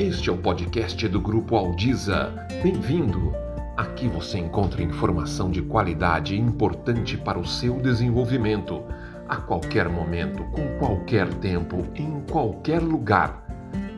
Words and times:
Este 0.00 0.30
é 0.30 0.32
o 0.32 0.38
podcast 0.38 1.06
do 1.08 1.20
Grupo 1.20 1.54
Aldiza. 1.56 2.32
Bem-vindo! 2.62 3.34
Aqui 3.76 4.08
você 4.08 4.38
encontra 4.38 4.82
informação 4.82 5.50
de 5.50 5.60
qualidade 5.60 6.34
importante 6.40 7.18
para 7.18 7.38
o 7.38 7.46
seu 7.46 7.74
desenvolvimento, 7.74 8.82
a 9.28 9.36
qualquer 9.36 9.90
momento, 9.90 10.42
com 10.52 10.78
qualquer 10.78 11.28
tempo, 11.34 11.86
em 11.94 12.22
qualquer 12.22 12.80
lugar. 12.80 13.44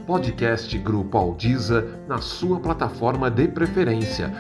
Podcast 0.04 0.76
Grupo 0.76 1.16
Aldiza 1.16 2.00
na 2.08 2.18
sua 2.18 2.58
plataforma 2.58 3.30
de 3.30 3.46
preferência, 3.46 4.32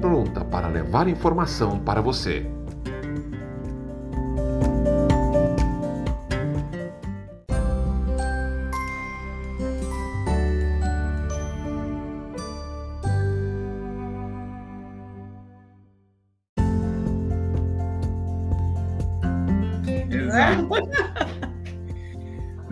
pronta 0.00 0.42
para 0.42 0.68
levar 0.68 1.06
informação 1.06 1.78
para 1.80 2.00
você. 2.00 2.50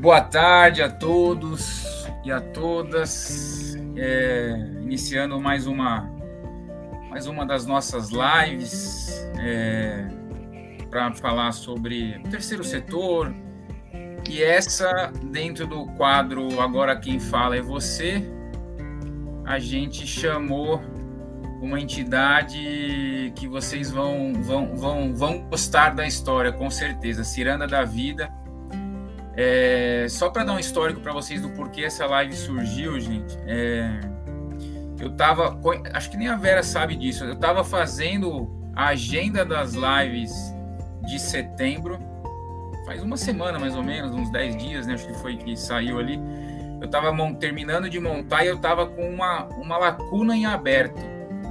Boa 0.08 0.22
tarde 0.22 0.82
a 0.82 0.88
todos 0.88 1.84
e 2.24 2.32
a 2.32 2.40
todas. 2.40 3.76
É, 3.94 4.56
iniciando 4.80 5.38
mais 5.38 5.66
uma 5.66 6.10
mais 7.10 7.26
uma 7.26 7.44
das 7.44 7.66
nossas 7.66 8.08
lives 8.08 9.10
é, 9.38 10.08
para 10.88 11.12
falar 11.12 11.52
sobre 11.52 12.22
o 12.24 12.30
terceiro 12.30 12.64
setor. 12.64 13.34
E 14.26 14.42
essa, 14.42 15.12
dentro 15.24 15.66
do 15.66 15.84
quadro 15.88 16.58
Agora 16.58 16.96
Quem 16.96 17.20
Fala 17.20 17.58
é 17.58 17.60
Você, 17.60 18.26
a 19.44 19.58
gente 19.58 20.06
chamou 20.06 20.80
uma 21.60 21.78
entidade 21.78 23.30
que 23.36 23.46
vocês 23.46 23.90
vão, 23.90 24.32
vão, 24.42 24.74
vão, 24.74 25.14
vão 25.14 25.38
gostar 25.50 25.94
da 25.94 26.06
história, 26.06 26.50
com 26.50 26.70
certeza. 26.70 27.24
Ciranda 27.24 27.66
da 27.66 27.84
Vida 27.84 28.37
é, 29.40 30.08
só 30.08 30.28
para 30.28 30.42
dar 30.42 30.52
um 30.54 30.58
histórico 30.58 31.00
para 31.00 31.12
vocês 31.12 31.40
do 31.40 31.48
porquê 31.50 31.84
essa 31.84 32.04
live 32.06 32.34
surgiu, 32.34 32.98
gente. 32.98 33.38
É, 33.46 33.88
eu 34.98 35.10
tava, 35.12 35.56
acho 35.92 36.10
que 36.10 36.16
nem 36.16 36.26
a 36.26 36.34
Vera 36.34 36.60
sabe 36.60 36.96
disso. 36.96 37.22
Eu 37.24 37.36
tava 37.36 37.62
fazendo 37.62 38.50
a 38.74 38.88
agenda 38.88 39.44
das 39.44 39.74
lives 39.74 40.32
de 41.06 41.20
setembro, 41.20 42.00
faz 42.84 43.00
uma 43.00 43.16
semana 43.16 43.60
mais 43.60 43.76
ou 43.76 43.82
menos, 43.84 44.10
uns 44.10 44.28
10 44.32 44.56
dias, 44.56 44.88
né? 44.88 44.94
Acho 44.94 45.06
que 45.06 45.14
foi 45.14 45.36
que 45.36 45.56
saiu 45.56 46.00
ali. 46.00 46.18
Eu 46.80 46.88
tava 46.88 47.14
terminando 47.34 47.88
de 47.88 48.00
montar 48.00 48.44
e 48.44 48.48
eu 48.48 48.58
tava 48.58 48.86
com 48.86 49.08
uma, 49.08 49.44
uma 49.50 49.78
lacuna 49.78 50.36
em 50.36 50.46
aberto 50.46 51.00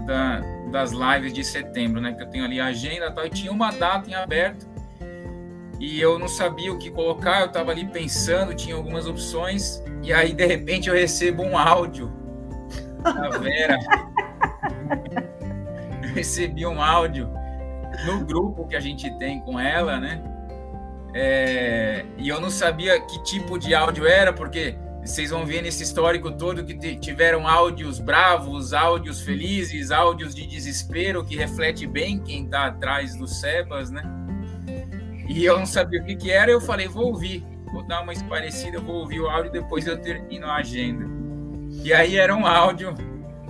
da, 0.06 0.42
das 0.72 0.92
lives 0.92 1.32
de 1.32 1.42
setembro, 1.42 2.02
né? 2.02 2.12
Que 2.12 2.24
eu 2.24 2.28
tenho 2.28 2.44
ali 2.44 2.60
a 2.60 2.66
agenda 2.66 3.06
e 3.06 3.12
tal, 3.14 3.26
e 3.26 3.30
tinha 3.30 3.52
uma 3.52 3.72
data 3.72 4.10
em 4.10 4.14
aberto 4.14 4.68
e 5.80 6.00
eu 6.02 6.18
não 6.18 6.28
sabia 6.28 6.74
o 6.74 6.78
que 6.78 6.90
colocar, 6.90 7.42
eu 7.42 7.48
estava 7.48 7.72
ali 7.72 7.86
pensando, 7.86 8.54
tinha 8.56 8.76
algumas 8.76 9.08
opções, 9.08 9.84
e 10.02 10.12
aí 10.12 10.34
de 10.34 10.46
repente 10.46 10.90
eu 10.90 10.96
recebo 10.96 11.44
um 11.44 11.58
áudio 11.58 12.12
da 13.04 13.38
Vera. 13.38 13.78
eu 16.04 16.10
recebi 16.16 16.66
um 16.66 16.82
áudio 16.82 17.30
no 18.06 18.26
grupo 18.26 18.68
que 18.68 18.76
a 18.76 18.80
gente 18.80 19.10
tem 19.18 19.40
com 19.42 19.60
ela, 19.60 20.00
né? 20.00 20.22
É, 21.14 22.06
e 22.18 22.28
eu 22.28 22.40
não 22.42 22.50
sabia 22.50 23.00
que 23.00 23.24
tipo 23.24 23.58
de 23.58 23.74
áudio 23.74 24.06
era, 24.06 24.34
porque 24.34 24.76
vocês 25.04 25.30
vão 25.30 25.46
ver 25.46 25.62
nesse 25.62 25.84
histórico 25.84 26.32
todo 26.32 26.66
que 26.66 26.76
tiveram 26.98 27.48
áudios 27.48 28.00
bravos, 28.00 28.74
áudios 28.74 29.22
felizes, 29.22 29.90
áudios 29.90 30.36
de 30.36 30.46
desespero, 30.46 31.24
que 31.24 31.36
reflete 31.36 31.88
bem 31.88 32.20
quem 32.20 32.44
está 32.44 32.66
atrás 32.66 33.16
do 33.16 33.28
Sebas, 33.28 33.90
né? 33.90 34.04
E 35.28 35.44
eu 35.44 35.60
não 35.60 35.66
sabia 35.66 36.02
o 36.02 36.06
que, 36.06 36.16
que 36.16 36.32
era, 36.32 36.52
eu 36.52 36.62
falei, 36.62 36.88
vou 36.88 37.08
ouvir, 37.08 37.46
vou 37.72 37.84
dar 37.84 38.02
uma 38.02 38.14
esparecida, 38.14 38.80
vou 38.80 38.96
ouvir 38.98 39.20
o 39.20 39.30
áudio, 39.30 39.52
depois 39.52 39.86
eu 39.86 39.98
termino 39.98 40.48
a 40.48 40.56
agenda. 40.56 41.06
E 41.84 41.94
aí 41.94 42.18
era 42.18 42.36
um 42.36 42.46
áudio 42.46 42.94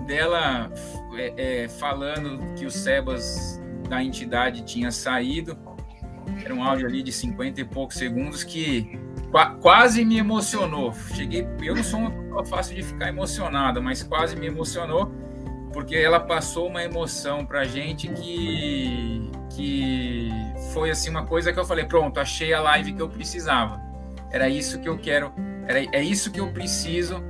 dela 0.06 0.72
é, 1.16 1.64
é, 1.64 1.68
falando 1.68 2.54
que 2.56 2.66
o 2.66 2.72
Sebas 2.72 3.62
da 3.90 4.04
entidade 4.04 4.64
tinha 4.64 4.92
saído. 4.92 5.58
Era 6.44 6.54
um 6.54 6.64
áudio 6.64 6.88
ali 6.88 7.04
de 7.04 7.12
50 7.12 7.62
e 7.62 7.66
poucos 7.66 7.98
segundos 7.98 8.44
que 8.44 9.00
quase 9.62 10.04
me 10.04 10.18
emocionou. 10.18 10.94
Cheguei, 11.14 11.48
eu 11.62 11.76
não 11.76 11.84
sou 11.84 12.00
uma 12.00 12.12
pessoa 12.12 12.46
fácil 12.46 12.76
de 12.76 12.84
ficar 12.84 13.10
emocionada, 13.10 13.82
mas 13.82 14.04
quase 14.04 14.36
me 14.36 14.48
emocionou 14.48 15.12
porque 15.78 15.96
ela 15.96 16.20
passou 16.20 16.70
uma 16.70 16.84
emoção 16.84 17.46
pra 17.46 17.64
gente 17.64 18.08
que 18.08 19.30
que 19.56 20.28
foi 20.74 20.90
assim 20.90 21.08
uma 21.08 21.24
coisa 21.24 21.54
que 21.54 21.60
eu 21.60 21.66
falei, 21.66 21.86
pronto, 21.86 22.20
achei 22.20 22.52
a 22.52 22.60
live 22.60 22.94
que 22.94 23.02
eu 23.02 23.08
precisava. 23.08 23.80
Era 24.32 24.50
isso 24.50 24.80
que 24.80 24.90
eu 24.90 24.98
quero, 24.98 25.32
era, 25.68 25.80
é 25.96 26.02
isso 26.02 26.32
que 26.32 26.40
eu 26.40 26.52
preciso 26.52 27.24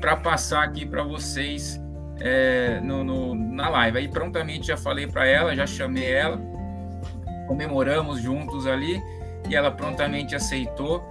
para 0.00 0.16
passar 0.16 0.62
aqui 0.62 0.86
para 0.86 1.02
vocês 1.02 1.80
é, 2.20 2.78
no, 2.80 3.02
no, 3.02 3.34
na 3.34 3.68
live. 3.68 3.98
Aí 3.98 4.06
prontamente 4.06 4.68
já 4.68 4.76
falei 4.76 5.08
para 5.08 5.26
ela, 5.26 5.56
já 5.56 5.66
chamei 5.66 6.08
ela, 6.08 6.40
comemoramos 7.48 8.20
juntos 8.20 8.64
ali 8.64 9.02
e 9.50 9.56
ela 9.56 9.72
prontamente 9.72 10.36
aceitou. 10.36 11.02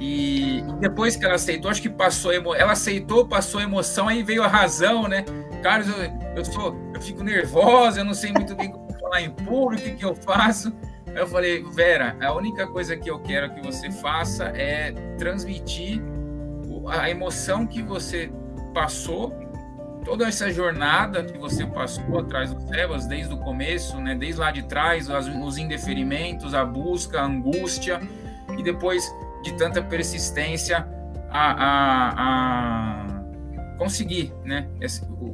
E 0.00 0.64
depois 0.78 1.14
que 1.14 1.26
ela 1.26 1.34
aceitou, 1.34 1.70
acho 1.70 1.82
que 1.82 1.90
passou 1.90 2.32
ela 2.32 2.72
aceitou, 2.72 3.28
passou 3.28 3.60
emoção, 3.60 4.08
aí 4.08 4.22
veio 4.22 4.42
a 4.42 4.48
razão, 4.48 5.06
né? 5.06 5.26
Carlos, 5.62 5.88
eu, 5.88 5.96
eu 6.36 6.44
sou, 6.44 6.74
eu 6.94 7.02
fico 7.02 7.22
nervosa, 7.22 8.00
eu 8.00 8.04
não 8.04 8.14
sei 8.14 8.32
muito 8.32 8.56
bem 8.56 8.72
como 8.72 8.98
falar 8.98 9.20
em 9.20 9.30
público, 9.30 9.86
o 9.86 9.94
que 9.94 10.04
eu 10.04 10.14
faço. 10.14 10.72
Eu 11.14 11.26
falei, 11.26 11.62
Vera, 11.74 12.16
a 12.18 12.32
única 12.32 12.66
coisa 12.66 12.96
que 12.96 13.10
eu 13.10 13.18
quero 13.18 13.52
que 13.52 13.60
você 13.60 13.90
faça 13.90 14.44
é 14.56 14.92
transmitir 15.18 16.00
a 16.88 17.10
emoção 17.10 17.66
que 17.66 17.82
você 17.82 18.32
passou, 18.72 19.34
toda 20.02 20.26
essa 20.26 20.50
jornada 20.50 21.24
que 21.24 21.36
você 21.36 21.66
passou 21.66 22.20
atrás 22.20 22.54
do 22.54 22.60
Sebas, 22.68 23.06
desde 23.06 23.34
o 23.34 23.36
começo, 23.36 24.00
né, 24.00 24.14
desde 24.14 24.40
lá 24.40 24.50
de 24.50 24.62
trás, 24.62 25.08
os 25.10 25.58
indeferimentos, 25.58 26.54
a 26.54 26.64
busca, 26.64 27.20
a 27.20 27.26
angústia, 27.26 28.00
e 28.56 28.62
depois 28.62 29.04
de 29.42 29.52
tanta 29.54 29.82
persistência, 29.82 30.86
a, 31.30 31.52
a, 31.52 32.14
a 32.16 33.76
conseguir, 33.78 34.32
né, 34.44 34.68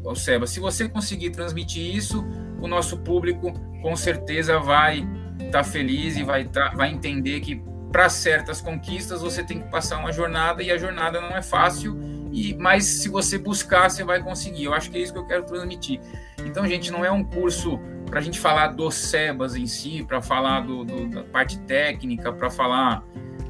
o, 0.05 0.15
Sebas. 0.15 0.51
Se 0.51 0.61
você 0.61 0.89
conseguir 0.89 1.31
transmitir 1.31 1.95
isso, 1.95 2.25
o 2.61 2.69
nosso 2.69 2.99
público 2.99 3.53
com 3.83 3.97
certeza 3.97 4.59
vai 4.59 5.07
estar 5.39 5.51
tá 5.51 5.65
feliz 5.65 6.17
e 6.17 6.23
vai, 6.23 6.45
tá, 6.45 6.73
vai 6.75 6.93
entender 6.93 7.41
que 7.41 7.63
para 7.91 8.09
certas 8.09 8.61
conquistas 8.61 9.23
você 9.23 9.43
tem 9.43 9.61
que 9.61 9.71
passar 9.71 9.99
uma 9.99 10.13
jornada 10.13 10.63
e 10.63 10.71
a 10.71 10.79
jornada 10.79 11.21
não 11.21 11.31
é 11.31 11.43
fácil, 11.43 11.99
e 12.33 12.55
mas 12.55 12.85
se 12.85 13.09
você 13.09 13.39
buscar, 13.39 13.89
você 13.89 14.05
vai 14.05 14.23
conseguir. 14.23 14.65
Eu 14.65 14.75
acho 14.75 14.91
que 14.91 14.99
é 14.99 15.01
isso 15.01 15.13
que 15.13 15.19
eu 15.19 15.27
quero 15.27 15.45
transmitir. 15.45 16.01
Então, 16.45 16.67
gente, 16.67 16.91
não 16.91 17.05
é 17.05 17.11
um 17.11 17.25
curso 17.25 17.81
para 18.05 18.21
a 18.21 18.23
gente 18.23 18.39
falar 18.39 18.69
do 18.69 18.91
SEBAS 18.91 19.57
em 19.57 19.67
si, 19.67 20.05
para 20.07 20.21
falar 20.21 20.61
do, 20.61 20.85
do, 20.85 21.09
da 21.09 21.25
parte 21.25 21.59
técnica, 21.61 22.33
para 22.33 22.51
falar 22.51 23.03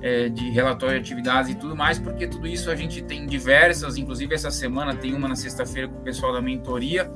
é, 0.07 0.29
de 0.29 0.51
relatório 0.51 0.95
de 0.95 1.01
atividades 1.01 1.51
e 1.51 1.55
tudo 1.57 1.75
mais, 1.75 1.99
porque 1.99 2.29
tudo 2.29 2.47
isso 2.47 2.71
a 2.71 2.77
gente 2.77 3.03
tem 3.03 3.27
diversas, 3.27 3.97
inclusive 3.97 4.33
essa 4.33 4.53
semana 4.53 4.95
tem 4.95 5.13
uma 5.13 5.27
na 5.27 5.35
sexta-feira 5.35 5.89
com 5.89 5.99
o 5.99 6.01
pessoal 6.03 6.33
da 6.33 6.41
mentoria, 6.41 7.11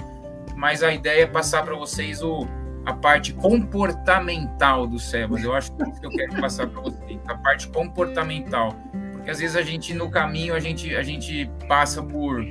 mas 0.57 0.83
a 0.83 0.93
ideia 0.93 1.23
é 1.23 1.27
passar 1.27 1.63
para 1.63 1.77
vocês 1.77 2.21
o, 2.21 2.49
a 2.85 2.93
parte 2.93 3.33
comportamental 3.33 4.89
do 4.89 4.99
Sebas. 4.99 5.45
Eu 5.45 5.55
acho 5.55 5.73
que 5.73 5.83
é 5.85 5.89
isso 5.89 6.01
que 6.01 6.07
eu 6.07 6.11
quero 6.11 6.41
passar 6.41 6.67
para 6.67 6.81
vocês, 6.83 7.21
a 7.29 7.35
parte 7.37 7.69
comportamental. 7.69 8.75
Porque 9.13 9.31
às 9.31 9.39
vezes 9.39 9.55
a 9.55 9.63
gente, 9.63 9.95
no 9.95 10.11
caminho, 10.11 10.55
a 10.55 10.59
gente, 10.59 10.95
a 10.97 11.03
gente 11.03 11.49
passa 11.69 12.03
por, 12.03 12.45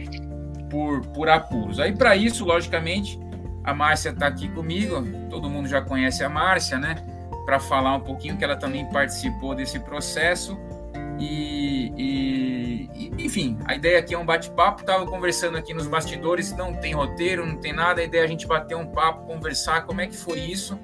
por, 0.70 1.02
por 1.08 1.28
apuros. 1.28 1.80
Aí, 1.80 1.94
para 1.94 2.16
isso, 2.16 2.46
logicamente, 2.46 3.20
a 3.64 3.74
Márcia 3.74 4.12
está 4.12 4.28
aqui 4.28 4.48
comigo, 4.48 5.06
todo 5.30 5.50
mundo 5.50 5.68
já 5.68 5.82
conhece 5.82 6.24
a 6.24 6.30
Márcia, 6.30 6.80
né? 6.80 6.96
Para 7.50 7.60
falar 7.60 7.96
um 7.96 8.00
pouquinho 8.00 8.38
que 8.38 8.44
ela 8.44 8.56
também 8.56 8.86
participou 8.92 9.56
desse 9.56 9.80
processo. 9.80 10.56
E, 11.18 11.92
e, 11.98 12.90
e, 12.94 13.26
enfim, 13.26 13.58
a 13.66 13.74
ideia 13.74 13.98
aqui 13.98 14.14
é 14.14 14.20
um 14.20 14.24
bate-papo. 14.24 14.82
Estava 14.82 15.04
conversando 15.08 15.58
aqui 15.58 15.74
nos 15.74 15.88
bastidores, 15.88 16.56
não 16.56 16.76
tem 16.76 16.94
roteiro, 16.94 17.44
não 17.48 17.58
tem 17.58 17.74
nada. 17.74 18.02
A 18.02 18.04
ideia 18.04 18.22
é 18.22 18.26
a 18.26 18.28
gente 18.28 18.46
bater 18.46 18.78
um 18.78 18.86
papo, 18.86 19.26
conversar 19.26 19.88
como 19.88 20.00
é 20.00 20.06
que 20.06 20.16
foi 20.16 20.42
isso. 20.42 20.80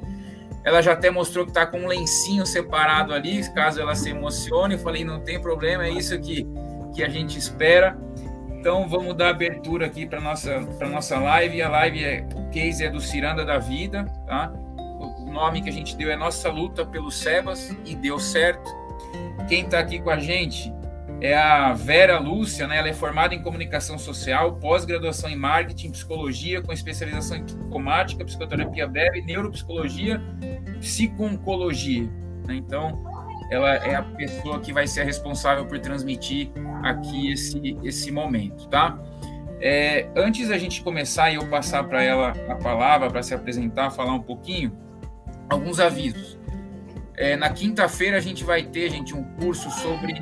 Ela 0.63 0.81
já 0.81 0.93
até 0.93 1.11
mostrou 1.11 1.45
que 1.45 1.51
está 1.51 1.67
com 1.67 1.81
um 1.81 1.87
lencinho 1.87 2.47
separado 2.47 3.13
ali, 3.13 3.47
caso 3.53 3.79
ela 3.79 3.93
se 3.93 4.09
emocione. 4.09 4.73
Eu 4.73 4.79
falei, 4.79 5.05
não 5.05 5.19
tem 5.19 5.39
problema, 5.39 5.85
é 5.85 5.91
isso 5.91 6.19
que, 6.19 6.47
que 6.95 7.03
a 7.03 7.09
gente 7.09 7.37
espera. 7.37 7.95
Então 8.57 8.89
vamos 8.89 9.15
dar 9.15 9.29
abertura 9.29 9.85
aqui 9.85 10.07
para 10.07 10.19
nossa 10.19 10.61
para 10.79 10.89
nossa 10.89 11.19
live. 11.19 11.61
A 11.61 11.69
live 11.69 12.03
é 12.03 12.27
o 12.33 12.49
case 12.49 12.83
é 12.83 12.89
do 12.89 12.99
Ciranda 12.99 13.45
da 13.45 13.59
Vida, 13.59 14.05
tá? 14.25 14.51
Nome 15.35 15.61
que 15.61 15.67
a 15.67 15.71
gente 15.71 15.97
deu 15.97 16.09
é 16.09 16.15
Nossa 16.15 16.49
Luta 16.49 16.85
pelo 16.85 17.11
Sebas 17.11 17.75
e 17.85 17.93
deu 17.93 18.17
certo. 18.17 18.73
Quem 19.49 19.65
está 19.65 19.79
aqui 19.79 19.99
com 19.99 20.09
a 20.09 20.17
gente 20.17 20.73
é 21.19 21.35
a 21.35 21.73
Vera 21.73 22.17
Lúcia, 22.17 22.65
né? 22.65 22.77
Ela 22.77 22.87
é 22.87 22.93
formada 22.93 23.35
em 23.35 23.43
comunicação 23.43 23.99
social, 23.99 24.55
pós-graduação 24.55 25.29
em 25.29 25.35
marketing, 25.35 25.91
psicologia, 25.91 26.61
com 26.61 26.71
especialização 26.71 27.35
em 27.35 27.43
psicomática, 27.43 28.23
psicoterapia 28.23 28.87
breve, 28.87 29.21
neuropsicologia, 29.23 30.21
psico-oncologia. 30.79 32.09
Né? 32.47 32.55
Então, 32.55 33.03
ela 33.51 33.75
é 33.75 33.93
a 33.93 34.03
pessoa 34.03 34.61
que 34.61 34.71
vai 34.71 34.87
ser 34.87 35.03
responsável 35.03 35.65
por 35.65 35.77
transmitir 35.79 36.49
aqui 36.81 37.33
esse, 37.33 37.77
esse 37.83 38.09
momento, 38.09 38.69
tá? 38.69 38.97
É, 39.59 40.07
antes 40.15 40.47
da 40.47 40.57
gente 40.57 40.81
começar 40.81 41.29
e 41.29 41.35
eu 41.35 41.45
passar 41.49 41.83
para 41.83 42.01
ela 42.01 42.33
a 42.47 42.55
palavra 42.55 43.09
para 43.09 43.21
se 43.21 43.33
apresentar, 43.33 43.91
falar 43.91 44.13
um 44.13 44.21
pouquinho, 44.21 44.84
alguns 45.49 45.79
avisos. 45.79 46.37
É, 47.17 47.35
na 47.35 47.49
quinta-feira 47.49 48.17
a 48.17 48.19
gente 48.19 48.43
vai 48.43 48.63
ter, 48.63 48.89
gente, 48.89 49.15
um 49.15 49.23
curso 49.35 49.69
sobre 49.71 50.13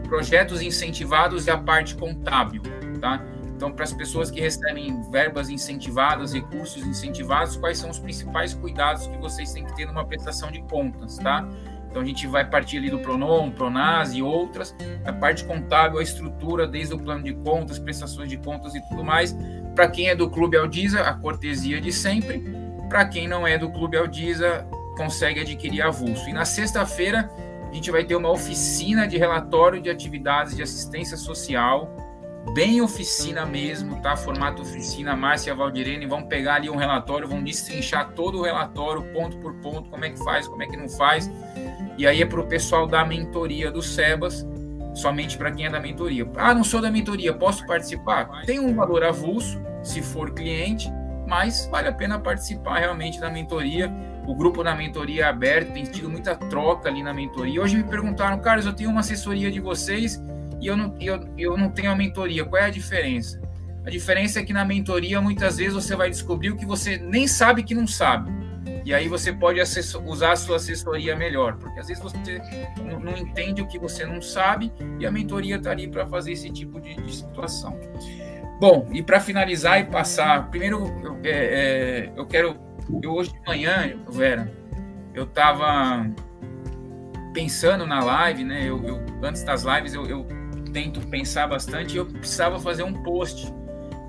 projetos 0.00 0.60
incentivados 0.60 1.46
e 1.46 1.50
a 1.50 1.56
parte 1.56 1.94
contábil, 1.94 2.62
tá? 3.00 3.24
Então, 3.56 3.72
para 3.72 3.84
as 3.84 3.92
pessoas 3.92 4.30
que 4.30 4.38
recebem 4.38 5.00
verbas 5.10 5.48
incentivadas, 5.48 6.34
recursos 6.34 6.84
incentivados, 6.84 7.56
quais 7.56 7.78
são 7.78 7.88
os 7.88 7.98
principais 7.98 8.52
cuidados 8.52 9.06
que 9.06 9.16
vocês 9.16 9.50
têm 9.52 9.64
que 9.64 9.74
ter 9.74 9.86
numa 9.86 10.04
prestação 10.04 10.52
de 10.52 10.60
contas, 10.62 11.16
tá? 11.16 11.48
Então, 11.88 12.02
a 12.02 12.04
gente 12.04 12.26
vai 12.26 12.44
partir 12.44 12.76
ali 12.76 12.90
do 12.90 12.98
Pronom, 12.98 13.50
Pronaz 13.50 14.12
e 14.12 14.20
outras. 14.20 14.76
A 15.06 15.12
parte 15.14 15.42
contábil, 15.44 15.98
a 15.98 16.02
estrutura, 16.02 16.66
desde 16.66 16.92
o 16.92 16.98
plano 16.98 17.22
de 17.24 17.32
contas, 17.32 17.78
prestações 17.78 18.28
de 18.28 18.36
contas 18.36 18.74
e 18.74 18.88
tudo 18.90 19.02
mais. 19.02 19.34
Para 19.74 19.88
quem 19.88 20.10
é 20.10 20.14
do 20.14 20.28
Clube 20.28 20.58
Aldiza, 20.58 21.00
a 21.00 21.14
cortesia 21.14 21.80
de 21.80 21.90
sempre. 21.90 22.65
Para 22.88 23.04
quem 23.04 23.26
não 23.26 23.46
é 23.46 23.58
do 23.58 23.70
Clube 23.70 23.96
Aldiza, 23.96 24.66
consegue 24.96 25.40
adquirir 25.40 25.82
avulso. 25.82 26.28
E 26.28 26.32
na 26.32 26.44
sexta-feira 26.44 27.30
a 27.70 27.74
gente 27.74 27.90
vai 27.90 28.04
ter 28.04 28.16
uma 28.16 28.30
oficina 28.30 29.06
de 29.06 29.18
relatório 29.18 29.80
de 29.80 29.90
atividades 29.90 30.56
de 30.56 30.62
assistência 30.62 31.16
social, 31.16 31.94
bem 32.54 32.80
oficina 32.80 33.44
mesmo, 33.44 34.00
tá? 34.00 34.16
Formato 34.16 34.62
oficina, 34.62 35.16
Márcia 35.16 35.54
Valdirene 35.54 36.06
vão 36.06 36.22
pegar 36.22 36.54
ali 36.54 36.70
um 36.70 36.76
relatório, 36.76 37.28
vão 37.28 37.42
destrinchar 37.42 38.12
todo 38.12 38.38
o 38.38 38.42
relatório, 38.42 39.02
ponto 39.12 39.36
por 39.38 39.54
ponto, 39.54 39.90
como 39.90 40.04
é 40.04 40.10
que 40.10 40.18
faz, 40.24 40.46
como 40.46 40.62
é 40.62 40.66
que 40.66 40.76
não 40.76 40.88
faz. 40.88 41.30
E 41.98 42.06
aí 42.06 42.22
é 42.22 42.26
para 42.26 42.40
o 42.40 42.46
pessoal 42.46 42.86
da 42.86 43.04
mentoria 43.04 43.70
do 43.70 43.82
SEBAS, 43.82 44.46
somente 44.94 45.36
para 45.36 45.50
quem 45.50 45.66
é 45.66 45.70
da 45.70 45.80
mentoria. 45.80 46.26
Ah, 46.36 46.54
não 46.54 46.64
sou 46.64 46.80
da 46.80 46.90
mentoria, 46.90 47.34
posso 47.34 47.66
participar? 47.66 48.42
Tem 48.46 48.58
um 48.58 48.74
valor 48.74 49.02
avulso, 49.04 49.60
se 49.82 50.00
for 50.00 50.32
cliente, 50.32 50.90
mas 51.26 51.68
vale 51.70 51.88
a 51.88 51.92
pena 51.92 52.18
participar 52.18 52.78
realmente 52.78 53.20
da 53.20 53.30
mentoria 53.30 53.92
o 54.26 54.34
grupo 54.34 54.64
da 54.64 54.74
mentoria 54.74 55.22
é 55.22 55.28
aberto, 55.28 55.72
tem 55.72 55.84
tido 55.84 56.10
muita 56.10 56.34
troca 56.34 56.88
ali 56.88 57.02
na 57.02 57.14
mentoria. 57.14 57.62
Hoje 57.62 57.76
me 57.76 57.84
perguntaram, 57.84 58.38
Carlos, 58.40 58.66
eu 58.66 58.72
tenho 58.72 58.90
uma 58.90 59.00
assessoria 59.00 59.50
de 59.52 59.60
vocês 59.60 60.20
e 60.60 60.66
eu 60.66 60.76
não, 60.76 60.96
eu, 61.00 61.28
eu 61.38 61.56
não 61.56 61.70
tenho 61.70 61.92
a 61.92 61.94
mentoria. 61.94 62.44
Qual 62.44 62.60
é 62.60 62.66
a 62.66 62.70
diferença? 62.70 63.40
A 63.84 63.90
diferença 63.90 64.40
é 64.40 64.42
que 64.42 64.52
na 64.52 64.64
mentoria, 64.64 65.20
muitas 65.20 65.58
vezes, 65.58 65.74
você 65.74 65.94
vai 65.94 66.10
descobrir 66.10 66.50
o 66.50 66.56
que 66.56 66.66
você 66.66 66.98
nem 66.98 67.28
sabe 67.28 67.62
que 67.62 67.72
não 67.72 67.86
sabe. 67.86 68.32
E 68.84 68.92
aí 68.92 69.08
você 69.08 69.32
pode 69.32 69.60
usar 70.04 70.32
a 70.32 70.36
sua 70.36 70.56
assessoria 70.56 71.14
melhor, 71.14 71.56
porque 71.56 71.78
às 71.78 71.86
vezes 71.86 72.02
você 72.02 72.16
não, 72.84 72.98
não 72.98 73.16
entende 73.16 73.62
o 73.62 73.66
que 73.66 73.78
você 73.78 74.04
não 74.04 74.20
sabe 74.20 74.72
e 75.00 75.06
a 75.06 75.10
mentoria 75.10 75.56
está 75.56 75.70
ali 75.70 75.88
para 75.88 76.06
fazer 76.06 76.32
esse 76.32 76.50
tipo 76.50 76.80
de, 76.80 76.94
de, 76.94 77.16
situação. 77.16 77.78
Bom, 78.58 78.88
e 78.90 79.02
para 79.02 79.20
finalizar 79.20 79.80
e 79.80 79.84
passar, 79.84 80.48
primeiro 80.48 80.86
eu, 81.02 81.18
é, 81.24 81.30
é, 81.30 82.12
eu 82.16 82.26
quero 82.26 82.56
eu 83.02 83.12
hoje 83.12 83.32
de 83.32 83.40
manhã, 83.46 83.98
Vera, 84.08 84.50
eu 85.12 85.24
estava 85.24 86.08
pensando 87.34 87.86
na 87.86 88.02
live, 88.02 88.44
né? 88.44 88.62
Eu, 88.64 88.82
eu 88.82 89.04
antes 89.22 89.42
das 89.42 89.62
lives 89.62 89.92
eu, 89.92 90.06
eu, 90.06 90.26
tento 90.72 91.00
pensar 91.08 91.46
bastante 91.46 91.94
e 91.94 91.96
eu 91.96 92.04
precisava 92.04 92.60
fazer 92.60 92.82
um 92.82 92.92
post. 93.02 93.50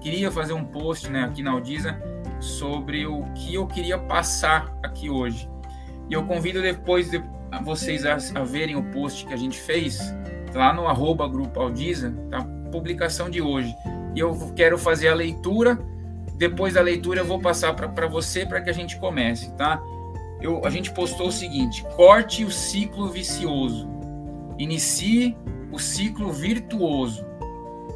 Queria 0.01 0.29
fazer 0.29 0.51
um 0.51 0.65
post, 0.65 1.09
né, 1.09 1.23
aqui 1.23 1.41
na 1.41 1.51
Aldiza 1.51 1.97
sobre 2.41 3.05
o 3.05 3.23
que 3.33 3.55
eu 3.55 3.65
queria 3.65 3.97
passar 3.97 4.77
aqui 4.83 5.09
hoje. 5.09 5.49
E 6.09 6.13
eu 6.13 6.25
convido 6.25 6.61
depois 6.61 7.09
de 7.09 7.23
vocês 7.63 8.05
a, 8.05 8.15
a 8.15 8.44
verem 8.44 8.75
o 8.75 8.83
post 8.91 9.25
que 9.25 9.33
a 9.33 9.38
gente 9.38 9.57
fez 9.57 9.99
lá 10.53 10.73
no 10.73 10.88
arroba 10.88 11.27
grupo 11.27 11.57
Aldiza, 11.57 12.13
a 12.33 12.44
publicação 12.69 13.29
de 13.29 13.41
hoje. 13.41 13.73
E 14.18 14.19
eu 14.19 14.36
quero 14.56 14.80
fazer 14.80 15.10
a 15.10 15.14
leitura 15.14 15.78
depois 16.38 16.74
da 16.74 16.81
leitura 16.81 17.22
eu 17.22 17.25
vou 17.25 17.40
passar 17.40 17.74
para 17.75 18.08
você 18.08 18.48
para 18.48 18.60
que 18.62 18.69
a 18.69 18.74
gente 18.74 19.00
comece, 19.00 19.52
tá? 19.54 19.80
Eu, 20.42 20.66
a 20.66 20.72
gente 20.72 20.92
postou 20.92 21.28
o 21.28 21.31
seguinte: 21.31 21.86
corte 21.96 22.44
o 22.44 22.50
ciclo 22.50 23.10
vicioso, 23.10 23.88
inicie 24.58 25.38
o 25.72 25.78
ciclo 25.78 26.31
virtuoso. 26.31 27.24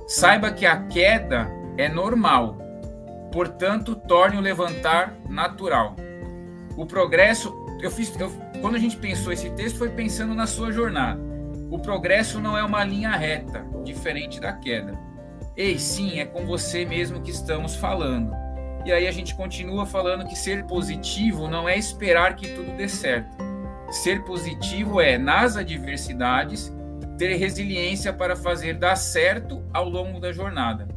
Saiba 0.07 0.51
que 0.51 0.63
a 0.63 0.77
queda 0.77 1.49
é 1.75 1.89
normal, 1.89 2.55
portanto, 3.31 3.95
torne 3.95 4.37
o 4.37 4.41
levantar 4.41 5.15
natural. 5.27 5.95
O 6.77 6.85
progresso, 6.85 7.51
eu 7.81 7.89
fiz, 7.89 8.15
eu, 8.19 8.31
quando 8.61 8.75
a 8.75 8.79
gente 8.79 8.95
pensou 8.97 9.33
esse 9.33 9.49
texto, 9.51 9.79
foi 9.79 9.89
pensando 9.89 10.35
na 10.35 10.45
sua 10.45 10.71
jornada. 10.71 11.19
O 11.71 11.79
progresso 11.79 12.39
não 12.39 12.55
é 12.55 12.63
uma 12.63 12.83
linha 12.83 13.09
reta, 13.09 13.65
diferente 13.83 14.39
da 14.39 14.53
queda 14.53 15.10
Ei, 15.55 15.77
sim, 15.77 16.19
é 16.19 16.25
com 16.25 16.45
você 16.45 16.85
mesmo 16.85 17.21
que 17.21 17.29
estamos 17.29 17.75
falando. 17.75 18.33
E 18.85 18.91
aí 18.91 19.05
a 19.05 19.11
gente 19.11 19.35
continua 19.35 19.85
falando 19.85 20.25
que 20.25 20.35
ser 20.35 20.65
positivo 20.65 21.47
não 21.47 21.67
é 21.67 21.77
esperar 21.77 22.35
que 22.35 22.47
tudo 22.47 22.75
dê 22.77 22.87
certo. 22.87 23.35
Ser 23.91 24.23
positivo 24.23 25.01
é, 25.01 25.17
nas 25.17 25.57
adversidades, 25.57 26.73
ter 27.17 27.35
resiliência 27.35 28.13
para 28.13 28.35
fazer 28.35 28.75
dar 28.75 28.95
certo 28.95 29.63
ao 29.73 29.87
longo 29.87 30.19
da 30.19 30.31
jornada. 30.31 30.87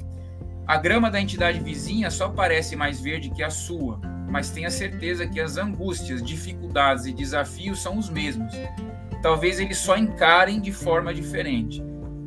A 0.66 0.78
grama 0.78 1.10
da 1.10 1.20
entidade 1.20 1.58
vizinha 1.58 2.08
só 2.08 2.28
parece 2.28 2.76
mais 2.76 3.00
verde 3.00 3.30
que 3.30 3.42
a 3.42 3.50
sua, 3.50 4.00
mas 4.30 4.50
tenha 4.50 4.70
certeza 4.70 5.26
que 5.26 5.40
as 5.40 5.56
angústias, 5.56 6.22
dificuldades 6.22 7.06
e 7.06 7.12
desafios 7.12 7.82
são 7.82 7.98
os 7.98 8.08
mesmos. 8.08 8.54
Talvez 9.20 9.58
eles 9.58 9.78
só 9.78 9.96
encarem 9.96 10.60
de 10.60 10.72
forma 10.72 11.12
diferente. 11.12 11.82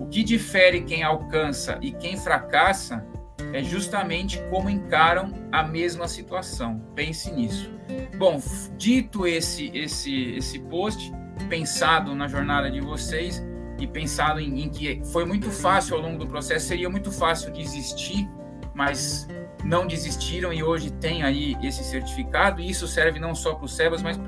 Que 0.10 0.24
difere 0.24 0.82
quem 0.82 1.04
alcança 1.04 1.78
e 1.82 1.92
quem 1.92 2.18
fracassa 2.18 3.06
é 3.54 3.64
justamente 3.64 4.42
como 4.50 4.70
encaram 4.70 5.34
a 5.52 5.64
mesma 5.64 6.08
situação. 6.08 6.82
Pense 6.96 7.32
nisso. 7.32 7.72
Bom, 8.18 8.42
dito 8.78 9.28
esse 9.28 9.72
esse 9.74 10.36
esse 10.36 10.60
post, 10.60 11.12
pensado 11.50 12.16
na 12.16 12.28
jornada 12.28 12.70
de 12.70 12.82
vocês 12.82 13.46
e 13.80 13.86
pensado 13.86 14.40
em, 14.40 14.64
em 14.64 14.70
que 14.70 15.02
foi 15.12 15.24
muito 15.26 15.52
fácil 15.52 15.96
ao 15.96 16.02
longo 16.02 16.18
do 16.18 16.28
processo, 16.28 16.68
seria 16.68 16.90
muito 16.90 17.12
fácil 17.12 17.52
desistir, 17.52 18.28
mas 18.74 19.28
não 19.64 19.86
desistiram 19.86 20.52
e 20.52 20.64
hoje 20.64 20.92
tem 20.92 21.24
aí 21.24 21.56
esse 21.64 21.84
certificado. 21.84 22.62
E 22.62 22.70
isso 22.70 22.88
serve 22.88 23.20
não 23.20 23.36
só 23.36 23.54
para 23.54 23.66
o 23.66 23.68
Sebas, 23.68 24.02
mas 24.02 24.20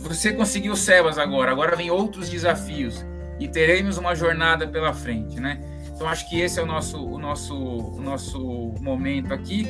você 0.00 0.32
conseguiu 0.32 0.72
o 0.72 0.76
Sebas 0.76 1.18
agora. 1.18 1.52
Agora 1.52 1.76
vem 1.76 1.90
outros 1.90 2.28
desafios 2.28 3.06
e 3.42 3.48
teremos 3.48 3.98
uma 3.98 4.14
jornada 4.14 4.68
pela 4.68 4.94
frente, 4.94 5.40
né? 5.40 5.58
Então 5.92 6.08
acho 6.08 6.28
que 6.28 6.40
esse 6.40 6.60
é 6.60 6.62
o 6.62 6.66
nosso, 6.66 7.04
o 7.04 7.18
nosso, 7.18 7.56
o 7.56 8.00
nosso 8.00 8.74
momento 8.80 9.34
aqui. 9.34 9.66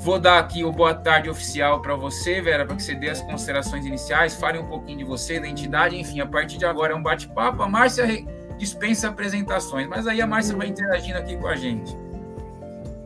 Vou 0.00 0.18
dar 0.18 0.38
aqui 0.38 0.64
o 0.64 0.72
boa 0.72 0.94
tarde 0.94 1.28
oficial 1.28 1.80
para 1.80 1.94
você, 1.94 2.40
Vera, 2.40 2.64
para 2.64 2.76
que 2.76 2.82
você 2.82 2.94
dê 2.94 3.10
as 3.10 3.20
considerações 3.20 3.84
iniciais, 3.84 4.34
fale 4.34 4.58
um 4.58 4.66
pouquinho 4.66 4.98
de 4.98 5.04
você, 5.04 5.38
da 5.40 5.46
entidade, 5.46 5.98
enfim, 5.98 6.20
a 6.20 6.26
partir 6.26 6.58
de 6.58 6.64
agora 6.64 6.92
é 6.92 6.96
um 6.96 7.02
bate-papo. 7.02 7.62
A 7.62 7.68
Márcia 7.68 8.06
dispensa 8.58 9.08
apresentações, 9.08 9.86
mas 9.86 10.06
aí 10.06 10.20
a 10.20 10.26
Márcia 10.26 10.56
vai 10.56 10.68
interagindo 10.68 11.18
aqui 11.18 11.36
com 11.36 11.46
a 11.46 11.56
gente. 11.56 11.94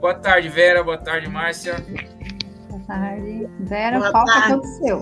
Boa 0.00 0.14
tarde, 0.14 0.48
Vera, 0.48 0.82
boa 0.82 0.98
tarde, 0.98 1.28
Márcia 1.28 1.76
tarde. 2.86 3.48
Vera, 3.60 3.98
boa 3.98 4.10
qual 4.10 4.24
tarde. 4.24 4.52
aconteceu? 4.52 5.00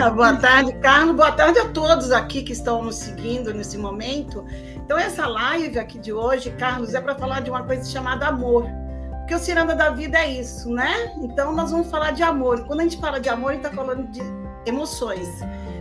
Ah, 0.00 0.10
boa 0.10 0.36
tarde, 0.36 0.72
Carlos. 0.74 1.16
Boa 1.16 1.32
tarde 1.32 1.58
a 1.58 1.68
todos 1.68 2.10
aqui 2.12 2.42
que 2.42 2.52
estão 2.52 2.82
nos 2.82 2.96
seguindo 2.96 3.52
nesse 3.52 3.76
momento. 3.76 4.44
Então, 4.76 4.98
essa 4.98 5.26
live 5.26 5.78
aqui 5.78 5.98
de 5.98 6.12
hoje, 6.12 6.50
Carlos, 6.52 6.94
é 6.94 7.00
para 7.00 7.14
falar 7.14 7.40
de 7.40 7.50
uma 7.50 7.62
coisa 7.62 7.84
chamada 7.84 8.26
amor. 8.28 8.66
Porque 9.18 9.34
o 9.34 9.38
Ciranda 9.38 9.74
da 9.74 9.90
Vida 9.90 10.18
é 10.18 10.30
isso, 10.30 10.70
né? 10.70 11.12
Então, 11.18 11.52
nós 11.52 11.70
vamos 11.70 11.90
falar 11.90 12.12
de 12.12 12.22
amor. 12.22 12.64
Quando 12.64 12.80
a 12.80 12.82
gente 12.84 12.98
fala 12.98 13.20
de 13.20 13.28
amor, 13.28 13.50
a 13.50 13.54
gente 13.54 13.64
está 13.66 13.76
falando 13.76 14.06
de 14.10 14.22
emoções. 14.64 15.28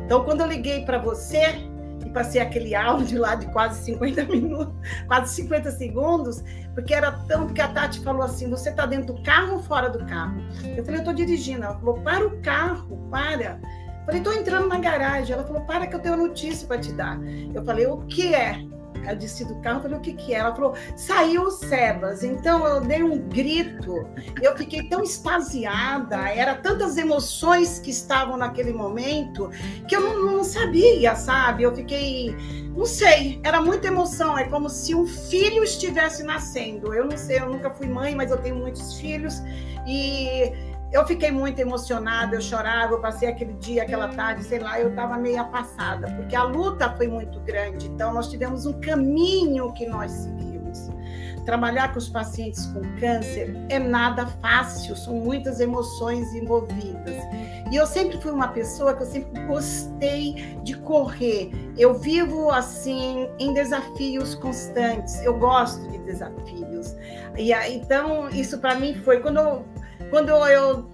Então, 0.05 0.23
quando 0.23 0.41
eu 0.41 0.47
liguei 0.47 0.83
para 0.83 0.97
você, 0.97 1.69
passei 2.17 2.41
aquele 2.41 2.73
áudio 2.73 3.21
lá 3.21 3.35
de 3.35 3.45
quase 3.51 3.83
50 3.85 4.25
minutos, 4.25 4.73
quase 5.05 5.35
50 5.35 5.71
segundos, 5.71 6.43
porque 6.73 6.93
era 6.93 7.11
tão. 7.11 7.45
Porque 7.45 7.61
a 7.61 7.67
Tati 7.67 7.99
falou 7.99 8.23
assim: 8.23 8.49
você 8.49 8.69
está 8.69 8.87
dentro 8.87 9.13
do 9.13 9.21
carro 9.21 9.53
ou 9.53 9.63
fora 9.63 9.89
do 9.89 10.03
carro? 10.05 10.41
Eu 10.75 10.83
falei: 10.83 10.95
eu 10.95 10.99
estou 10.99 11.13
dirigindo. 11.13 11.63
Ela 11.63 11.77
falou: 11.77 12.01
para 12.01 12.25
o 12.25 12.41
carro, 12.41 13.07
para. 13.11 13.59
Eu 13.61 14.05
falei: 14.05 14.21
estou 14.21 14.33
entrando 14.33 14.67
na 14.67 14.79
garagem. 14.79 15.33
Ela 15.33 15.45
falou: 15.45 15.61
para 15.61 15.85
que 15.85 15.95
eu 15.95 15.99
tenho 15.99 16.17
notícia 16.17 16.67
para 16.67 16.79
te 16.79 16.91
dar. 16.91 17.19
Eu 17.53 17.63
falei: 17.63 17.85
o 17.85 17.97
que 18.07 18.33
é? 18.33 18.63
Eu 19.07 19.15
desci 19.15 19.45
do 19.45 19.55
carro, 19.55 19.81
falei, 19.81 19.97
o 19.97 20.01
que 20.01 20.13
que 20.13 20.33
é? 20.33 20.37
Ela 20.37 20.53
falou, 20.53 20.73
saiu 20.95 21.43
o 21.43 21.51
Sebas. 21.51 22.23
Então 22.23 22.65
eu 22.65 22.81
dei 22.81 23.03
um 23.03 23.17
grito, 23.17 24.07
eu 24.41 24.55
fiquei 24.57 24.83
tão 24.83 25.03
extasiada, 25.03 26.29
era 26.29 26.55
tantas 26.55 26.97
emoções 26.97 27.79
que 27.79 27.89
estavam 27.89 28.37
naquele 28.37 28.73
momento, 28.73 29.49
que 29.87 29.95
eu 29.95 30.01
não, 30.01 30.37
não 30.37 30.43
sabia, 30.43 31.15
sabe? 31.15 31.63
Eu 31.63 31.75
fiquei, 31.75 32.35
não 32.75 32.85
sei, 32.85 33.39
era 33.43 33.61
muita 33.61 33.87
emoção, 33.87 34.37
é 34.37 34.45
como 34.45 34.69
se 34.69 34.93
um 34.93 35.05
filho 35.05 35.63
estivesse 35.63 36.23
nascendo. 36.23 36.93
Eu 36.93 37.05
não 37.05 37.17
sei, 37.17 37.39
eu 37.39 37.49
nunca 37.49 37.69
fui 37.69 37.87
mãe, 37.87 38.15
mas 38.15 38.31
eu 38.31 38.37
tenho 38.37 38.55
muitos 38.55 38.99
filhos, 38.99 39.41
e 39.87 40.66
eu 40.91 41.05
fiquei 41.05 41.31
muito 41.31 41.59
emocionada, 41.59 42.35
eu 42.35 42.41
chorava, 42.41 42.93
eu 42.93 43.01
passei 43.01 43.27
aquele 43.27 43.53
dia, 43.53 43.83
aquela 43.83 44.07
tarde, 44.09 44.43
sei 44.43 44.59
lá, 44.59 44.79
eu 44.79 44.89
estava 44.89 45.17
meio 45.17 45.43
passada, 45.45 46.07
porque 46.15 46.35
a 46.35 46.43
luta 46.43 46.93
foi 46.95 47.07
muito 47.07 47.39
grande. 47.41 47.87
Então, 47.87 48.13
nós 48.13 48.29
tivemos 48.29 48.65
um 48.65 48.79
caminho 48.79 49.73
que 49.73 49.85
nós 49.85 50.11
seguimos. 50.11 50.89
Trabalhar 51.45 51.93
com 51.93 51.99
os 51.99 52.09
pacientes 52.09 52.65
com 52.67 52.81
câncer 52.99 53.55
é 53.69 53.79
nada 53.79 54.27
fácil, 54.41 54.95
são 54.97 55.15
muitas 55.15 55.61
emoções 55.61 56.33
envolvidas. 56.33 57.15
E 57.71 57.75
eu 57.75 57.85
sempre 57.85 58.19
fui 58.21 58.31
uma 58.31 58.49
pessoa 58.49 58.93
que 58.93 59.03
eu 59.03 59.07
sempre 59.07 59.41
gostei 59.45 60.57
de 60.63 60.75
correr. 60.79 61.51
Eu 61.77 61.93
vivo 61.95 62.49
assim 62.49 63.29
em 63.39 63.53
desafios 63.53 64.35
constantes. 64.35 65.21
Eu 65.23 65.37
gosto 65.37 65.87
de 65.89 65.97
desafios. 65.99 66.95
E 67.37 67.53
então 67.53 68.29
isso 68.29 68.57
para 68.59 68.75
mim 68.75 68.93
foi 68.95 69.21
quando 69.21 69.39
eu 69.39 69.65
quando 70.09 70.29
eu 70.29 70.89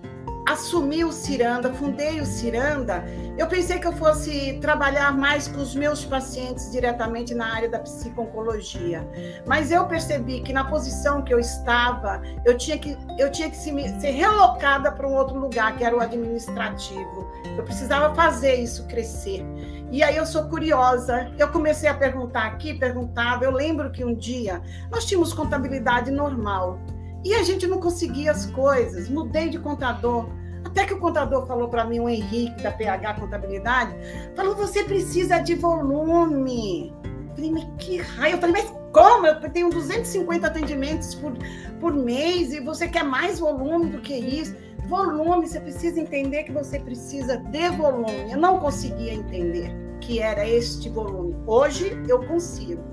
assumi 0.47 1.03
o 1.05 1.11
Ciranda, 1.11 1.73
fundei 1.73 2.19
o 2.19 2.25
Ciranda, 2.25 3.03
eu 3.37 3.47
pensei 3.47 3.79
que 3.79 3.87
eu 3.87 3.93
fosse 3.93 4.59
trabalhar 4.61 5.11
mais 5.11 5.47
com 5.47 5.61
os 5.61 5.73
meus 5.73 6.03
pacientes 6.03 6.71
diretamente 6.71 7.33
na 7.33 7.53
área 7.53 7.69
da 7.69 7.79
psiconcologia. 7.79 9.07
Mas 9.47 9.71
eu 9.71 9.85
percebi 9.87 10.41
que 10.41 10.53
na 10.53 10.65
posição 10.65 11.23
que 11.23 11.33
eu 11.33 11.39
estava, 11.39 12.21
eu 12.45 12.57
tinha 12.57 12.77
que, 12.77 12.97
eu 13.17 13.31
tinha 13.31 13.49
que 13.49 13.55
ser 13.55 14.11
relocada 14.11 14.91
para 14.91 15.07
um 15.07 15.13
outro 15.13 15.39
lugar, 15.39 15.75
que 15.77 15.83
era 15.83 15.95
o 15.95 15.99
administrativo. 15.99 17.31
Eu 17.57 17.63
precisava 17.63 18.13
fazer 18.13 18.55
isso 18.55 18.85
crescer. 18.87 19.43
E 19.91 20.03
aí 20.03 20.15
eu 20.17 20.25
sou 20.25 20.45
curiosa, 20.45 21.31
eu 21.37 21.49
comecei 21.49 21.87
a 21.87 21.93
perguntar 21.93 22.45
aqui, 22.47 22.73
perguntava. 22.73 23.45
Eu 23.45 23.51
lembro 23.51 23.91
que 23.91 24.03
um 24.03 24.13
dia 24.13 24.61
nós 24.91 25.05
tínhamos 25.05 25.33
contabilidade 25.33 26.11
normal. 26.11 26.79
E 27.23 27.33
a 27.33 27.43
gente 27.43 27.65
não 27.67 27.79
conseguia 27.79 28.31
as 28.31 28.45
coisas. 28.47 29.09
Mudei 29.09 29.49
de 29.49 29.59
contador. 29.59 30.27
Até 30.63 30.85
que 30.85 30.93
o 30.93 30.99
contador 30.99 31.45
falou 31.45 31.67
para 31.67 31.85
mim, 31.85 31.99
o 31.99 32.09
Henrique, 32.09 32.61
da 32.61 32.71
PH 32.71 33.15
Contabilidade, 33.15 33.95
falou: 34.35 34.55
você 34.55 34.83
precisa 34.83 35.39
de 35.39 35.55
volume. 35.55 36.93
Eu 37.03 37.35
falei, 37.35 37.51
mas 37.51 37.67
que 37.77 37.97
raio? 37.97 38.35
Eu 38.35 38.39
falei, 38.39 38.61
mas 38.61 38.73
como? 38.93 39.25
Eu 39.25 39.39
tenho 39.51 39.69
250 39.69 40.47
atendimentos 40.47 41.15
por, 41.15 41.33
por 41.79 41.93
mês 41.93 42.53
e 42.53 42.59
você 42.59 42.87
quer 42.87 43.03
mais 43.03 43.39
volume 43.39 43.89
do 43.89 44.01
que 44.01 44.13
isso? 44.13 44.55
Volume, 44.87 45.47
você 45.47 45.59
precisa 45.59 45.99
entender 45.99 46.43
que 46.43 46.51
você 46.51 46.79
precisa 46.79 47.37
de 47.37 47.69
volume. 47.69 48.31
Eu 48.31 48.37
não 48.37 48.59
conseguia 48.59 49.13
entender 49.13 49.71
que 49.99 50.19
era 50.19 50.47
este 50.47 50.89
volume. 50.89 51.35
Hoje 51.47 51.97
eu 52.07 52.23
consigo. 52.27 52.83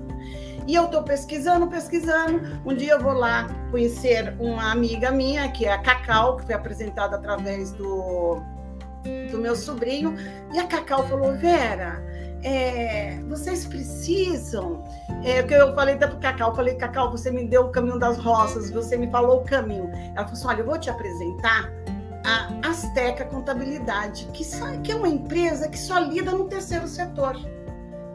E 0.67 0.75
eu 0.75 0.85
estou 0.85 1.03
pesquisando, 1.03 1.67
pesquisando. 1.67 2.41
Um 2.65 2.75
dia 2.75 2.93
eu 2.93 2.99
vou 2.99 3.13
lá 3.13 3.47
conhecer 3.71 4.35
uma 4.39 4.71
amiga 4.71 5.11
minha, 5.11 5.51
que 5.51 5.65
é 5.65 5.73
a 5.73 5.79
Cacau, 5.79 6.37
que 6.37 6.45
foi 6.45 6.55
apresentada 6.55 7.15
através 7.15 7.71
do, 7.73 8.41
do 9.31 9.37
meu 9.37 9.55
sobrinho. 9.55 10.15
E 10.53 10.59
a 10.59 10.67
Cacau 10.67 11.07
falou: 11.07 11.33
Vera, 11.33 12.03
é, 12.43 13.19
vocês 13.27 13.65
precisam. 13.65 14.83
É, 15.23 15.43
que 15.43 15.53
eu 15.53 15.75
falei 15.75 15.95
para 15.95 16.09
Cacau, 16.15 16.55
falei, 16.55 16.75
Cacau, 16.75 17.11
você 17.11 17.29
me 17.29 17.45
deu 17.45 17.65
o 17.65 17.69
caminho 17.69 17.99
das 17.99 18.17
roças, 18.17 18.71
você 18.71 18.97
me 18.97 19.09
falou 19.11 19.41
o 19.41 19.43
caminho. 19.43 19.91
Ela 20.15 20.25
falou 20.25 20.33
assim: 20.33 20.47
olha, 20.47 20.61
eu 20.61 20.65
vou 20.65 20.79
te 20.79 20.89
apresentar 20.89 21.71
a 22.23 22.69
Azteca 22.69 23.25
Contabilidade, 23.25 24.27
que 24.33 24.91
é 24.91 24.95
uma 24.95 25.07
empresa 25.07 25.67
que 25.67 25.77
só 25.77 25.99
lida 25.99 26.31
no 26.31 26.45
terceiro 26.45 26.87
setor. 26.87 27.35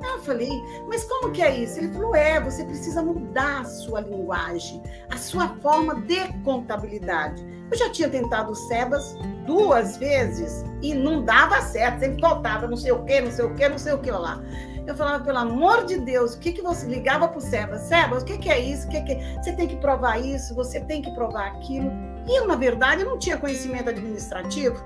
Eu 0.02 0.20
falei, 0.20 0.50
mas 0.88 1.04
como 1.04 1.32
que 1.32 1.42
é 1.42 1.56
isso? 1.56 1.78
Ele 1.78 1.92
falou, 1.92 2.14
é, 2.14 2.40
você 2.40 2.64
precisa 2.64 3.02
mudar 3.02 3.60
a 3.60 3.64
sua 3.64 4.00
linguagem, 4.00 4.82
a 5.10 5.16
sua 5.16 5.48
forma 5.60 6.00
de 6.02 6.32
contabilidade. 6.42 7.44
Eu 7.70 7.76
já 7.76 7.90
tinha 7.90 8.08
tentado 8.08 8.52
o 8.52 8.54
Sebas 8.54 9.16
duas 9.46 9.96
vezes 9.96 10.64
e 10.82 10.94
não 10.94 11.24
dava 11.24 11.60
certo, 11.60 12.00
sempre 12.00 12.20
faltava 12.20 12.66
não 12.66 12.76
sei 12.76 12.92
o 12.92 13.04
que, 13.04 13.20
não 13.20 13.30
sei 13.30 13.44
o 13.44 13.54
que, 13.54 13.68
não 13.68 13.78
sei 13.78 13.92
o 13.92 13.98
que 13.98 14.10
lá. 14.10 14.40
Eu 14.86 14.94
falava, 14.94 15.24
pelo 15.24 15.38
amor 15.38 15.84
de 15.84 15.98
Deus, 15.98 16.34
o 16.34 16.38
que, 16.38 16.52
que 16.52 16.62
você 16.62 16.86
ligava 16.86 17.26
para 17.26 17.38
o 17.38 17.40
Sebas? 17.40 17.82
Sebas, 17.82 18.22
o 18.22 18.24
que, 18.24 18.38
que 18.38 18.48
é 18.48 18.60
isso? 18.60 18.86
O 18.86 18.90
que, 18.90 19.00
que 19.02 19.12
é? 19.14 19.42
Você 19.42 19.52
tem 19.52 19.66
que 19.66 19.76
provar 19.76 20.20
isso, 20.20 20.54
você 20.54 20.78
tem 20.80 21.02
que 21.02 21.10
provar 21.10 21.48
aquilo. 21.48 21.90
E 22.24 22.38
eu, 22.38 22.46
na 22.46 22.54
verdade, 22.54 23.02
não 23.02 23.18
tinha 23.18 23.36
conhecimento 23.36 23.90
administrativo. 23.90 24.76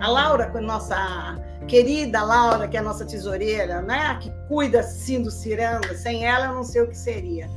A 0.00 0.08
Laura, 0.08 0.48
nossa 0.62 1.36
querida 1.66 2.22
Laura, 2.22 2.68
que 2.68 2.76
é 2.76 2.80
a 2.80 2.82
nossa 2.82 3.04
tesoureira, 3.04 3.82
né? 3.82 4.18
Que 4.20 4.30
cuida 4.48 4.80
assim 4.80 5.22
do 5.22 5.30
Ciranda, 5.30 5.96
sem 5.96 6.24
ela 6.26 6.46
eu 6.46 6.54
não 6.54 6.64
sei 6.64 6.82
o 6.82 6.88
que 6.88 6.96
seria. 6.96 7.48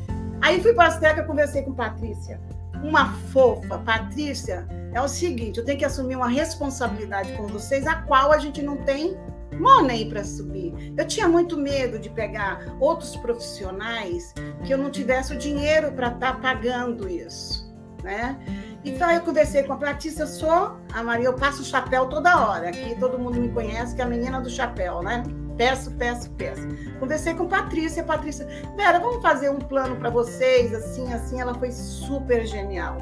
Aí 0.41 0.61
fui 0.61 0.73
para 0.73 0.85
a 0.85 0.87
Azteca, 0.87 1.23
conversei 1.23 1.63
com 1.63 1.73
Patrícia. 1.73 2.39
Uma 2.83 3.13
fofa. 3.31 3.79
Patrícia, 3.79 4.67
é 4.93 5.01
o 5.01 5.07
seguinte, 5.07 5.59
eu 5.59 5.65
tenho 5.65 5.77
que 5.77 5.85
assumir 5.85 6.15
uma 6.15 6.29
responsabilidade 6.29 7.33
com 7.33 7.47
vocês, 7.47 7.85
a 7.87 7.95
qual 7.95 8.31
a 8.31 8.37
gente 8.37 8.61
não 8.61 8.77
tem 8.77 9.17
money 9.59 10.07
para 10.09 10.23
subir. 10.23 10.93
Eu 10.97 11.05
tinha 11.07 11.27
muito 11.27 11.57
medo 11.57 11.97
de 11.99 12.09
pegar 12.09 12.75
outros 12.79 13.15
profissionais 13.15 14.33
que 14.65 14.73
eu 14.73 14.77
não 14.77 14.89
tivesse 14.89 15.33
o 15.33 15.37
dinheiro 15.37 15.91
para 15.91 16.07
estar 16.07 16.33
tá 16.33 16.39
pagando 16.39 17.09
isso, 17.09 17.73
né? 18.03 18.37
Então 18.85 19.09
eu 19.09 19.19
conversei 19.21 19.63
com 19.63 19.73
a 19.73 19.77
Patrícia, 19.77 20.21
eu 20.21 20.27
sou 20.27 20.77
a 20.93 21.03
Maria, 21.03 21.25
eu 21.25 21.33
passo 21.33 21.63
o 21.63 21.65
chapéu 21.65 22.05
toda 22.05 22.47
hora. 22.47 22.69
Aqui 22.69 22.95
todo 22.99 23.17
mundo 23.17 23.41
me 23.41 23.49
conhece, 23.49 23.95
que 23.95 24.01
é 24.01 24.05
a 24.05 24.07
menina 24.07 24.39
do 24.39 24.49
chapéu, 24.49 25.01
né? 25.01 25.23
Peço, 25.57 25.89
peço, 25.91 26.29
peço. 26.31 26.61
Conversei 26.99 27.33
com 27.33 27.47
Patrícia, 27.47 28.03
Patrícia, 28.03 28.45
Vera, 28.77 28.99
vamos 28.99 29.23
fazer 29.23 29.49
um 29.49 29.57
plano 29.57 29.95
para 29.95 30.11
vocês, 30.11 30.71
assim, 30.71 31.11
assim. 31.11 31.41
Ela 31.41 31.55
foi 31.55 31.71
super 31.71 32.45
genial. 32.45 32.97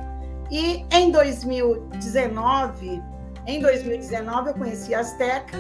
E 0.50 0.86
em 0.90 1.12
2019, 1.12 3.04
em 3.46 3.60
2019 3.60 4.52
eu 4.52 4.54
conheci 4.54 4.96
a 4.96 5.02
Azteca 5.02 5.58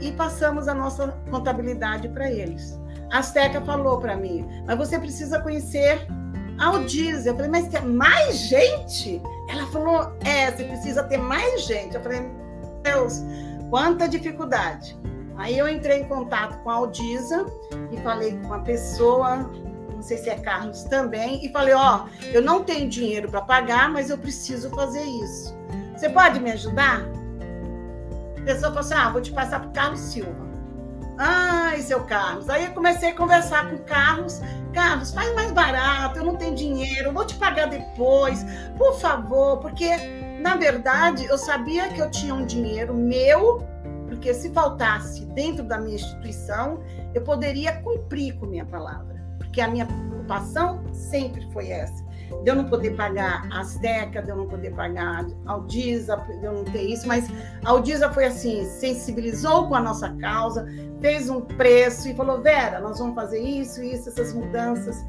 e 0.00 0.10
passamos 0.10 0.66
a 0.66 0.74
nossa 0.74 1.08
contabilidade 1.30 2.08
para 2.08 2.28
eles. 2.28 2.80
A 3.12 3.18
Azteca 3.18 3.60
falou 3.60 4.00
para 4.00 4.16
mim, 4.16 4.44
mas 4.66 4.76
você 4.76 4.98
precisa 4.98 5.38
conhecer 5.38 6.04
ao 6.58 6.84
diesel. 6.84 7.32
Eu 7.32 7.36
falei, 7.36 7.50
mas 7.50 7.68
quer 7.68 7.82
mais 7.82 8.36
gente? 8.38 9.20
Ela 9.48 9.66
falou, 9.66 10.12
é, 10.24 10.50
você 10.50 10.64
precisa 10.64 11.02
ter 11.04 11.18
mais 11.18 11.64
gente. 11.64 11.94
Eu 11.94 12.02
falei, 12.02 12.22
Deus, 12.82 13.22
quanta 13.70 14.08
dificuldade. 14.08 14.98
Aí 15.36 15.58
eu 15.58 15.68
entrei 15.68 16.00
em 16.00 16.08
contato 16.08 16.62
com 16.62 16.70
a 16.70 16.74
Aldisa 16.74 17.46
e 17.90 17.96
falei 17.98 18.32
com 18.38 18.46
uma 18.46 18.60
pessoa, 18.60 19.50
não 19.92 20.02
sei 20.02 20.18
se 20.18 20.28
é 20.28 20.38
Carlos 20.38 20.84
também, 20.84 21.44
e 21.44 21.50
falei, 21.50 21.74
ó, 21.74 22.04
oh, 22.04 22.26
eu 22.26 22.42
não 22.42 22.62
tenho 22.62 22.88
dinheiro 22.88 23.30
para 23.30 23.40
pagar, 23.40 23.90
mas 23.90 24.10
eu 24.10 24.18
preciso 24.18 24.70
fazer 24.70 25.02
isso. 25.02 25.56
Você 25.96 26.08
pode 26.10 26.38
me 26.38 26.52
ajudar? 26.52 27.02
A 28.38 28.44
pessoa 28.44 28.72
falou 28.72 28.80
assim, 28.80 28.94
ah, 28.94 29.10
vou 29.10 29.22
te 29.22 29.32
passar 29.32 29.60
para 29.60 29.68
o 29.68 29.72
Carlos 29.72 30.00
Silva. 30.00 30.51
Ai, 31.24 31.80
seu 31.82 32.02
Carlos. 32.02 32.50
Aí 32.50 32.64
eu 32.64 32.72
comecei 32.72 33.10
a 33.10 33.14
conversar 33.14 33.70
com 33.70 33.76
o 33.76 33.84
Carlos. 33.84 34.40
Carlos, 34.72 35.12
faz 35.12 35.32
mais 35.36 35.52
barato, 35.52 36.18
eu 36.18 36.24
não 36.24 36.34
tenho 36.34 36.56
dinheiro, 36.56 37.12
vou 37.12 37.24
te 37.24 37.36
pagar 37.36 37.68
depois, 37.68 38.44
por 38.76 38.98
favor, 38.98 39.58
porque 39.58 39.88
na 40.40 40.56
verdade 40.56 41.26
eu 41.26 41.38
sabia 41.38 41.90
que 41.90 42.00
eu 42.00 42.10
tinha 42.10 42.34
um 42.34 42.44
dinheiro 42.44 42.92
meu, 42.92 43.58
porque 44.08 44.34
se 44.34 44.50
faltasse 44.50 45.24
dentro 45.26 45.62
da 45.62 45.78
minha 45.78 45.94
instituição, 45.94 46.82
eu 47.14 47.22
poderia 47.22 47.80
cumprir 47.82 48.34
com 48.38 48.46
minha 48.46 48.64
palavra, 48.64 49.22
porque 49.38 49.60
a 49.60 49.68
minha 49.68 49.86
preocupação 49.86 50.82
sempre 50.92 51.46
foi 51.52 51.68
essa 51.68 52.02
de 52.42 52.50
eu 52.50 52.54
não 52.54 52.64
poder 52.64 52.96
pagar 52.96 53.48
as 53.52 53.76
décadas, 53.78 54.24
de 54.24 54.30
eu 54.30 54.36
não 54.36 54.46
poder 54.46 54.72
pagar 54.74 55.26
a 55.46 55.52
Aldisa, 55.52 56.16
de 56.16 56.44
eu 56.44 56.52
não 56.52 56.64
ter 56.64 56.82
isso, 56.82 57.06
mas 57.06 57.28
a 57.64 57.70
Aldisa 57.70 58.12
foi 58.12 58.24
assim, 58.24 58.64
sensibilizou 58.64 59.68
com 59.68 59.74
a 59.74 59.80
nossa 59.80 60.10
causa, 60.16 60.66
fez 61.00 61.28
um 61.28 61.40
preço 61.40 62.08
e 62.08 62.14
falou, 62.14 62.40
Vera, 62.40 62.80
nós 62.80 62.98
vamos 62.98 63.14
fazer 63.14 63.40
isso, 63.40 63.82
isso, 63.82 64.08
essas 64.08 64.32
mudanças 64.32 65.04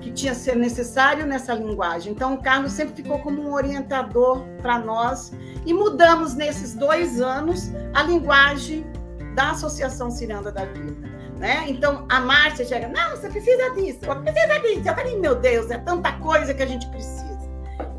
que 0.00 0.10
tinha 0.10 0.34
ser 0.34 0.56
necessário 0.56 1.26
nessa 1.26 1.54
linguagem. 1.54 2.12
Então, 2.12 2.34
o 2.34 2.42
Carlos 2.42 2.72
sempre 2.72 2.94
ficou 2.94 3.18
como 3.18 3.42
um 3.42 3.52
orientador 3.52 4.42
para 4.62 4.78
nós 4.78 5.32
e 5.66 5.74
mudamos 5.74 6.34
nesses 6.34 6.74
dois 6.74 7.20
anos 7.20 7.70
a 7.94 8.02
linguagem 8.02 8.86
da 9.34 9.50
Associação 9.50 10.10
Ciranda 10.10 10.50
da 10.50 10.64
Vida. 10.64 11.09
Né? 11.40 11.64
Então 11.68 12.04
a 12.10 12.20
Márcia 12.20 12.66
chega, 12.66 12.86
não, 12.88 13.16
você 13.16 13.30
precisa 13.30 13.70
disso, 13.70 14.00
precisa 14.00 14.60
disso. 14.60 14.86
Eu 14.86 14.94
falei, 14.94 15.18
meu 15.18 15.34
Deus, 15.34 15.70
é 15.70 15.78
tanta 15.78 16.12
coisa 16.18 16.52
que 16.52 16.62
a 16.62 16.66
gente 16.66 16.86
precisa. 16.88 17.40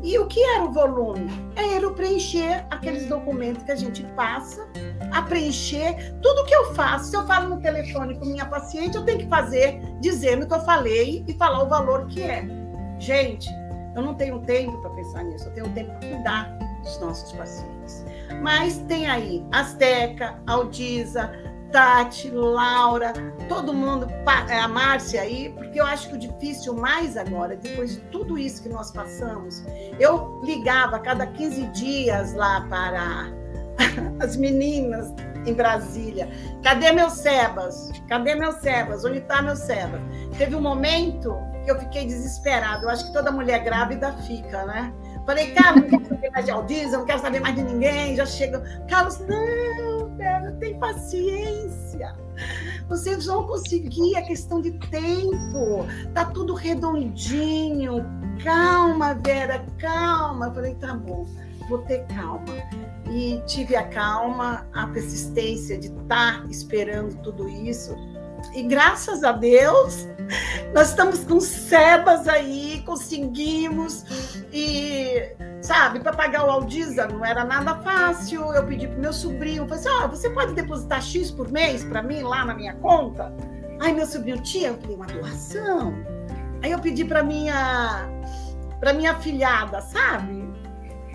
E 0.00 0.16
o 0.16 0.28
que 0.28 0.40
era 0.40 0.64
o 0.64 0.70
volume? 0.70 1.28
Era 1.56 1.88
o 1.88 1.92
preencher 1.92 2.64
aqueles 2.70 3.06
documentos 3.06 3.64
que 3.64 3.72
a 3.72 3.76
gente 3.76 4.04
passa, 4.14 4.64
a 5.10 5.22
preencher 5.22 6.14
tudo 6.22 6.44
que 6.44 6.54
eu 6.54 6.72
faço. 6.74 7.10
Se 7.10 7.16
eu 7.16 7.26
falo 7.26 7.56
no 7.56 7.60
telefone 7.60 8.16
com 8.16 8.26
minha 8.26 8.46
paciente, 8.46 8.96
eu 8.96 9.04
tenho 9.04 9.18
que 9.18 9.28
fazer 9.28 9.80
dizendo 10.00 10.46
que 10.46 10.54
eu 10.54 10.60
falei 10.60 11.24
e 11.26 11.34
falar 11.34 11.64
o 11.64 11.68
valor 11.68 12.06
que 12.06 12.22
é. 12.22 12.46
Gente, 13.00 13.50
eu 13.96 14.02
não 14.02 14.14
tenho 14.14 14.38
tempo 14.42 14.80
para 14.82 14.90
pensar 14.90 15.24
nisso, 15.24 15.48
eu 15.48 15.52
tenho 15.52 15.68
tempo 15.70 15.90
para 15.98 16.08
cuidar 16.08 16.58
dos 16.84 17.00
nossos 17.00 17.32
pacientes. 17.32 18.04
Mas 18.40 18.78
tem 18.88 19.08
aí 19.08 19.44
Azteca, 19.52 20.40
Aldiza, 20.46 21.32
Tati, 21.72 22.30
Laura, 22.30 23.14
todo 23.48 23.72
mundo, 23.72 24.06
é, 24.48 24.58
a 24.58 24.68
Márcia 24.68 25.22
aí, 25.22 25.48
porque 25.56 25.80
eu 25.80 25.86
acho 25.86 26.10
que 26.10 26.14
o 26.14 26.18
difícil 26.18 26.74
mais 26.74 27.16
agora, 27.16 27.56
depois 27.56 27.94
de 27.94 28.00
tudo 28.10 28.38
isso 28.38 28.62
que 28.62 28.68
nós 28.68 28.92
passamos, 28.92 29.64
eu 29.98 30.40
ligava 30.44 30.96
a 30.96 30.98
cada 30.98 31.26
15 31.26 31.66
dias 31.68 32.34
lá 32.34 32.60
para 32.68 33.32
as 34.22 34.36
meninas 34.36 35.12
em 35.46 35.54
Brasília. 35.54 36.28
Cadê 36.62 36.92
meu 36.92 37.10
Sebas? 37.10 37.90
Cadê 38.08 38.34
meu 38.34 38.52
Sebas? 38.52 39.04
Onde 39.04 39.18
está 39.18 39.42
meu 39.42 39.56
Sebas? 39.56 40.00
Teve 40.36 40.54
um 40.54 40.60
momento 40.60 41.36
que 41.64 41.70
eu 41.70 41.78
fiquei 41.78 42.04
desesperada. 42.04 42.84
Eu 42.84 42.90
acho 42.90 43.06
que 43.06 43.12
toda 43.12 43.30
mulher 43.30 43.64
grávida 43.64 44.12
fica, 44.26 44.64
né? 44.66 44.92
Falei, 45.26 45.52
Carlos, 45.52 45.90
não 45.90 45.98
quero 45.98 46.08
saber 46.08 46.30
mais 46.30 46.44
de 46.44 46.50
Aldiza, 46.50 46.98
não 46.98 47.04
quero 47.06 47.20
saber 47.20 47.40
mais 47.40 47.54
de 47.54 47.62
ninguém. 47.62 48.16
Já 48.16 48.26
chega. 48.26 48.60
Carlos, 48.88 49.18
não, 49.20 50.16
Vera, 50.16 50.52
tem 50.58 50.78
paciência. 50.78 52.14
Vocês 52.88 53.26
vão 53.26 53.46
conseguir, 53.46 54.16
é 54.16 54.22
questão 54.22 54.60
de 54.60 54.72
tempo. 54.88 55.86
Tá 56.12 56.24
tudo 56.24 56.54
redondinho. 56.54 58.04
Calma, 58.42 59.14
Vera, 59.14 59.64
calma. 59.78 60.52
Falei, 60.52 60.74
tá 60.74 60.94
bom, 60.94 61.26
vou 61.68 61.78
ter 61.78 62.04
calma. 62.06 62.44
E 63.10 63.42
tive 63.46 63.76
a 63.76 63.86
calma, 63.88 64.66
a 64.72 64.86
persistência 64.88 65.78
de 65.78 65.88
estar 65.88 66.42
tá 66.42 66.46
esperando 66.50 67.14
tudo 67.22 67.48
isso 67.48 67.94
e 68.54 68.62
graças 68.62 69.22
a 69.22 69.32
Deus, 69.32 70.06
nós 70.74 70.90
estamos 70.90 71.20
com 71.24 71.40
sebas 71.40 72.26
aí, 72.26 72.82
conseguimos. 72.84 74.04
E, 74.52 75.34
sabe, 75.62 76.00
para 76.00 76.12
pagar 76.12 76.44
o 76.44 76.50
Aldiza 76.50 77.06
não 77.06 77.24
era 77.24 77.44
nada 77.44 77.76
fácil. 77.76 78.52
Eu 78.52 78.66
pedi 78.66 78.86
para 78.86 78.98
meu 78.98 79.12
sobrinho, 79.12 79.66
falei 79.66 79.84
assim: 79.84 80.04
oh, 80.04 80.08
você 80.08 80.30
pode 80.30 80.52
depositar 80.54 81.02
X 81.02 81.30
por 81.30 81.50
mês 81.50 81.84
para 81.84 82.02
mim 82.02 82.22
lá 82.22 82.44
na 82.44 82.54
minha 82.54 82.74
conta? 82.74 83.32
Aí 83.80 83.92
meu 83.92 84.06
sobrinho, 84.06 84.42
tia, 84.42 84.68
eu 84.68 84.78
falei, 84.78 84.96
uma 84.96 85.06
doação. 85.06 85.94
Aí 86.62 86.70
eu 86.70 86.78
pedi 86.78 87.04
para 87.04 87.22
minha 87.22 88.08
para 88.78 88.92
minha 88.92 89.14
filhada, 89.20 89.80
sabe? 89.80 90.42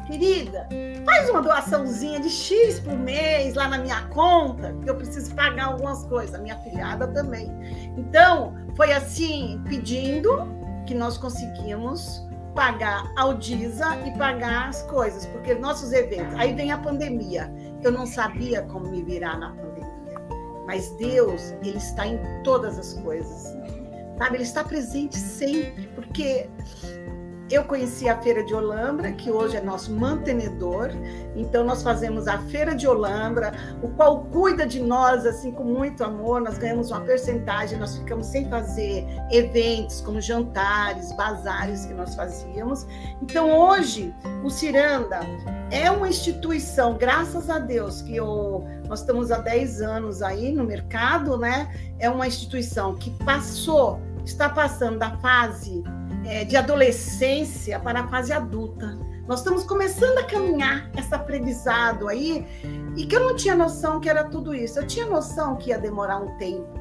querida, 0.07 0.67
faz 1.05 1.29
uma 1.29 1.41
doaçãozinha 1.41 2.19
de 2.19 2.29
X 2.29 2.79
por 2.79 2.97
mês 2.97 3.53
lá 3.55 3.67
na 3.67 3.77
minha 3.77 4.01
conta, 4.07 4.73
que 4.81 4.89
eu 4.89 4.95
preciso 4.95 5.35
pagar 5.35 5.65
algumas 5.65 6.05
coisas, 6.05 6.39
minha 6.39 6.57
filhada 6.59 7.07
também. 7.09 7.51
Então, 7.97 8.55
foi 8.75 8.93
assim, 8.93 9.61
pedindo 9.67 10.47
que 10.85 10.95
nós 10.95 11.17
conseguimos 11.17 12.25
pagar 12.57 13.13
a 13.15 13.21
Aldisa 13.21 13.95
e 14.03 14.17
pagar 14.17 14.69
as 14.69 14.81
coisas, 14.81 15.27
porque 15.27 15.53
nossos 15.53 15.93
eventos. 15.93 16.33
Aí 16.33 16.55
vem 16.55 16.71
a 16.71 16.77
pandemia. 16.79 17.53
Eu 17.83 17.91
não 17.91 18.07
sabia 18.07 18.63
como 18.63 18.89
me 18.89 19.03
virar 19.03 19.37
na 19.37 19.51
pandemia. 19.51 19.87
Mas 20.65 20.89
Deus, 20.97 21.53
Ele 21.63 21.77
está 21.77 22.07
em 22.07 22.19
todas 22.43 22.79
as 22.79 22.95
coisas. 22.95 23.55
Sabe? 24.17 24.37
Ele 24.37 24.43
está 24.43 24.63
presente 24.63 25.15
sempre, 25.15 25.87
porque 25.93 26.49
eu 27.49 27.63
conheci 27.63 28.09
a 28.09 28.21
Feira 28.21 28.43
de 28.43 28.53
Olambra, 28.53 29.11
que 29.13 29.31
hoje 29.31 29.55
é 29.55 29.61
nosso 29.61 29.93
mantenedor. 29.93 30.89
Então, 31.35 31.63
nós 31.63 31.81
fazemos 31.81 32.27
a 32.27 32.39
Feira 32.39 32.75
de 32.75 32.85
Olambra, 32.87 33.53
o 33.81 33.87
qual 33.89 34.25
cuida 34.25 34.67
de 34.67 34.81
nós 34.81 35.25
assim 35.25 35.51
com 35.51 35.63
muito 35.63 36.03
amor. 36.03 36.41
Nós 36.41 36.57
ganhamos 36.57 36.91
uma 36.91 37.01
percentagem, 37.01 37.79
nós 37.79 37.97
ficamos 37.97 38.27
sem 38.27 38.49
fazer 38.49 39.05
eventos 39.31 40.01
como 40.01 40.19
jantares, 40.19 41.13
bazares 41.13 41.85
que 41.85 41.93
nós 41.93 42.15
fazíamos. 42.15 42.85
Então, 43.21 43.57
hoje, 43.57 44.13
o 44.43 44.49
Ciranda 44.49 45.21
é 45.71 45.89
uma 45.89 46.09
instituição, 46.09 46.97
graças 46.97 47.49
a 47.49 47.59
Deus, 47.59 48.01
que 48.01 48.15
eu, 48.15 48.65
nós 48.89 48.99
estamos 48.99 49.31
há 49.31 49.37
10 49.37 49.81
anos 49.81 50.21
aí 50.21 50.51
no 50.51 50.65
mercado, 50.65 51.37
né? 51.37 51.73
É 51.97 52.09
uma 52.09 52.27
instituição 52.27 52.93
que 52.95 53.11
passou, 53.23 54.01
está 54.25 54.49
passando 54.49 54.99
da 54.99 55.17
fase 55.17 55.81
é, 56.27 56.43
de 56.43 56.55
adolescência 56.57 57.79
para 57.79 58.01
a 58.01 58.07
fase 58.07 58.33
adulta. 58.33 58.97
Nós 59.27 59.39
estamos 59.39 59.63
começando 59.63 60.19
a 60.19 60.23
caminhar 60.23 60.89
esse 60.97 61.13
aprendizado 61.13 62.07
aí, 62.07 62.45
e 62.95 63.05
que 63.05 63.15
eu 63.15 63.19
não 63.21 63.35
tinha 63.35 63.55
noção 63.55 63.99
que 63.99 64.09
era 64.09 64.23
tudo 64.23 64.53
isso. 64.53 64.79
Eu 64.79 64.87
tinha 64.87 65.05
noção 65.05 65.55
que 65.55 65.69
ia 65.69 65.77
demorar 65.77 66.19
um 66.19 66.37
tempo, 66.37 66.79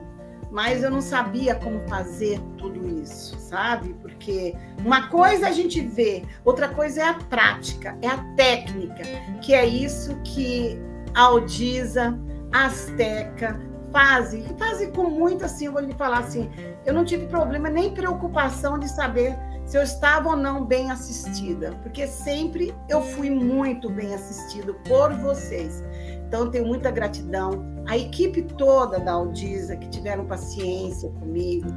mas 0.50 0.82
eu 0.82 0.90
não 0.90 1.00
sabia 1.00 1.54
como 1.54 1.80
fazer 1.88 2.40
tudo 2.56 2.86
isso, 3.02 3.36
sabe? 3.38 3.94
Porque 4.00 4.54
uma 4.84 5.08
coisa 5.08 5.48
a 5.48 5.52
gente 5.52 5.80
vê, 5.80 6.24
outra 6.44 6.68
coisa 6.68 7.02
é 7.02 7.08
a 7.08 7.14
prática, 7.14 7.96
é 8.00 8.08
a 8.08 8.18
técnica, 8.36 9.02
que 9.42 9.52
é 9.52 9.66
isso 9.66 10.16
que 10.22 10.78
a 11.14 11.22
Aldiza, 11.22 12.18
a 12.52 12.66
Azteca, 12.66 13.60
fase, 13.92 14.42
fase 14.58 14.88
com 14.88 15.08
muito 15.08 15.44
assim, 15.44 15.66
eu 15.66 15.72
vou 15.72 15.80
lhe 15.80 15.92
falar 15.92 16.18
assim, 16.18 16.50
eu 16.84 16.92
não 16.92 17.04
tive 17.04 17.26
problema 17.26 17.68
nem 17.68 17.92
preocupação 17.92 18.78
de 18.78 18.88
saber 18.88 19.36
se 19.64 19.76
eu 19.76 19.82
estava 19.82 20.28
ou 20.28 20.36
não 20.36 20.64
bem 20.64 20.90
assistida, 20.90 21.72
porque 21.82 22.06
sempre 22.06 22.74
eu 22.88 23.02
fui 23.02 23.30
muito 23.30 23.90
bem 23.90 24.14
assistido 24.14 24.74
por 24.86 25.12
vocês. 25.14 25.82
Então, 26.26 26.50
tenho 26.50 26.66
muita 26.66 26.90
gratidão. 26.90 27.64
A 27.86 27.96
equipe 27.96 28.42
toda 28.42 28.98
da 28.98 29.12
Aldiza, 29.12 29.76
que 29.76 29.88
tiveram 29.88 30.26
paciência 30.26 31.08
comigo. 31.10 31.68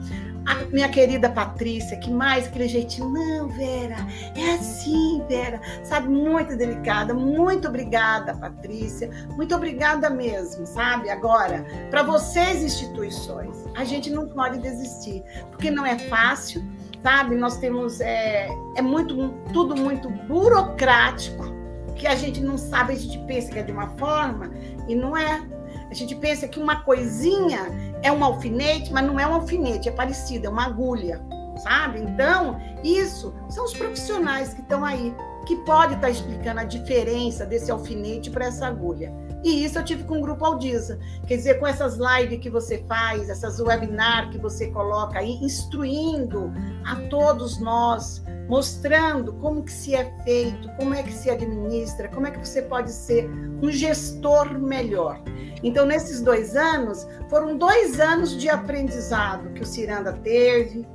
A 0.47 0.55
minha 0.73 0.89
querida 0.89 1.29
Patrícia, 1.29 1.97
que 1.97 2.09
mais 2.09 2.47
aquele 2.47 2.67
jeitinho. 2.67 3.09
Não, 3.09 3.47
Vera, 3.49 3.95
é 4.35 4.53
assim, 4.53 5.23
Vera. 5.29 5.61
Sabe, 5.83 6.07
muito 6.07 6.57
delicada. 6.57 7.13
Muito 7.13 7.67
obrigada, 7.67 8.33
Patrícia. 8.33 9.09
Muito 9.35 9.55
obrigada 9.55 10.09
mesmo, 10.09 10.65
sabe? 10.65 11.11
Agora, 11.11 11.63
para 11.91 12.01
vocês, 12.01 12.63
instituições, 12.63 13.65
a 13.75 13.83
gente 13.83 14.09
não 14.09 14.27
pode 14.27 14.57
desistir, 14.57 15.23
porque 15.51 15.69
não 15.69 15.85
é 15.85 15.99
fácil, 15.99 16.63
sabe? 17.03 17.35
Nós 17.35 17.57
temos. 17.57 18.01
É, 18.01 18.49
é 18.75 18.81
muito, 18.81 19.29
tudo 19.53 19.75
muito 19.75 20.09
burocrático 20.09 21.58
que 21.99 22.07
a 22.07 22.15
gente 22.15 22.41
não 22.41 22.57
sabe, 22.57 22.93
a 22.93 22.95
gente 22.95 23.19
pensa 23.27 23.51
que 23.51 23.59
é 23.59 23.63
de 23.63 23.71
uma 23.71 23.89
forma 23.97 24.49
e 24.87 24.95
não 24.95 25.15
é. 25.15 25.45
A 25.91 25.93
gente 25.93 26.15
pensa 26.15 26.47
que 26.47 26.59
uma 26.59 26.81
coisinha 26.83 27.59
é 28.01 28.11
um 28.11 28.23
alfinete, 28.23 28.91
mas 28.91 29.05
não 29.05 29.19
é 29.19 29.27
um 29.27 29.33
alfinete, 29.33 29.89
é 29.89 29.91
parecido, 29.91 30.47
é 30.47 30.49
uma 30.49 30.65
agulha, 30.65 31.21
sabe? 31.61 31.99
Então, 31.99 32.57
isso 32.83 33.33
são 33.49 33.65
os 33.65 33.73
profissionais 33.73 34.53
que 34.53 34.61
estão 34.61 34.85
aí, 34.85 35.13
que 35.45 35.57
pode 35.57 35.95
estar 35.95 36.07
tá 36.07 36.09
explicando 36.09 36.61
a 36.61 36.63
diferença 36.63 37.45
desse 37.45 37.69
alfinete 37.69 38.29
para 38.29 38.45
essa 38.45 38.67
agulha. 38.67 39.13
E 39.43 39.63
isso 39.63 39.77
eu 39.77 39.83
tive 39.83 40.03
com 40.03 40.19
o 40.19 40.21
Grupo 40.21 40.45
Aldiza. 40.45 40.99
Quer 41.27 41.37
dizer, 41.37 41.59
com 41.59 41.67
essas 41.67 41.97
lives 41.97 42.39
que 42.39 42.49
você 42.49 42.83
faz, 42.87 43.29
essas 43.29 43.59
webinar 43.59 44.29
que 44.29 44.37
você 44.37 44.67
coloca 44.67 45.19
aí, 45.19 45.33
instruindo 45.41 46.51
a 46.85 46.95
todos 47.09 47.59
nós, 47.59 48.23
mostrando 48.49 49.33
como 49.33 49.63
que 49.63 49.71
se 49.71 49.95
é 49.95 50.11
feito, 50.23 50.69
como 50.75 50.93
é 50.93 51.03
que 51.03 51.13
se 51.13 51.29
administra, 51.29 52.09
como 52.09 52.25
é 52.27 52.31
que 52.31 52.39
você 52.39 52.63
pode 52.63 52.91
ser 52.91 53.29
um 53.61 53.71
gestor 53.71 54.59
melhor. 54.59 55.21
Então, 55.63 55.85
nesses 55.85 56.21
dois 56.21 56.55
anos, 56.55 57.07
foram 57.29 57.57
dois 57.57 57.99
anos 57.99 58.35
de 58.35 58.49
aprendizado 58.49 59.53
que 59.53 59.61
o 59.61 59.65
Ciranda 59.65 60.13
teve, 60.13 60.87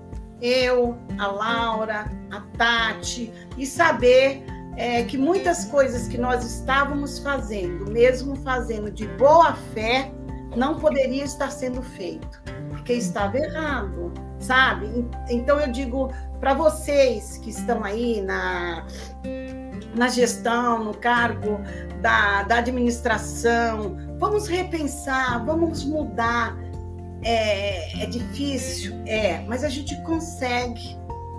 eu, 0.42 0.98
a 1.18 1.26
Laura, 1.28 2.10
a 2.30 2.40
Tati, 2.58 3.32
e 3.56 3.64
saber 3.64 4.44
é, 4.76 5.04
que 5.04 5.16
muitas 5.16 5.66
coisas 5.66 6.08
que 6.08 6.18
nós 6.18 6.44
estávamos 6.44 7.20
fazendo, 7.20 7.90
mesmo 7.90 8.34
fazendo 8.36 8.90
de 8.90 9.06
boa 9.16 9.52
fé, 9.72 10.12
não 10.56 10.78
poderia 10.78 11.24
estar 11.24 11.50
sendo 11.50 11.82
feito, 11.82 12.42
porque 12.70 12.94
estava 12.94 13.38
errado, 13.38 14.12
sabe? 14.44 15.06
Então 15.30 15.58
eu 15.58 15.70
digo 15.70 16.12
para 16.38 16.54
vocês 16.54 17.38
que 17.38 17.50
estão 17.50 17.82
aí 17.82 18.20
na, 18.20 18.86
na 19.96 20.08
gestão, 20.08 20.84
no 20.84 20.94
cargo 20.94 21.60
da, 22.00 22.42
da 22.42 22.58
administração, 22.58 23.96
vamos 24.18 24.46
repensar, 24.46 25.44
vamos 25.44 25.84
mudar. 25.84 26.56
É, 27.26 28.02
é 28.02 28.06
difícil, 28.06 28.94
é, 29.06 29.42
mas 29.48 29.64
a 29.64 29.70
gente 29.70 29.96
consegue, 30.02 30.98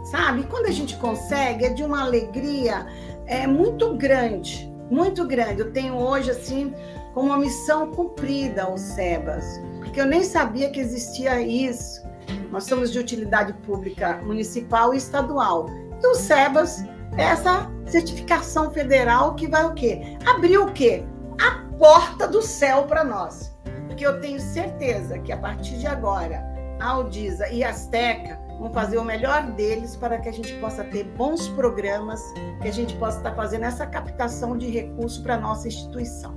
sabe? 0.09 0.43
Quando 0.45 0.65
a 0.65 0.71
gente 0.71 0.97
consegue, 0.97 1.65
é 1.65 1.69
de 1.69 1.83
uma 1.83 2.01
alegria 2.01 2.87
é 3.27 3.45
muito 3.45 3.95
grande, 3.95 4.71
muito 4.89 5.27
grande. 5.27 5.61
Eu 5.61 5.71
tenho 5.71 5.95
hoje, 5.95 6.31
assim, 6.31 6.73
como 7.13 7.27
uma 7.27 7.37
missão 7.37 7.91
cumprida 7.91 8.69
o 8.69 8.77
SEBAS, 8.77 9.61
porque 9.79 10.01
eu 10.01 10.05
nem 10.05 10.23
sabia 10.23 10.69
que 10.69 10.79
existia 10.79 11.39
isso. 11.41 12.04
Nós 12.51 12.65
somos 12.65 12.91
de 12.91 12.99
utilidade 12.99 13.53
pública 13.65 14.21
municipal 14.23 14.93
e 14.93 14.97
estadual. 14.97 15.67
E 16.01 16.07
o 16.07 16.15
SEBAS 16.15 16.83
essa 17.17 17.71
certificação 17.85 18.71
federal 18.71 19.35
que 19.35 19.47
vai 19.47 19.63
o 19.65 19.73
quê? 19.73 20.17
Abrir 20.25 20.57
o 20.57 20.71
quê? 20.73 21.05
A 21.39 21.63
porta 21.77 22.27
do 22.27 22.41
céu 22.41 22.83
para 22.83 23.03
nós. 23.03 23.55
Porque 23.87 24.05
eu 24.05 24.19
tenho 24.19 24.39
certeza 24.39 25.17
que 25.19 25.31
a 25.31 25.37
partir 25.37 25.77
de 25.77 25.87
agora, 25.87 26.43
a 26.79 26.89
Aldisa 26.89 27.47
e 27.49 27.63
a 27.63 27.69
Azteca 27.69 28.37
vão 28.59 28.71
fazer 28.73 28.97
o 28.97 29.03
melhor 29.03 29.43
deles 29.51 29.95
para 29.95 30.17
que 30.17 30.27
a 30.27 30.31
gente 30.31 30.53
possa 30.55 30.83
ter 30.83 31.05
bons 31.15 31.47
programas, 31.49 32.21
que 32.61 32.67
a 32.67 32.71
gente 32.71 32.93
possa 32.95 33.17
estar 33.17 33.33
fazendo 33.33 33.63
essa 33.63 33.85
captação 33.85 34.57
de 34.57 34.69
recursos 34.69 35.19
para 35.19 35.35
a 35.35 35.39
nossa 35.39 35.69
instituição. 35.69 36.33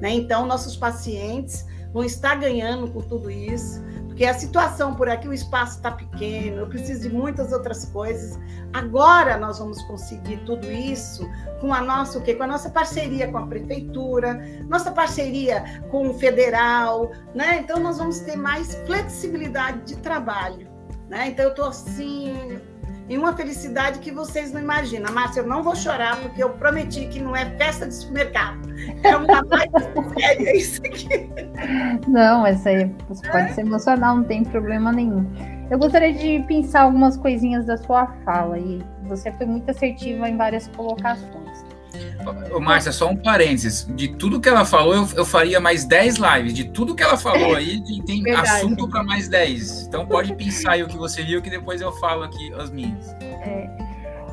Né? 0.00 0.10
Então, 0.10 0.44
nossos 0.44 0.76
pacientes 0.76 1.64
vão 1.92 2.04
estar 2.04 2.34
ganhando 2.34 2.90
por 2.90 3.04
tudo 3.06 3.30
isso, 3.30 3.82
porque 4.18 4.26
a 4.26 4.34
situação 4.34 4.96
por 4.96 5.08
aqui, 5.08 5.28
o 5.28 5.32
espaço 5.32 5.76
está 5.76 5.92
pequeno, 5.92 6.62
eu 6.62 6.66
preciso 6.66 7.08
de 7.08 7.14
muitas 7.14 7.52
outras 7.52 7.84
coisas. 7.84 8.36
Agora 8.72 9.36
nós 9.36 9.60
vamos 9.60 9.80
conseguir 9.84 10.38
tudo 10.38 10.68
isso 10.68 11.24
com 11.60 11.72
a 11.72 11.80
nossa 11.80 12.18
o 12.18 12.22
quê? 12.24 12.34
Com 12.34 12.42
a 12.42 12.46
nossa 12.48 12.68
parceria 12.68 13.30
com 13.30 13.38
a 13.38 13.46
prefeitura, 13.46 14.34
nossa 14.68 14.90
parceria 14.90 15.62
com 15.92 16.08
o 16.08 16.14
federal, 16.14 17.12
né? 17.32 17.60
Então 17.60 17.78
nós 17.78 17.98
vamos 17.98 18.18
ter 18.18 18.34
mais 18.34 18.74
flexibilidade 18.86 19.82
de 19.82 19.96
trabalho, 19.98 20.68
né? 21.08 21.28
Então 21.28 21.44
eu 21.44 21.50
estou 21.50 21.66
assim 21.66 22.60
em 23.08 23.16
uma 23.16 23.34
felicidade 23.34 23.98
que 24.00 24.10
vocês 24.10 24.52
não 24.52 24.60
imaginam. 24.60 25.12
Márcia, 25.12 25.40
eu 25.40 25.46
não 25.46 25.62
vou 25.62 25.74
chorar, 25.74 26.20
porque 26.20 26.42
eu 26.42 26.50
prometi 26.50 27.06
que 27.06 27.20
não 27.20 27.34
é 27.34 27.46
festa 27.56 27.86
de 27.86 27.94
supermercado. 27.94 28.68
É 29.02 29.16
uma 29.16 29.42
mais 29.42 29.70
séria 30.18 30.56
isso 30.56 30.80
aqui. 30.84 31.08
Não, 32.06 32.46
essa 32.46 32.68
aí 32.68 32.86
pode 33.30 33.54
se 33.54 33.60
emocionar, 33.60 34.14
não 34.14 34.24
tem 34.24 34.44
problema 34.44 34.92
nenhum. 34.92 35.26
Eu 35.70 35.78
gostaria 35.78 36.12
de 36.12 36.44
pensar 36.46 36.82
algumas 36.82 37.16
coisinhas 37.16 37.66
da 37.66 37.76
sua 37.76 38.06
fala, 38.24 38.58
e 38.58 38.82
você 39.04 39.30
foi 39.32 39.46
muito 39.46 39.70
assertiva 39.70 40.28
em 40.28 40.36
várias 40.36 40.68
colocações. 40.68 41.47
Márcia, 42.60 42.92
só 42.92 43.08
um 43.08 43.16
parênteses. 43.16 43.86
De 43.94 44.08
tudo 44.08 44.40
que 44.40 44.48
ela 44.48 44.64
falou, 44.64 44.94
eu, 44.94 45.08
eu 45.16 45.24
faria 45.24 45.60
mais 45.60 45.84
10 45.84 46.16
lives. 46.16 46.54
De 46.54 46.64
tudo 46.64 46.94
que 46.94 47.02
ela 47.02 47.16
falou 47.16 47.54
aí, 47.54 47.82
tem 48.04 48.22
Verdade. 48.22 48.48
assunto 48.48 48.88
para 48.88 49.02
mais 49.02 49.28
10. 49.28 49.86
Então 49.86 50.06
pode 50.06 50.34
pensar 50.34 50.72
aí 50.72 50.82
o 50.82 50.88
que 50.88 50.96
você 50.96 51.22
viu, 51.22 51.40
que 51.40 51.50
depois 51.50 51.80
eu 51.80 51.92
falo 51.92 52.24
aqui 52.24 52.52
as 52.54 52.70
minhas. 52.70 53.12
É, 53.22 53.70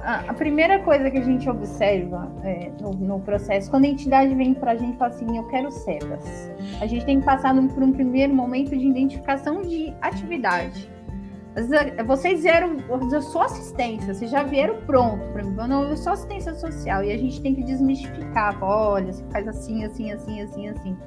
a, 0.03 0.23
a, 0.27 0.33
primeira 0.33 0.79
coisa 0.79 1.09
que 1.09 1.17
a 1.17 1.23
gente 1.23 1.49
observa 1.49 2.31
é, 2.43 2.71
no, 2.79 2.91
no, 2.93 3.19
processo, 3.19 3.69
quando 3.69 3.85
a 3.85 3.87
entidade 3.87 4.33
vem 4.35 4.53
para 4.53 4.71
a 4.71 4.75
gente 4.75 4.95
e 4.95 4.97
fala 4.97 5.11
assim, 5.11 5.37
eu 5.37 5.43
quero 5.47 5.71
SEBAS, 5.71 6.51
a 6.79 6.85
gente 6.85 7.05
tem 7.05 7.19
que 7.19 7.25
passar 7.25 7.55
por 7.69 7.81
um 7.81 7.91
primeiro 7.91 8.33
momento 8.33 8.69
de 8.69 8.85
identificação 8.85 9.61
de 9.61 9.93
atividade. 10.01 10.94
Vocês 12.05 12.43
vieram, 12.43 12.77
eu 12.89 13.21
sou 13.21 13.41
assistência, 13.41 14.13
vocês 14.13 14.29
já 14.29 14.43
vieram 14.43 14.81
pronto 14.81 15.25
para 15.31 15.41
mim. 15.41 15.55
Não, 15.55 15.83
eu 15.83 15.95
sou 15.95 16.11
assistência 16.11 16.53
social 16.53 17.01
e 17.01 17.11
a 17.11 17.17
gente 17.17 17.41
tem 17.41 17.55
que 17.55 17.63
desmistificar. 17.63 18.61
Olha, 18.61 19.13
você 19.13 19.23
faz 19.31 19.47
assim, 19.47 19.85
assim, 19.85 20.11
assim, 20.11 20.41
assim, 20.41 20.67
assim. 20.67 20.97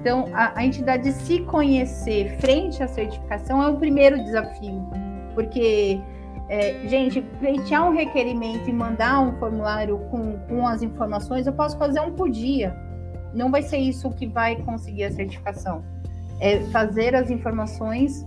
Então, 0.00 0.26
a, 0.32 0.58
a 0.58 0.64
entidade 0.64 1.10
se 1.10 1.40
conhecer 1.40 2.38
frente 2.38 2.80
à 2.82 2.86
certificação 2.86 3.60
é 3.62 3.68
o 3.68 3.76
primeiro 3.76 4.22
desafio, 4.22 4.80
porque 5.34 6.00
é, 6.48 6.86
gente, 6.88 7.20
pleitear 7.40 7.88
um 7.88 7.92
requerimento 7.92 8.70
e 8.70 8.72
mandar 8.72 9.20
um 9.20 9.38
formulário 9.38 9.98
com, 10.10 10.38
com 10.48 10.66
as 10.66 10.82
informações, 10.82 11.46
eu 11.46 11.52
posso 11.52 11.76
fazer 11.76 12.00
um 12.00 12.12
por 12.12 12.30
dia. 12.30 12.76
Não 13.34 13.50
vai 13.50 13.62
ser 13.62 13.78
isso 13.78 14.08
que 14.10 14.26
vai 14.26 14.56
conseguir 14.62 15.04
a 15.04 15.10
certificação. 15.10 15.84
É 16.40 16.60
fazer 16.72 17.14
as 17.14 17.30
informações 17.30 18.26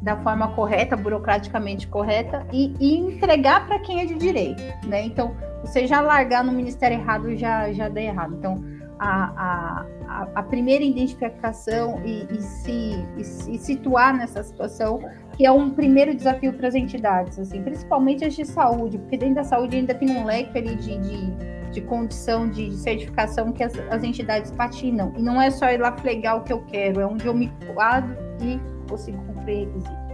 da 0.00 0.16
forma 0.16 0.48
correta, 0.52 0.96
burocraticamente 0.96 1.86
correta, 1.86 2.46
e, 2.52 2.74
e 2.80 2.96
entregar 2.96 3.66
para 3.66 3.78
quem 3.80 4.00
é 4.00 4.06
de 4.06 4.14
direito, 4.14 4.62
né? 4.86 5.04
Então, 5.04 5.34
você 5.62 5.86
já 5.86 6.00
largar 6.00 6.42
no 6.42 6.52
ministério 6.52 6.98
errado 6.98 7.36
já, 7.36 7.70
já 7.72 7.88
dá 7.88 8.00
errado. 8.00 8.34
Então, 8.38 8.64
a, 9.00 9.86
a, 10.06 10.28
a 10.34 10.42
primeira 10.42 10.84
identificação 10.84 12.02
e, 12.04 12.26
e, 12.30 12.42
se, 12.42 13.06
e, 13.16 13.58
situar 13.58 14.14
nessa 14.14 14.42
situação, 14.42 15.00
que 15.36 15.46
é 15.46 15.50
um 15.50 15.70
primeiro 15.70 16.14
desafio 16.14 16.52
para 16.52 16.68
as 16.68 16.74
entidades, 16.74 17.38
assim, 17.38 17.62
principalmente 17.62 18.24
as 18.24 18.34
de 18.34 18.44
saúde, 18.44 18.98
porque 18.98 19.16
dentro 19.16 19.36
da 19.36 19.44
saúde 19.44 19.76
ainda 19.76 19.94
tem 19.94 20.10
um 20.10 20.24
leque 20.24 20.56
ali 20.58 20.76
de, 20.76 20.98
de, 20.98 21.70
de 21.70 21.80
condição 21.80 22.48
de 22.48 22.76
certificação 22.76 23.52
que 23.52 23.64
as, 23.64 23.72
as 23.90 24.02
entidades 24.02 24.50
patinam. 24.50 25.14
E 25.16 25.22
não 25.22 25.40
é 25.40 25.50
só 25.50 25.70
ir 25.70 25.78
lá 25.78 25.92
flegar 25.96 26.36
o 26.36 26.42
que 26.42 26.52
eu 26.52 26.60
quero, 26.66 27.00
é 27.00 27.06
onde 27.06 27.26
eu 27.26 27.32
me 27.32 27.50
quadro 27.74 28.14
e 28.42 28.60
consigo 28.86 29.29
cumprir 29.40 29.66
requisito. 29.66 30.10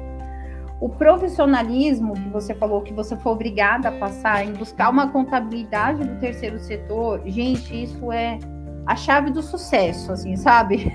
O 0.80 0.88
profissionalismo 0.88 2.14
que 2.14 2.28
você 2.28 2.54
falou 2.54 2.82
que 2.82 2.92
você 2.92 3.16
foi 3.16 3.32
obrigada 3.32 3.88
a 3.88 3.92
passar 3.92 4.44
em 4.44 4.52
buscar 4.52 4.90
uma 4.90 5.08
contabilidade 5.08 6.04
do 6.04 6.20
terceiro 6.20 6.58
setor, 6.58 7.22
gente, 7.24 7.84
isso 7.84 8.12
é 8.12 8.38
a 8.84 8.94
chave 8.94 9.30
do 9.30 9.42
sucesso, 9.42 10.12
assim, 10.12 10.36
sabe? 10.36 10.92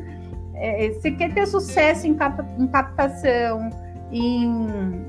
é, 0.56 0.90
você 0.90 1.10
quer 1.10 1.34
ter 1.34 1.46
sucesso 1.46 2.06
em, 2.06 2.14
cap 2.14 2.42
em 2.58 2.66
captação, 2.68 3.68
em 4.10 5.04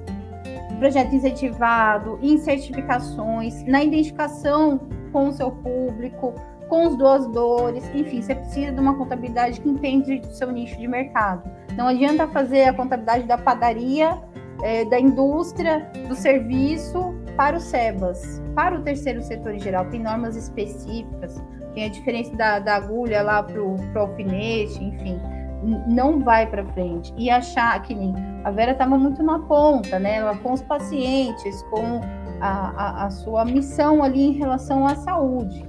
projeto 0.79 1.15
incentivado, 1.15 2.19
em 2.21 2.37
certificações, 2.37 3.63
na 3.65 3.83
identificação 3.83 4.81
com 5.13 5.29
o 5.29 5.31
seu 5.31 5.49
público, 5.49 6.35
com 6.69 6.87
os 6.87 6.95
doadores, 6.95 7.83
enfim, 7.95 8.21
você 8.21 8.35
precisa 8.35 8.71
de 8.71 8.79
uma 8.79 8.95
contabilidade 8.95 9.59
que 9.59 9.67
entende 9.67 10.19
do 10.19 10.31
seu 10.31 10.51
nicho 10.51 10.77
de 10.77 10.87
mercado. 10.87 11.49
Não 11.75 11.87
adianta 11.87 12.27
fazer 12.27 12.65
a 12.65 12.73
contabilidade 12.73 13.25
da 13.25 13.37
padaria, 13.37 14.21
é, 14.61 14.85
da 14.85 14.99
indústria, 14.99 15.89
do 16.07 16.15
serviço 16.15 17.13
para 17.35 17.57
o 17.57 17.59
SEBAS. 17.59 18.41
Para 18.55 18.77
o 18.77 18.83
terceiro 18.83 19.21
setor 19.21 19.55
em 19.55 19.59
geral, 19.59 19.85
tem 19.85 19.99
normas 19.99 20.35
específicas, 20.35 21.41
tem 21.73 21.85
a 21.85 21.89
diferença 21.89 22.35
da, 22.35 22.59
da 22.59 22.75
agulha 22.75 23.21
lá 23.21 23.41
para 23.41 23.61
o 23.61 23.75
alfinete, 23.95 24.83
enfim 24.83 25.19
não 25.61 26.21
vai 26.21 26.47
para 26.47 26.63
frente. 26.67 27.13
E 27.17 27.29
achar 27.29 27.81
que 27.81 27.93
nem 27.93 28.13
a 28.45 28.51
Vera 28.51 28.71
estava 28.71 28.97
muito 28.97 29.21
na 29.21 29.39
ponta, 29.39 29.99
né? 29.99 30.15
Ela 30.15 30.37
com 30.37 30.53
os 30.53 30.61
pacientes, 30.61 31.61
com 31.63 31.99
a, 32.39 32.47
a, 32.47 33.05
a, 33.07 33.09
sua 33.09 33.43
missão 33.43 34.01
ali 34.01 34.27
em 34.27 34.31
relação 34.31 34.87
à 34.87 34.95
saúde 34.95 35.68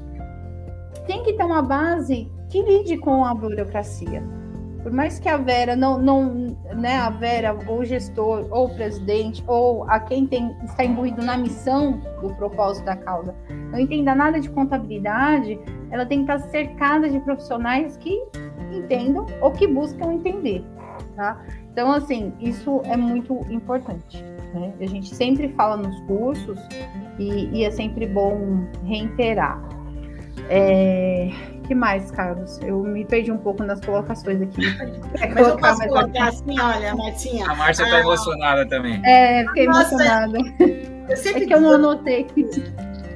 tem 1.07 1.23
que 1.23 1.33
ter 1.35 1.45
uma 1.45 1.63
base 1.63 2.31
que 2.49 2.63
lide 2.63 2.97
com 2.99 3.25
a 3.25 3.35
burocracia. 3.35 4.23
Por 4.83 4.93
mais 4.93 5.19
que 5.19 5.29
a 5.29 5.37
Vera 5.37 5.77
não, 5.77 5.99
não 5.99 6.57
né, 6.75 6.97
a 6.97 7.11
Vera, 7.11 7.57
ou 7.67 7.85
gestor, 7.85 8.47
ou 8.51 8.69
presidente, 8.71 9.45
ou 9.47 9.85
a 9.85 10.01
quem 10.01 10.27
tem, 10.27 10.57
está 10.65 10.85
imbuído 10.85 11.23
na 11.23 11.37
missão 11.37 12.01
do 12.23 12.35
propósito 12.35 12.87
da 12.87 12.97
causa, 12.97 13.35
não 13.71 13.79
entenda 13.79 14.15
nada 14.15 14.41
de 14.41 14.49
contabilidade, 14.49 15.61
ela 15.91 16.07
tem 16.07 16.25
que 16.25 16.33
estar 16.33 16.49
cercada 16.49 17.11
de 17.11 17.21
profissionais 17.21 17.97
que 17.99 18.23
entendam 18.73 19.27
ou 19.43 19.51
que 19.51 19.67
buscam 19.67 20.15
entender, 20.15 20.65
tá? 21.15 21.39
Então, 21.73 21.93
assim, 21.93 22.33
isso 22.41 22.81
é 22.85 22.97
muito 22.97 23.35
importante. 23.51 24.25
Né? 24.55 24.73
A 24.81 24.87
gente 24.87 25.15
sempre 25.15 25.49
fala 25.51 25.77
nos 25.77 26.01
cursos 26.01 26.59
e, 27.19 27.49
e 27.53 27.65
é 27.65 27.71
sempre 27.71 28.07
bom 28.07 28.67
reiterar. 28.85 29.63
É, 30.49 31.31
que 31.71 31.75
mais, 31.75 32.11
Carlos? 32.11 32.59
Eu 32.63 32.83
me 32.83 33.05
perdi 33.05 33.31
um 33.31 33.39
pouco 33.39 33.63
nas 33.63 33.81
colocações 33.81 34.43
aqui. 34.43 34.63
É, 35.21 35.29
Mas 35.29 35.47
eu 35.47 35.57
posso 35.57 35.89
colocar 35.89 36.29
assim, 36.29 36.61
olha, 36.61 36.95
Martinha. 36.97 37.49
A 37.49 37.55
Márcia 37.55 37.85
está 37.85 37.97
ah, 37.97 38.01
emocionada 38.01 38.69
também. 38.69 39.01
É, 39.05 39.45
fiquei 39.47 39.67
nossa, 39.67 39.95
emocionada. 39.95 40.39
Eu 41.09 41.17
sempre 41.17 41.45
é 41.45 41.47
que 41.47 41.55
eu 41.55 41.61
não 41.61 41.73
anotei. 41.73 42.27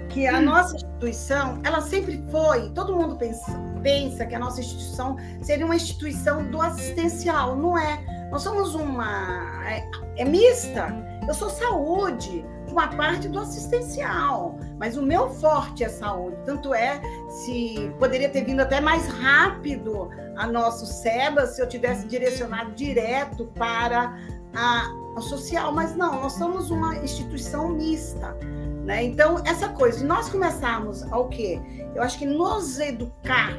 Que 0.09 0.27
a 0.27 0.41
nossa 0.41 0.77
instituição, 0.77 1.61
ela 1.65 1.81
sempre 1.81 2.23
foi, 2.31 2.71
todo 2.71 2.95
mundo 2.95 3.17
pensa, 3.17 3.53
pensa 3.83 4.25
que 4.25 4.35
a 4.35 4.39
nossa 4.39 4.61
instituição 4.61 5.17
seria 5.43 5.67
uma 5.67 5.75
instituição 5.75 6.45
do 6.51 6.61
assistencial. 6.61 7.57
Não 7.57 7.77
é. 7.77 8.29
Nós 8.31 8.43
somos 8.43 8.75
uma. 8.75 9.65
É, 9.69 9.85
é 10.17 10.25
mista. 10.25 10.95
Eu 11.27 11.35
sou 11.35 11.51
saúde, 11.51 12.45
uma 12.75 12.89
parte 12.89 13.29
do 13.29 13.39
assistencial, 13.39 14.59
mas 14.81 14.97
o 14.97 15.03
meu 15.03 15.31
forte 15.31 15.85
é 15.85 15.89
saúde. 15.89 16.37
Tanto 16.45 16.75
é, 16.75 17.01
se 17.29 17.95
poderia 18.01 18.29
ter 18.29 18.45
vindo 18.45 18.61
até 18.61 18.81
mais 18.81 19.07
rápido 19.07 20.11
a 20.37 20.47
nosso 20.49 20.85
SEBA 20.85 21.47
se 21.47 21.63
eu 21.63 21.69
tivesse 21.69 22.07
direcionado 22.09 22.73
direto 22.73 23.47
para 23.55 24.19
a, 24.53 24.93
a 25.17 25.21
social, 25.21 25.73
mas 25.73 25.95
não, 25.95 26.23
nós 26.23 26.33
somos 26.33 26.71
uma 26.73 26.97
instituição 26.97 27.69
mista. 27.69 28.37
Né? 28.85 29.05
Então, 29.05 29.41
essa 29.47 29.69
coisa 29.69 30.05
nós 30.05 30.29
começarmos 30.29 31.05
ao 31.13 31.29
quê? 31.29 31.61
Eu 31.95 32.03
acho 32.03 32.19
que 32.19 32.27
nos 32.27 32.81
educar 32.81 33.57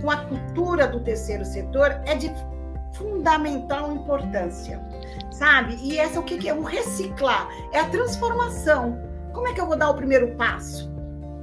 com 0.00 0.08
a 0.08 0.18
cultura 0.18 0.86
do 0.86 1.00
terceiro 1.00 1.44
setor 1.44 2.00
é 2.06 2.14
de 2.14 2.32
fundamental 2.94 3.92
importância 3.92 4.80
sabe? 5.32 5.78
E 5.82 5.98
essa 5.98 6.20
o 6.20 6.22
que, 6.22 6.48
é? 6.48 6.54
O 6.54 6.62
reciclar, 6.62 7.48
é 7.72 7.80
a 7.80 7.88
transformação. 7.88 8.98
Como 9.32 9.48
é 9.48 9.52
que 9.52 9.60
eu 9.60 9.66
vou 9.66 9.76
dar 9.76 9.90
o 9.90 9.94
primeiro 9.94 10.34
passo? 10.36 10.90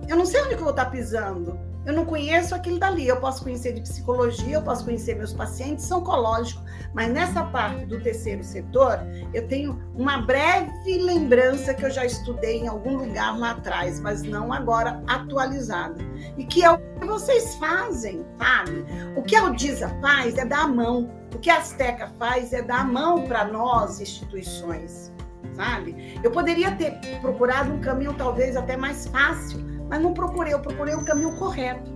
Eu 0.07 0.15
não 0.15 0.25
sei 0.25 0.41
onde 0.41 0.49
que 0.49 0.55
eu 0.55 0.65
vou 0.65 0.69
estar 0.69 0.85
pisando. 0.85 1.59
Eu 1.85 1.93
não 1.93 2.05
conheço 2.05 2.53
aquilo 2.53 2.77
dali. 2.77 3.07
Eu 3.07 3.17
posso 3.17 3.43
conhecer 3.43 3.73
de 3.73 3.81
psicologia, 3.81 4.55
eu 4.55 4.61
posso 4.61 4.83
conhecer 4.83 5.15
meus 5.15 5.33
pacientes, 5.33 5.89
oncológicos, 5.91 6.63
mas 6.93 7.11
nessa 7.11 7.43
parte 7.45 7.85
do 7.85 7.99
terceiro 8.01 8.43
setor, 8.43 8.99
eu 9.33 9.47
tenho 9.47 9.81
uma 9.95 10.21
breve 10.21 10.97
lembrança 10.97 11.73
que 11.73 11.85
eu 11.85 11.89
já 11.89 12.05
estudei 12.05 12.59
em 12.59 12.67
algum 12.67 12.97
lugar 12.97 13.37
lá 13.37 13.51
atrás, 13.51 13.99
mas 13.99 14.21
não 14.21 14.51
agora 14.51 15.01
atualizada. 15.07 15.97
E 16.37 16.45
que 16.45 16.63
é 16.63 16.69
o 16.69 16.77
que 16.77 17.07
vocês 17.07 17.55
fazem, 17.55 18.25
sabe? 18.37 18.85
O 19.15 19.23
que 19.23 19.35
a 19.35 19.41
Aldisa 19.41 19.89
faz 20.01 20.37
é 20.37 20.45
dar 20.45 20.65
a 20.65 20.67
mão. 20.67 21.18
O 21.33 21.39
que 21.39 21.49
a 21.49 21.57
Azteca 21.57 22.07
faz 22.17 22.53
é 22.53 22.61
dar 22.61 22.81
a 22.81 22.83
mão 22.83 23.23
para 23.23 23.45
nós, 23.45 24.01
instituições, 24.01 25.11
sabe? 25.53 26.19
Eu 26.23 26.31
poderia 26.31 26.71
ter 26.71 26.99
procurado 27.21 27.73
um 27.73 27.79
caminho 27.79 28.13
talvez 28.13 28.55
até 28.55 28.75
mais 28.75 29.07
fácil, 29.07 29.59
mas 29.89 30.01
não 30.01 30.13
procurei, 30.13 30.53
eu 30.53 30.59
procurei 30.59 30.95
o 30.95 31.05
caminho 31.05 31.35
correto. 31.37 31.91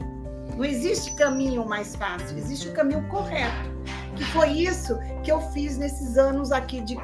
Não 0.55 0.63
existe 0.63 1.15
caminho 1.15 1.67
mais 1.67 1.95
fácil, 1.95 2.37
existe 2.37 2.67
o 2.67 2.73
caminho 2.73 3.07
correto. 3.09 3.73
Que 4.15 4.23
foi 4.25 4.49
isso 4.49 4.97
que 5.23 5.31
eu 5.31 5.41
fiz 5.51 5.77
nesses 5.77 6.17
anos 6.17 6.51
aqui 6.51 6.81
de 6.81 6.95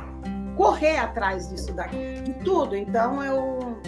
correr 0.56 0.98
atrás 0.98 1.50
disso 1.50 1.74
daqui, 1.74 2.22
de 2.22 2.34
tudo. 2.44 2.76
Então 2.76 3.24
eu 3.24 3.80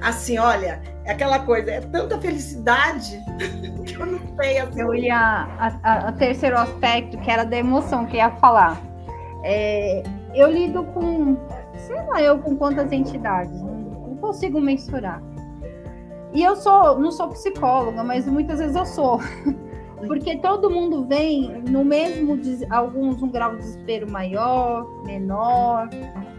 assim, 0.00 0.38
olha, 0.38 0.80
aquela 1.10 1.40
coisa, 1.40 1.70
é 1.70 1.80
tanta 1.80 2.18
felicidade 2.18 3.20
que 3.84 3.94
eu 3.94 4.06
não 4.06 4.20
sei 4.36 4.58
assim. 4.58 4.80
Eu 4.80 4.94
ia 4.94 5.48
a 5.82 6.12
terceiro 6.12 6.56
aspecto, 6.56 7.18
que 7.18 7.30
era 7.30 7.44
da 7.44 7.56
emoção 7.56 8.06
que 8.06 8.16
ia 8.16 8.30
falar. 8.32 8.80
É, 9.42 10.02
eu 10.34 10.50
lido 10.50 10.84
com, 10.84 11.36
sei 11.76 11.96
lá, 12.06 12.22
eu 12.22 12.38
com 12.38 12.56
quantas 12.56 12.92
entidades, 12.92 13.60
não, 13.60 13.74
não 13.74 14.16
consigo 14.16 14.60
mensurar. 14.60 15.22
E 16.32 16.42
eu 16.42 16.54
sou, 16.54 16.98
não 16.98 17.10
sou 17.10 17.28
psicóloga, 17.28 18.04
mas 18.04 18.26
muitas 18.26 18.58
vezes 18.58 18.76
eu 18.76 18.86
sou. 18.86 19.20
Porque 20.06 20.36
todo 20.38 20.70
mundo 20.70 21.04
vem 21.06 21.60
no 21.68 21.84
mesmo, 21.84 22.38
alguns 22.70 23.22
um 23.22 23.28
grau 23.28 23.50
de 23.50 23.58
desespero 23.58 24.10
maior, 24.10 24.86
menor, 25.04 25.90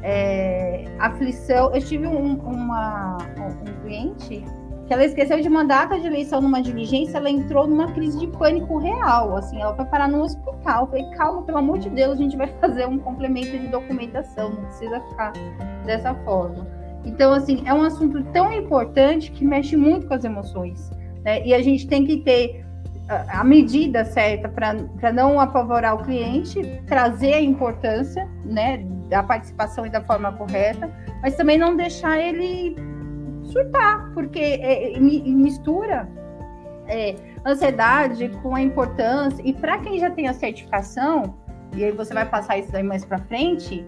é, 0.01 0.85
aflição. 0.97 1.73
Eu 1.73 1.81
tive 1.81 2.07
um, 2.07 2.37
uma, 2.37 3.17
um 3.39 3.81
cliente 3.83 4.43
que 4.91 4.95
ela 4.95 5.05
esqueceu 5.05 5.39
de 5.39 5.47
uma 5.47 5.63
data 5.63 5.97
de 5.97 6.05
eleição 6.05 6.41
numa 6.41 6.61
diligência, 6.61 7.15
ela 7.15 7.29
entrou 7.29 7.65
numa 7.65 7.89
crise 7.93 8.19
de 8.19 8.27
pânico 8.27 8.77
real, 8.77 9.37
assim, 9.37 9.61
ela 9.61 9.73
foi 9.73 9.85
parar 9.85 10.09
no 10.09 10.21
hospital. 10.21 10.81
Eu 10.81 10.87
falei, 10.87 11.05
calma, 11.11 11.43
pelo 11.43 11.59
amor 11.59 11.79
de 11.79 11.89
Deus, 11.89 12.19
a 12.19 12.21
gente 12.21 12.35
vai 12.35 12.47
fazer 12.59 12.85
um 12.85 12.99
complemento 12.99 13.57
de 13.57 13.69
documentação, 13.69 14.49
não 14.49 14.65
precisa 14.65 14.99
ficar 14.99 15.31
dessa 15.85 16.13
forma. 16.25 16.67
Então, 17.05 17.31
assim, 17.31 17.63
é 17.65 17.73
um 17.73 17.83
assunto 17.83 18.21
tão 18.33 18.51
importante 18.51 19.31
que 19.31 19.45
mexe 19.45 19.77
muito 19.77 20.07
com 20.07 20.13
as 20.13 20.25
emoções. 20.25 20.91
Né? 21.23 21.41
E 21.47 21.53
a 21.53 21.61
gente 21.61 21.87
tem 21.87 22.05
que 22.05 22.17
ter 22.17 22.65
a 23.29 23.45
medida 23.45 24.03
certa 24.03 24.49
para 24.49 25.13
não 25.13 25.39
apavorar 25.39 25.95
o 25.95 26.03
cliente, 26.03 26.61
trazer 26.85 27.35
a 27.35 27.39
importância 27.39 28.27
né, 28.43 28.85
da 29.07 29.23
participação 29.23 29.85
e 29.85 29.89
da 29.89 30.01
forma 30.01 30.33
correta, 30.33 30.91
mas 31.21 31.37
também 31.37 31.57
não 31.57 31.77
deixar 31.77 32.19
ele 32.19 32.75
surtar, 33.51 34.11
porque 34.13 34.39
é, 34.39 34.99
mistura 34.99 36.07
é, 36.87 37.15
ansiedade 37.45 38.29
com 38.41 38.55
a 38.55 38.61
importância. 38.61 39.41
E 39.45 39.53
para 39.53 39.77
quem 39.79 39.99
já 39.99 40.09
tem 40.09 40.27
a 40.27 40.33
certificação, 40.33 41.35
e 41.75 41.83
aí 41.83 41.91
você 41.91 42.13
vai 42.13 42.25
passar 42.25 42.57
isso 42.57 42.71
daí 42.71 42.83
mais 42.83 43.05
para 43.05 43.17
frente, 43.19 43.85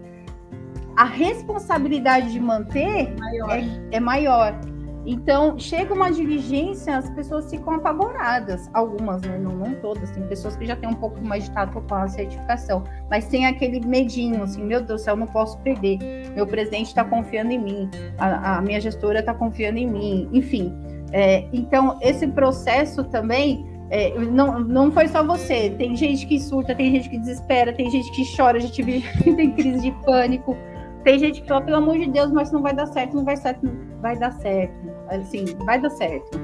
a 0.96 1.04
responsabilidade 1.04 2.32
de 2.32 2.40
manter 2.40 3.14
maior. 3.18 3.50
É, 3.50 3.96
é, 3.96 4.00
maior. 4.00 4.60
Então, 5.06 5.58
chega 5.58 5.92
uma 5.92 6.10
diligência, 6.10 6.96
as 6.96 7.10
pessoas 7.10 7.50
ficam 7.50 7.74
apavoradas. 7.74 8.70
Algumas, 8.72 9.20
né? 9.22 9.38
não, 9.38 9.52
não 9.52 9.74
todas. 9.74 10.10
Tem 10.10 10.26
pessoas 10.26 10.56
que 10.56 10.66
já 10.66 10.76
têm 10.76 10.88
um 10.88 10.94
pouco 10.94 11.20
mais 11.24 11.44
de 11.44 11.50
tato 11.50 11.80
com 11.80 11.94
a 11.94 12.08
certificação, 12.08 12.84
mas 13.10 13.26
tem 13.28 13.46
aquele 13.46 13.80
medinho, 13.86 14.42
assim, 14.42 14.62
meu 14.62 14.80
Deus 14.80 15.02
do 15.02 15.04
céu, 15.04 15.16
não 15.16 15.26
posso 15.26 15.58
perder. 15.58 15.98
Meu 16.34 16.46
presidente 16.46 16.86
está 16.86 17.04
confiando 17.04 17.52
em 17.52 17.58
mim, 17.58 17.90
a, 18.18 18.58
a 18.58 18.62
minha 18.62 18.80
gestora 18.80 19.20
está 19.20 19.34
confiando 19.34 19.78
em 19.78 19.86
mim, 19.86 20.28
enfim. 20.32 20.74
É, 21.12 21.46
então, 21.52 21.98
esse 22.00 22.26
processo 22.28 23.04
também 23.04 23.66
é, 23.90 24.18
não, 24.18 24.58
não 24.58 24.90
foi 24.90 25.06
só 25.08 25.22
você. 25.22 25.70
Tem 25.70 25.94
gente 25.94 26.26
que 26.26 26.40
surta, 26.40 26.74
tem 26.74 26.90
gente 26.92 27.10
que 27.10 27.18
desespera, 27.18 27.72
tem 27.72 27.90
gente 27.90 28.10
que 28.12 28.24
chora, 28.36 28.58
a 28.58 28.60
gente 28.60 28.82
tem 29.22 29.52
crise 29.52 29.80
de 29.80 29.92
pânico. 30.04 30.56
Tem 31.04 31.18
gente 31.18 31.42
que 31.42 31.48
fala, 31.48 31.60
pelo 31.60 31.76
amor 31.76 31.98
de 31.98 32.06
Deus, 32.06 32.32
mas 32.32 32.50
não 32.50 32.62
vai 32.62 32.74
dar 32.74 32.86
certo, 32.86 33.14
não 33.14 33.24
vai 33.24 33.36
certo, 33.36 33.62
não 33.62 34.00
vai 34.00 34.18
dar 34.18 34.32
certo. 34.32 34.93
Assim, 35.08 35.44
vai 35.64 35.80
dar 35.80 35.90
certo. 35.90 36.38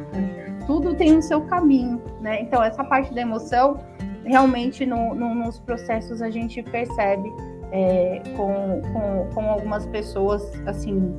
Tudo 0.67 0.95
tem 0.95 1.17
o 1.17 1.23
seu 1.23 1.41
caminho, 1.43 2.01
né? 2.21 2.43
Então, 2.43 2.63
essa 2.63 2.85
parte 2.85 3.13
da 3.15 3.21
emoção, 3.21 3.79
realmente, 4.25 4.85
no, 4.87 5.15
no, 5.15 5.35
nos 5.35 5.59
processos 5.59 6.23
a 6.23 6.31
gente 6.31 6.63
percebe 6.63 7.33
é, 7.73 8.23
com, 8.37 8.81
com, 8.93 9.35
com 9.35 9.51
algumas 9.51 9.87
pessoas, 9.87 10.43
assim, 10.67 11.15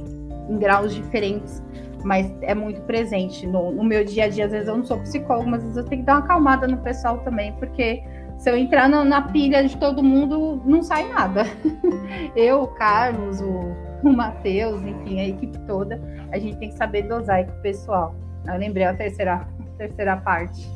em 0.49 0.57
graus 0.57 0.93
diferentes, 0.93 1.61
mas 2.03 2.31
é 2.41 2.53
muito 2.53 2.81
presente 2.81 3.45
no, 3.47 3.71
no, 3.71 3.83
meu 3.83 4.03
dia 4.03 4.25
a 4.25 4.27
dia. 4.27 4.45
Às 4.45 4.51
vezes 4.51 4.67
eu 4.67 4.77
não 4.77 4.85
sou 4.85 4.99
psicóloga, 4.99 5.49
mas 5.49 5.59
às 5.59 5.63
vezes 5.63 5.77
eu 5.77 5.85
tenho 5.85 6.01
que 6.01 6.05
dar 6.05 6.13
uma 6.13 6.23
acalmada 6.23 6.67
no 6.67 6.77
pessoal 6.77 7.19
também, 7.19 7.53
porque 7.53 8.03
se 8.37 8.49
eu 8.49 8.57
entrar 8.57 8.89
na, 8.89 9.03
na 9.03 9.21
pilha 9.21 9.63
de 9.67 9.77
todo 9.77 10.01
mundo, 10.01 10.61
não 10.65 10.81
sai 10.81 11.07
nada. 11.09 11.45
eu, 12.35 12.63
o 12.63 12.67
Carlos, 12.67 13.39
o, 13.39 13.75
o 14.03 14.13
Matheus, 14.13 14.81
enfim, 14.81 15.19
a 15.19 15.27
equipe 15.27 15.57
toda, 15.67 16.01
a 16.31 16.39
gente 16.39 16.57
tem 16.57 16.69
que 16.69 16.77
saber 16.77 17.03
dosar 17.03 17.45
com 17.45 17.51
o 17.51 17.61
pessoal. 17.61 18.15
Eu 18.47 18.57
lembrei 18.57 18.85
a 18.85 18.93
terceira, 18.93 19.35
a 19.35 19.77
terceira 19.77 20.17
parte. 20.17 20.67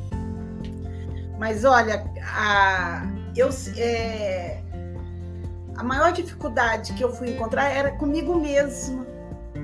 Mas 1.38 1.64
olha, 1.64 2.04
a, 2.34 3.06
eu, 3.36 3.50
é, 3.76 4.60
a 5.76 5.82
maior 5.82 6.12
dificuldade 6.12 6.92
que 6.94 7.04
eu 7.04 7.12
fui 7.12 7.30
encontrar 7.30 7.68
era 7.70 7.92
comigo 7.92 8.34
mesma, 8.34 9.06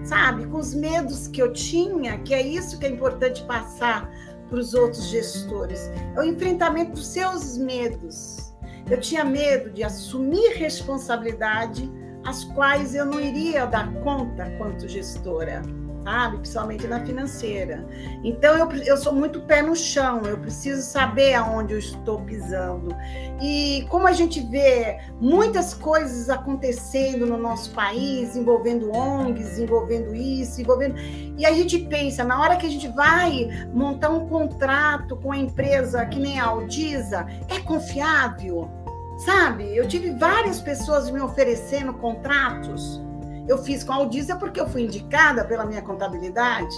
sabe? 0.04 0.46
Com 0.46 0.58
os 0.58 0.74
medos 0.74 1.28
que 1.28 1.40
eu 1.40 1.52
tinha, 1.52 2.18
que 2.18 2.34
é 2.34 2.42
isso 2.42 2.78
que 2.78 2.86
é 2.86 2.90
importante 2.90 3.42
passar 3.44 4.10
para 4.48 4.58
os 4.58 4.74
outros 4.74 5.08
gestores. 5.08 5.90
É 6.14 6.20
o 6.20 6.24
enfrentamento 6.24 6.92
dos 6.92 7.06
seus 7.06 7.56
medos. 7.56 8.52
Eu 8.90 9.00
tinha 9.00 9.24
medo 9.24 9.70
de 9.70 9.82
assumir 9.82 10.56
responsabilidade, 10.56 11.90
as 12.24 12.44
quais 12.44 12.94
eu 12.94 13.06
não 13.06 13.20
iria 13.20 13.66
dar 13.66 13.92
conta 14.02 14.50
quanto 14.58 14.88
gestora 14.88 15.62
sabe? 16.04 16.38
Principalmente 16.38 16.86
na 16.86 17.00
financeira. 17.04 17.86
Então, 18.22 18.56
eu, 18.56 18.70
eu 18.82 18.96
sou 18.96 19.12
muito 19.12 19.40
pé 19.42 19.62
no 19.62 19.74
chão, 19.74 20.22
eu 20.22 20.38
preciso 20.38 20.82
saber 20.82 21.34
aonde 21.34 21.72
eu 21.72 21.78
estou 21.78 22.20
pisando. 22.22 22.94
E 23.40 23.86
como 23.88 24.06
a 24.06 24.12
gente 24.12 24.40
vê 24.40 24.98
muitas 25.20 25.74
coisas 25.74 26.28
acontecendo 26.28 27.26
no 27.26 27.36
nosso 27.36 27.70
país, 27.72 28.36
envolvendo 28.36 28.94
ONGs, 28.94 29.58
envolvendo 29.58 30.14
isso, 30.14 30.60
envolvendo. 30.60 30.96
E 31.38 31.46
a 31.46 31.52
gente 31.52 31.78
pensa, 31.78 32.24
na 32.24 32.40
hora 32.40 32.56
que 32.56 32.66
a 32.66 32.70
gente 32.70 32.88
vai 32.88 33.48
montar 33.72 34.10
um 34.10 34.28
contrato 34.28 35.16
com 35.16 35.32
a 35.32 35.36
empresa 35.36 36.04
que 36.06 36.18
nem 36.18 36.38
a 36.38 36.46
Aldisa, 36.46 37.26
é 37.48 37.60
confiável? 37.60 38.81
Sabe? 39.24 39.76
Eu 39.76 39.86
tive 39.86 40.10
várias 40.10 40.60
pessoas 40.60 41.10
me 41.10 41.20
oferecendo 41.20 41.94
contratos 41.94 43.00
eu 43.48 43.58
fiz 43.58 43.82
com 43.82 43.92
a 43.92 43.96
Aldisa 43.96 44.36
porque 44.36 44.60
eu 44.60 44.68
fui 44.68 44.82
indicada 44.82 45.44
pela 45.44 45.64
minha 45.64 45.82
contabilidade, 45.82 46.74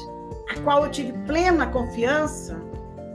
a 0.51 0.59
qual 0.61 0.85
eu 0.85 0.91
tive 0.91 1.13
plena 1.27 1.67
confiança. 1.67 2.61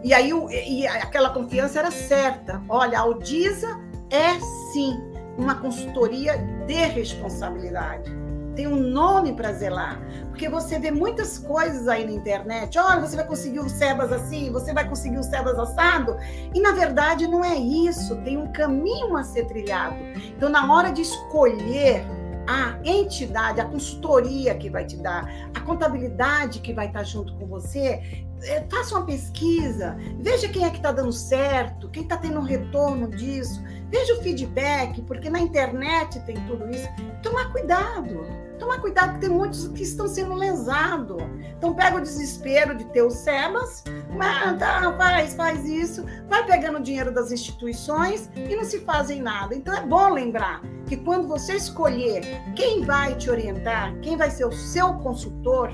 E 0.03 0.13
aí 0.13 0.31
e 0.31 0.87
aquela 0.87 1.31
confiança 1.31 1.79
era 1.79 1.91
certa. 1.91 2.61
Olha, 2.69 2.97
a 2.97 3.01
Aldisa 3.01 3.79
é 4.09 4.39
sim 4.71 4.97
uma 5.37 5.55
consultoria 5.55 6.37
de 6.67 6.73
responsabilidade. 6.73 8.11
Tem 8.59 8.67
um 8.67 8.75
nome 8.75 9.31
para 9.31 9.53
zelar. 9.53 10.01
Porque 10.27 10.49
você 10.49 10.77
vê 10.77 10.91
muitas 10.91 11.37
coisas 11.37 11.87
aí 11.87 12.03
na 12.03 12.11
internet. 12.11 12.77
Olha, 12.77 12.99
você 12.99 13.15
vai 13.15 13.25
conseguir 13.25 13.61
os 13.61 13.71
cebas 13.71 14.11
assim, 14.11 14.51
você 14.51 14.73
vai 14.73 14.85
conseguir 14.85 15.17
os 15.17 15.27
cebas 15.27 15.57
assado. 15.57 16.17
E 16.53 16.59
na 16.59 16.73
verdade 16.73 17.25
não 17.25 17.41
é 17.41 17.55
isso. 17.55 18.17
Tem 18.17 18.37
um 18.37 18.51
caminho 18.51 19.15
a 19.15 19.23
ser 19.23 19.45
trilhado. 19.45 19.95
Então, 20.35 20.49
na 20.49 20.73
hora 20.73 20.91
de 20.91 21.03
escolher 21.03 22.05
a 22.49 22.77
entidade, 22.83 23.61
a 23.61 23.65
consultoria 23.65 24.53
que 24.55 24.69
vai 24.69 24.83
te 24.83 24.97
dar, 24.97 25.25
a 25.55 25.61
contabilidade 25.61 26.59
que 26.59 26.73
vai 26.73 26.87
estar 26.87 27.05
junto 27.05 27.33
com 27.35 27.45
você, 27.45 28.25
é, 28.43 28.65
faça 28.69 28.95
uma 28.95 29.05
pesquisa, 29.05 29.95
veja 30.19 30.49
quem 30.49 30.65
é 30.65 30.69
que 30.69 30.77
está 30.77 30.91
dando 30.91 31.13
certo, 31.13 31.89
quem 31.89 32.03
está 32.03 32.17
tendo 32.17 32.39
um 32.39 32.43
retorno 32.43 33.09
disso, 33.09 33.63
veja 33.89 34.13
o 34.13 34.21
feedback, 34.21 35.01
porque 35.01 35.29
na 35.29 35.39
internet 35.39 36.19
tem 36.21 36.35
tudo 36.45 36.69
isso. 36.69 36.87
Tomar 37.21 37.51
cuidado, 37.51 38.25
tomar 38.57 38.79
cuidado 38.79 39.15
que 39.15 39.21
tem 39.21 39.29
muitos 39.29 39.67
que 39.69 39.83
estão 39.83 40.07
sendo 40.07 40.33
lesados. 40.33 41.21
Então 41.57 41.73
pega 41.73 41.97
o 41.97 42.01
desespero 42.01 42.75
de 42.75 42.85
ter 42.85 43.01
os 43.01 43.15
SEBAS, 43.15 43.83
manda, 44.09 44.95
faz, 44.97 45.35
faz 45.35 45.65
isso, 45.65 46.05
vai 46.27 46.45
pegando 46.45 46.77
o 46.77 46.81
dinheiro 46.81 47.13
das 47.13 47.31
instituições 47.31 48.29
e 48.35 48.55
não 48.55 48.63
se 48.63 48.79
fazem 48.81 49.21
nada. 49.21 49.55
Então 49.55 49.73
é 49.73 49.85
bom 49.85 50.13
lembrar 50.13 50.61
que 50.85 50.97
quando 50.97 51.27
você 51.27 51.55
escolher 51.55 52.21
quem 52.55 52.85
vai 52.85 53.15
te 53.15 53.29
orientar, 53.29 53.93
quem 54.01 54.15
vai 54.15 54.29
ser 54.29 54.45
o 54.45 54.51
seu 54.51 54.93
consultor, 54.95 55.71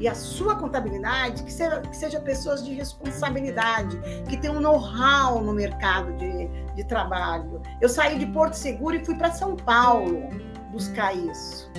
e 0.00 0.08
a 0.08 0.14
sua 0.14 0.56
contabilidade, 0.56 1.42
que 1.42 1.52
seja, 1.52 1.80
que 1.82 1.94
seja 1.94 2.18
pessoas 2.20 2.64
de 2.64 2.72
responsabilidade, 2.72 4.00
que 4.28 4.36
tenham 4.38 4.56
um 4.56 4.60
know-how 4.60 5.42
no 5.42 5.52
mercado 5.52 6.10
de, 6.14 6.48
de 6.80 6.84
trabalho. 6.84 7.60
Eu 7.80 7.88
saí 7.88 8.18
de 8.18 8.26
Porto 8.26 8.54
Seguro 8.54 8.96
e 8.96 9.04
fui 9.04 9.14
para 9.14 9.30
São 9.30 9.54
Paulo 9.54 10.28
buscar 10.72 11.14
isso. 11.14 11.70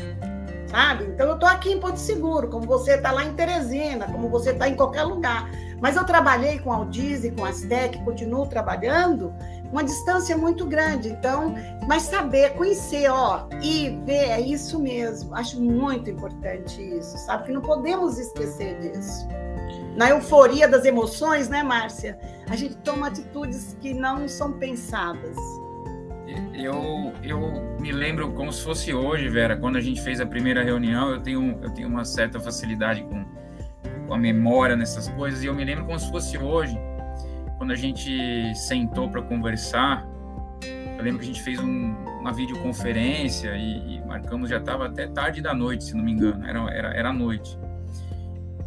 Sabe? 0.68 1.06
Então 1.06 1.28
eu 1.28 1.34
estou 1.34 1.50
aqui 1.50 1.74
em 1.74 1.80
Porto 1.80 1.98
Seguro, 1.98 2.48
como 2.50 2.66
você 2.66 2.94
está 2.94 3.12
lá 3.12 3.26
em 3.26 3.34
Teresina, 3.34 4.06
como 4.06 4.30
você 4.30 4.52
está 4.52 4.70
em 4.70 4.76
qualquer 4.76 5.04
lugar. 5.04 5.50
Mas 5.82 5.96
eu 5.96 6.06
trabalhei 6.06 6.60
com 6.60 6.72
a 6.72 6.78
Aldiz 6.78 7.24
e 7.24 7.32
com 7.32 7.44
a 7.44 7.50
Astec, 7.50 8.02
continuo 8.06 8.46
trabalhando, 8.46 9.34
uma 9.72 9.84
distância 9.84 10.38
muito 10.38 10.66
grande. 10.66 11.10
Então, 11.10 11.56
mas 11.88 12.04
saber, 12.04 12.54
conhecer, 12.54 13.10
ó, 13.10 13.48
e 13.62 14.00
ver, 14.06 14.30
é 14.30 14.40
isso 14.40 14.80
mesmo. 14.80 15.36
Acho 15.36 15.60
muito 15.60 16.10
importante 16.10 16.82
isso, 16.82 17.18
sabe? 17.18 17.46
Que 17.46 17.52
não 17.52 17.62
podemos 17.62 18.18
esquecer 18.18 18.80
disso. 18.80 19.28
Na 19.98 20.10
euforia 20.10 20.70
das 20.70 20.86
emoções, 20.86 21.50
né, 21.50 21.64
Márcia? 21.64 22.18
A 22.52 22.56
gente 22.58 22.76
toma 22.80 23.08
atitudes 23.08 23.78
que 23.80 23.94
não 23.94 24.28
são 24.28 24.52
pensadas. 24.52 25.38
Eu, 26.54 27.14
eu 27.24 27.78
me 27.80 27.94
lembro 27.94 28.34
como 28.34 28.52
se 28.52 28.62
fosse 28.62 28.94
hoje, 28.94 29.30
Vera, 29.30 29.56
quando 29.56 29.78
a 29.78 29.80
gente 29.80 30.02
fez 30.02 30.20
a 30.20 30.26
primeira 30.26 30.62
reunião, 30.62 31.12
eu 31.12 31.22
tenho, 31.22 31.58
eu 31.64 31.70
tenho 31.70 31.88
uma 31.88 32.04
certa 32.04 32.42
facilidade 32.42 33.04
com, 33.04 33.26
com 34.06 34.14
a 34.14 34.18
memória 34.18 34.76
nessas 34.76 35.08
coisas, 35.08 35.42
e 35.42 35.46
eu 35.46 35.54
me 35.54 35.64
lembro 35.64 35.86
como 35.86 35.98
se 35.98 36.12
fosse 36.12 36.38
hoje, 36.38 36.78
quando 37.58 37.72
a 37.72 37.76
gente 37.76 38.54
sentou 38.54 39.10
para 39.10 39.22
conversar, 39.22 40.06
eu 40.98 41.04
lembro 41.06 41.20
que 41.20 41.24
a 41.24 41.28
gente 41.28 41.42
fez 41.42 41.58
um, 41.58 41.96
uma 42.20 42.34
videoconferência 42.34 43.56
e, 43.56 43.96
e 43.96 44.06
marcamos, 44.06 44.50
já 44.50 44.58
estava 44.58 44.88
até 44.88 45.08
tarde 45.08 45.42
da 45.42 45.54
noite, 45.54 45.86
se 45.86 45.96
não 45.96 46.04
me 46.04 46.12
engano, 46.12 46.46
era, 46.46 46.60
era, 46.70 46.94
era 46.98 47.14
noite. 47.14 47.58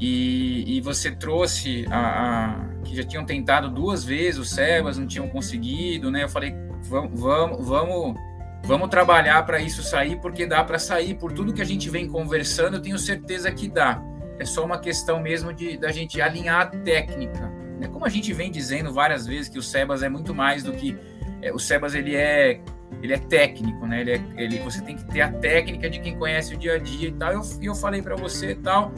E, 0.01 0.79
e 0.79 0.81
você 0.81 1.11
trouxe 1.11 1.87
a, 1.91 1.99
a, 1.99 2.74
que 2.85 2.95
já 2.95 3.03
tinham 3.03 3.25
tentado 3.25 3.69
duas 3.69 4.05
vezes 4.05 4.39
o 4.39 4.45
Sebas, 4.45 4.99
não 4.99 5.07
tinham 5.07 5.29
conseguido, 5.29 6.11
né? 6.11 6.23
Eu 6.25 6.29
falei, 6.29 6.55
vamos, 6.83 7.19
vamos, 7.19 7.67
vamos, 7.67 8.21
vamos 8.65 8.89
trabalhar 8.89 9.45
para 9.45 9.61
isso 9.61 9.83
sair, 9.83 10.21
porque 10.21 10.47
dá 10.47 10.63
para 10.63 10.79
sair. 10.79 11.15
Por 11.15 11.33
tudo 11.33 11.53
que 11.53 11.63
a 11.63 11.67
gente 11.67 11.91
vem 11.91 12.09
conversando, 12.09 12.77
eu 12.77 12.83
tenho 12.83 12.99
certeza 12.99 13.51
que 13.51 13.69
dá. 13.69 14.01
É 14.39 14.45
só 14.45 14.65
uma 14.65 14.79
questão 14.79 15.21
mesmo 15.21 15.53
de 15.53 15.77
da 15.77 15.91
gente 15.91 16.21
alinhar 16.21 16.61
a 16.61 16.67
técnica. 16.67 17.53
É 17.81 17.89
como 17.89 18.05
a 18.05 18.09
gente 18.09 18.33
vem 18.33 18.51
dizendo 18.51 18.93
várias 18.93 19.27
vezes 19.27 19.49
que 19.49 19.59
o 19.59 19.63
Sebas 19.63 20.03
é 20.03 20.09
muito 20.09 20.35
mais 20.35 20.63
do 20.63 20.73
que 20.73 20.97
é, 21.43 21.53
o 21.53 21.59
Sebas 21.59 21.95
ele 21.95 22.15
é 22.15 22.61
ele 23.03 23.13
é 23.13 23.19
técnico, 23.19 23.87
né? 23.87 24.01
Ele, 24.01 24.13
é, 24.13 24.21
ele 24.37 24.59
você 24.61 24.81
tem 24.81 24.97
que 24.97 25.05
ter 25.05 25.21
a 25.21 25.31
técnica 25.31 25.91
de 25.91 26.01
quem 26.01 26.17
conhece 26.17 26.55
o 26.55 26.57
dia 26.57 26.75
a 26.75 26.79
dia 26.79 27.09
e 27.09 27.13
tal. 27.13 27.33
E 27.33 27.35
eu, 27.35 27.43
eu 27.63 27.75
falei 27.75 28.01
para 28.01 28.17
você 28.17 28.53
e 28.53 28.57
tal. 28.57 28.93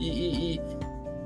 E, 0.00 0.56
e, 0.56 0.60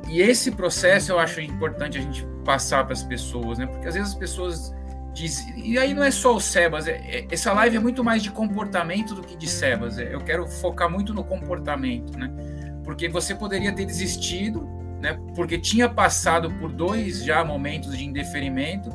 e, 0.08 0.20
esse 0.20 0.50
processo 0.50 1.12
eu 1.12 1.18
acho 1.18 1.40
importante 1.40 1.98
a 1.98 2.00
gente 2.00 2.26
passar 2.44 2.84
para 2.84 2.92
as 2.92 3.02
pessoas, 3.02 3.58
né? 3.58 3.66
Porque 3.66 3.86
às 3.86 3.94
vezes 3.94 4.10
as 4.10 4.18
pessoas 4.18 4.74
dizem. 5.12 5.54
E 5.58 5.78
aí 5.78 5.94
não 5.94 6.04
é 6.04 6.10
só 6.10 6.34
o 6.34 6.40
Sebas, 6.40 6.86
é, 6.86 6.92
é, 6.92 7.26
essa 7.30 7.52
live 7.52 7.76
é 7.76 7.80
muito 7.80 8.02
mais 8.02 8.22
de 8.22 8.30
comportamento 8.30 9.14
do 9.14 9.22
que 9.22 9.36
de 9.36 9.48
Sebas. 9.48 9.98
É, 9.98 10.14
eu 10.14 10.20
quero 10.20 10.46
focar 10.46 10.90
muito 10.90 11.12
no 11.12 11.24
comportamento, 11.24 12.18
né? 12.18 12.30
Porque 12.84 13.08
você 13.08 13.34
poderia 13.34 13.72
ter 13.72 13.84
desistido 13.84 14.78
né? 15.00 15.18
Porque 15.34 15.58
tinha 15.58 15.88
passado 15.88 16.50
por 16.54 16.72
dois 16.72 17.24
já 17.24 17.44
momentos 17.44 17.96
de 17.96 18.04
indeferimento, 18.04 18.90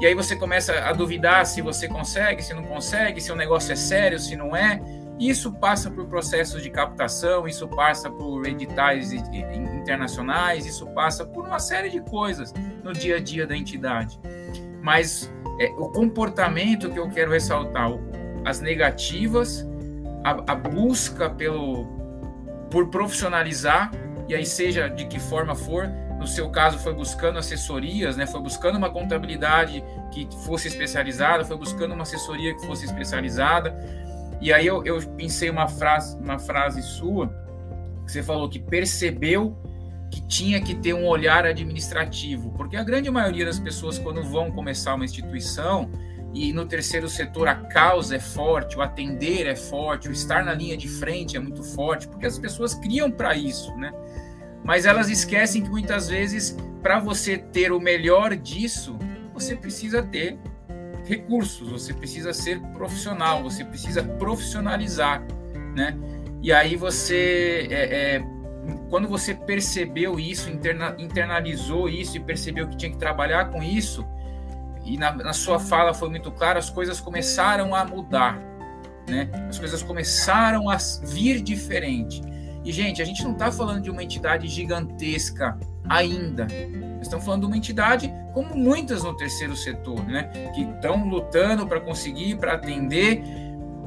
e 0.00 0.06
aí 0.06 0.14
você 0.14 0.36
começa 0.36 0.74
a 0.80 0.92
duvidar 0.92 1.46
se 1.46 1.62
você 1.62 1.88
consegue, 1.88 2.42
se 2.42 2.52
não 2.52 2.64
consegue, 2.64 3.20
se 3.20 3.32
o 3.32 3.36
negócio 3.36 3.72
é 3.72 3.76
sério, 3.76 4.18
se 4.18 4.36
não 4.36 4.54
é. 4.54 4.80
Isso 5.18 5.52
passa 5.52 5.90
por 5.90 6.06
processos 6.06 6.62
de 6.62 6.68
captação, 6.68 7.48
isso 7.48 7.66
passa 7.68 8.10
por 8.10 8.46
editais 8.46 9.12
internacionais, 9.12 10.66
isso 10.66 10.86
passa 10.88 11.24
por 11.24 11.46
uma 11.46 11.58
série 11.58 11.88
de 11.88 12.00
coisas 12.00 12.52
no 12.84 12.92
dia 12.92 13.16
a 13.16 13.20
dia 13.20 13.46
da 13.46 13.56
entidade. 13.56 14.20
Mas 14.82 15.32
é, 15.58 15.66
o 15.78 15.88
comportamento 15.88 16.90
que 16.90 16.98
eu 16.98 17.08
quero 17.08 17.30
ressaltar, 17.30 17.90
as 18.44 18.60
negativas, 18.60 19.66
a, 20.22 20.52
a 20.52 20.54
busca 20.54 21.30
pelo 21.30 21.86
por 22.70 22.88
profissionalizar 22.88 23.90
e 24.28 24.34
aí 24.34 24.44
seja 24.44 24.88
de 24.88 25.06
que 25.06 25.20
forma 25.20 25.54
for, 25.54 25.88
no 26.18 26.26
seu 26.26 26.50
caso 26.50 26.78
foi 26.78 26.92
buscando 26.92 27.38
assessorias, 27.38 28.16
né? 28.16 28.26
Foi 28.26 28.40
buscando 28.40 28.76
uma 28.76 28.90
contabilidade 28.90 29.84
que 30.10 30.28
fosse 30.44 30.68
especializada, 30.68 31.44
foi 31.44 31.56
buscando 31.56 31.92
uma 31.92 32.02
assessoria 32.02 32.54
que 32.54 32.66
fosse 32.66 32.84
especializada. 32.84 33.76
E 34.46 34.52
aí 34.52 34.64
eu, 34.64 34.84
eu 34.84 35.00
pensei 35.16 35.50
uma 35.50 35.66
frase, 35.66 36.16
uma 36.18 36.38
frase 36.38 36.80
sua 36.80 37.26
que 38.04 38.12
você 38.12 38.22
falou 38.22 38.48
que 38.48 38.60
percebeu 38.60 39.58
que 40.08 40.24
tinha 40.24 40.60
que 40.62 40.72
ter 40.72 40.94
um 40.94 41.04
olhar 41.04 41.44
administrativo, 41.44 42.52
porque 42.52 42.76
a 42.76 42.84
grande 42.84 43.10
maioria 43.10 43.44
das 43.44 43.58
pessoas 43.58 43.98
quando 43.98 44.22
vão 44.22 44.52
começar 44.52 44.94
uma 44.94 45.04
instituição 45.04 45.90
e 46.32 46.52
no 46.52 46.64
terceiro 46.64 47.08
setor 47.08 47.48
a 47.48 47.56
causa 47.56 48.14
é 48.14 48.20
forte, 48.20 48.78
o 48.78 48.82
atender 48.82 49.48
é 49.48 49.56
forte, 49.56 50.08
o 50.08 50.12
estar 50.12 50.44
na 50.44 50.54
linha 50.54 50.76
de 50.76 50.86
frente 50.86 51.36
é 51.36 51.40
muito 51.40 51.64
forte, 51.64 52.06
porque 52.06 52.24
as 52.24 52.38
pessoas 52.38 52.72
criam 52.72 53.10
para 53.10 53.36
isso, 53.36 53.74
né? 53.74 53.92
mas 54.62 54.86
elas 54.86 55.10
esquecem 55.10 55.60
que 55.60 55.68
muitas 55.68 56.08
vezes, 56.08 56.56
para 56.84 57.00
você 57.00 57.36
ter 57.36 57.72
o 57.72 57.80
melhor 57.80 58.36
disso, 58.36 58.96
você 59.34 59.56
precisa 59.56 60.04
ter 60.04 60.38
recursos, 61.06 61.70
você 61.70 61.94
precisa 61.94 62.32
ser 62.32 62.60
profissional, 62.72 63.42
você 63.42 63.64
precisa 63.64 64.02
profissionalizar, 64.02 65.24
né? 65.74 65.96
E 66.42 66.52
aí 66.52 66.76
você, 66.76 67.68
é, 67.70 68.16
é, 68.16 68.24
quando 68.90 69.08
você 69.08 69.34
percebeu 69.34 70.18
isso, 70.18 70.50
interna, 70.50 70.94
internalizou 70.98 71.88
isso 71.88 72.16
e 72.16 72.20
percebeu 72.20 72.68
que 72.68 72.76
tinha 72.76 72.90
que 72.90 72.98
trabalhar 72.98 73.46
com 73.50 73.62
isso, 73.62 74.06
e 74.84 74.96
na, 74.96 75.12
na 75.12 75.32
sua 75.32 75.58
fala 75.58 75.94
foi 75.94 76.08
muito 76.08 76.30
claro, 76.30 76.58
as 76.58 76.70
coisas 76.70 77.00
começaram 77.00 77.74
a 77.74 77.84
mudar, 77.84 78.38
né? 79.08 79.30
As 79.48 79.58
coisas 79.58 79.82
começaram 79.82 80.68
a 80.68 80.76
vir 81.04 81.40
diferente. 81.40 82.20
E, 82.64 82.72
gente, 82.72 83.00
a 83.00 83.04
gente 83.04 83.22
não 83.22 83.32
está 83.32 83.50
falando 83.50 83.80
de 83.82 83.90
uma 83.90 84.02
entidade 84.02 84.48
gigantesca 84.48 85.56
ainda. 85.88 86.48
Estamos 87.06 87.24
falando 87.24 87.42
de 87.42 87.46
uma 87.46 87.56
entidade 87.56 88.12
como 88.32 88.56
muitas 88.56 89.04
no 89.04 89.16
terceiro 89.16 89.56
setor, 89.56 90.04
né? 90.06 90.24
Que 90.54 90.62
estão 90.62 91.08
lutando 91.08 91.66
para 91.66 91.80
conseguir, 91.80 92.36
para 92.36 92.54
atender. 92.54 93.22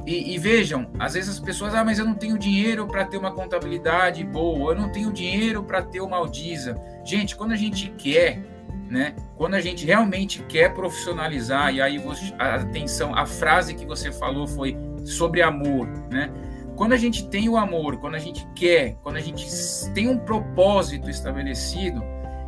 E, 0.06 0.34
e, 0.34 0.38
vejam, 0.38 0.90
às 0.98 1.12
vezes 1.12 1.30
as 1.30 1.38
pessoas, 1.38 1.74
ah, 1.74 1.84
mas 1.84 1.98
eu 1.98 2.06
não 2.06 2.14
tenho 2.14 2.38
dinheiro 2.38 2.86
para 2.86 3.04
ter 3.04 3.18
uma 3.18 3.30
contabilidade 3.30 4.24
boa, 4.24 4.72
eu 4.72 4.80
não 4.80 4.90
tenho 4.90 5.12
dinheiro 5.12 5.62
para 5.62 5.82
ter 5.82 6.00
uma 6.00 6.16
Aldisa. 6.16 6.74
Gente, 7.04 7.36
quando 7.36 7.52
a 7.52 7.56
gente 7.56 7.92
quer, 7.98 8.42
né? 8.88 9.14
Quando 9.36 9.54
a 9.54 9.60
gente 9.60 9.84
realmente 9.84 10.42
quer 10.48 10.72
profissionalizar, 10.72 11.74
e 11.74 11.82
aí 11.82 11.98
você, 11.98 12.34
atenção, 12.38 13.14
a 13.14 13.26
frase 13.26 13.74
que 13.74 13.84
você 13.84 14.10
falou 14.10 14.48
foi 14.48 14.74
sobre 15.04 15.42
amor, 15.42 15.86
né? 16.10 16.32
Quando 16.74 16.94
a 16.94 16.96
gente 16.96 17.28
tem 17.28 17.46
o 17.50 17.58
amor, 17.58 17.98
quando 17.98 18.14
a 18.14 18.18
gente 18.18 18.48
quer, 18.54 18.96
quando 19.02 19.16
a 19.16 19.20
gente 19.20 19.46
tem 19.92 20.08
um 20.08 20.16
propósito 20.16 21.10
estabelecido 21.10 22.02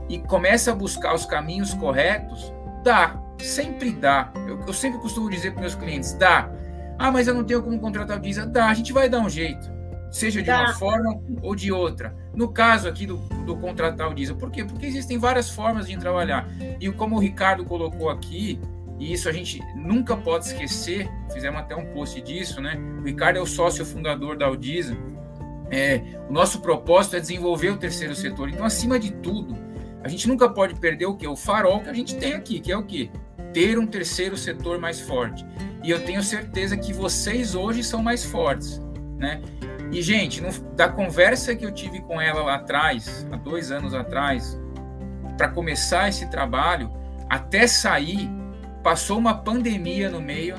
e 0.09 0.19
começa 0.19 0.73
a 0.73 0.75
buscar 0.75 1.15
os 1.15 1.25
caminhos 1.27 1.75
corretos, 1.75 2.53
dá, 2.83 3.21
sempre 3.39 3.93
dá. 3.93 4.33
Eu, 4.47 4.61
eu 4.67 4.73
sempre 4.73 4.99
costumo 5.01 5.31
dizer 5.31 5.53
para 5.53 5.61
meus 5.61 5.75
clientes, 5.75 6.13
dá. 6.15 6.51
Ah, 6.99 7.11
mas 7.11 7.27
eu 7.27 7.35
não 7.35 7.45
tenho 7.45 7.63
como 7.63 7.79
contratar 7.81 8.19
o 8.19 8.21
Deezer. 8.21 8.47
Dá, 8.47 8.69
a 8.69 8.75
gente 8.75 8.93
vai 8.93 9.09
dar 9.09 9.21
um 9.21 9.29
jeito, 9.29 9.71
seja 10.11 10.41
de 10.41 10.47
dá. 10.47 10.61
uma 10.61 10.75
forma 10.75 11.21
ou 11.43 11.55
de 11.55 11.73
outra. 11.73 12.15
No 12.35 12.53
caso 12.53 12.89
aqui 12.89 13.07
do, 13.07 13.17
do 13.45 13.57
contratar 13.57 14.11
o 14.11 14.15
Diesel, 14.15 14.37
por 14.37 14.51
quê? 14.51 14.65
Porque 14.65 14.87
existem 14.87 15.19
várias 15.19 15.51
formas 15.51 15.87
de 15.87 15.97
trabalhar. 15.97 16.49
E 16.81 16.91
como 16.93 17.17
o 17.17 17.19
Ricardo 17.19 17.65
colocou 17.65 18.09
aqui, 18.09 18.61
e 18.99 19.13
isso 19.13 19.29
a 19.29 19.33
gente 19.33 19.61
nunca 19.75 20.17
pode 20.17 20.47
esquecer, 20.47 21.11
fizemos 21.33 21.61
até 21.61 21.75
um 21.75 21.87
post 21.87 22.21
disso, 22.21 22.61
né? 22.61 22.79
O 23.01 23.05
Ricardo 23.05 23.37
é 23.37 23.41
o 23.41 23.47
sócio 23.47 23.85
fundador 23.85 24.37
da 24.37 24.47
Audisa. 24.47 24.97
É, 25.71 26.03
o 26.29 26.33
nosso 26.33 26.61
propósito 26.61 27.17
é 27.17 27.21
desenvolver 27.21 27.71
o 27.71 27.77
terceiro 27.77 28.15
setor. 28.15 28.49
Então, 28.49 28.65
acima 28.65 28.99
de 28.99 29.11
tudo, 29.11 29.57
a 30.05 30.09
gente 30.09 30.29
nunca 30.29 30.49
pode 30.49 30.75
perder 30.75 31.07
o 31.07 31.15
que? 31.15 31.27
O 31.27 31.37
farol 31.37 31.81
que 31.81 31.89
a 31.89 31.95
gente 31.95 32.17
tem 32.17 32.35
aqui, 32.35 32.61
que 32.61 32.73
é 32.73 32.77
o 32.77 32.83
que? 32.83 33.11
Ter 33.53 33.79
um 33.79 33.87
terceiro 33.87 34.37
setor 34.37 34.79
mais 34.79 35.01
forte. 35.01 35.47
E 35.83 35.91
eu 35.91 36.05
tenho 36.05 36.23
certeza 36.23 36.77
que 36.77 36.93
vocês 36.93 37.55
hoje 37.55 37.83
são 37.83 38.03
mais 38.03 38.25
fortes, 38.25 38.81
né? 39.19 39.41
E, 39.93 40.01
gente, 40.01 40.41
no, 40.41 40.51
da 40.75 40.89
conversa 40.89 41.55
que 41.55 41.65
eu 41.65 41.73
tive 41.73 42.01
com 42.01 42.21
ela 42.21 42.43
lá 42.43 42.55
atrás, 42.57 43.27
há 43.31 43.37
dois 43.37 43.71
anos 43.71 43.95
atrás, 43.95 44.59
para 45.37 45.49
começar 45.49 46.09
esse 46.09 46.31
trabalho, 46.31 46.91
até 47.29 47.67
sair, 47.67 48.29
passou 48.83 49.19
uma 49.19 49.35
pandemia 49.35 50.09
no 50.09 50.21
meio, 50.21 50.57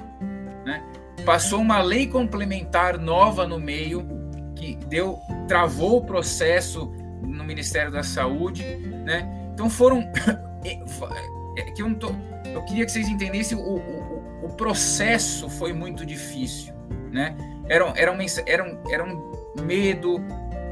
né? 0.66 0.84
passou 1.26 1.60
uma 1.60 1.82
lei 1.82 2.08
complementar 2.08 2.98
nova 2.98 3.48
no 3.48 3.60
meio, 3.60 4.08
que 4.56 4.76
deu 4.88 5.20
travou 5.48 5.98
o 5.98 6.06
processo 6.06 6.94
no 7.26 7.44
Ministério 7.44 7.92
da 7.92 8.04
Saúde. 8.04 8.64
Né? 8.64 9.50
Então 9.54 9.70
foram. 9.70 10.04
É, 10.66 11.60
é 11.60 11.72
que 11.72 11.82
eu, 11.82 11.90
não 11.90 11.96
tô, 11.96 12.16
eu 12.46 12.64
queria 12.64 12.86
que 12.86 12.92
vocês 12.94 13.10
entendessem 13.10 13.58
o, 13.58 13.62
o, 13.62 14.46
o 14.46 14.50
processo 14.56 15.50
foi 15.50 15.74
muito 15.74 16.06
difícil. 16.06 16.74
Né? 17.12 17.36
Era, 17.68 17.92
era, 17.98 18.12
um, 18.14 18.18
era, 18.46 18.64
um, 18.64 18.90
era 18.90 19.04
um 19.04 19.62
medo 19.62 20.22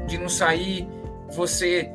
de 0.06 0.16
não 0.16 0.30
sair 0.30 0.88
você 1.30 1.92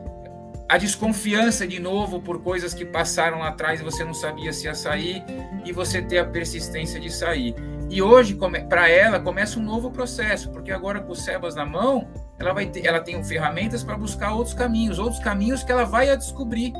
a 0.69 0.77
desconfiança 0.77 1.65
de 1.65 1.79
novo 1.79 2.21
por 2.21 2.41
coisas 2.41 2.73
que 2.73 2.83
passaram 2.85 3.39
lá 3.39 3.49
atrás 3.49 3.79
e 3.79 3.83
você 3.83 4.03
não 4.03 4.13
sabia 4.13 4.51
se 4.51 4.65
ia 4.65 4.75
sair 4.75 5.23
e 5.63 5.71
você 5.71 6.01
ter 6.01 6.17
a 6.17 6.25
persistência 6.25 6.99
de 6.99 7.09
sair. 7.09 7.55
E 7.89 8.01
hoje, 8.01 8.37
para 8.67 8.89
ela, 8.89 9.17
começa 9.19 9.59
um 9.59 9.63
novo 9.63 9.89
processo, 9.89 10.51
porque 10.51 10.71
agora 10.71 10.99
com 10.99 11.13
o 11.13 11.15
Sebas 11.15 11.55
na 11.55 11.65
mão, 11.65 12.09
ela 12.39 12.53
vai 12.53 12.67
ter, 12.67 12.85
ela 12.85 12.99
tem 12.99 13.21
ferramentas 13.23 13.83
para 13.83 13.97
buscar 13.97 14.33
outros 14.33 14.53
caminhos, 14.53 14.99
outros 14.99 15.19
caminhos 15.19 15.63
que 15.63 15.71
ela 15.71 15.83
vai 15.83 16.15
descobrir, 16.15 16.73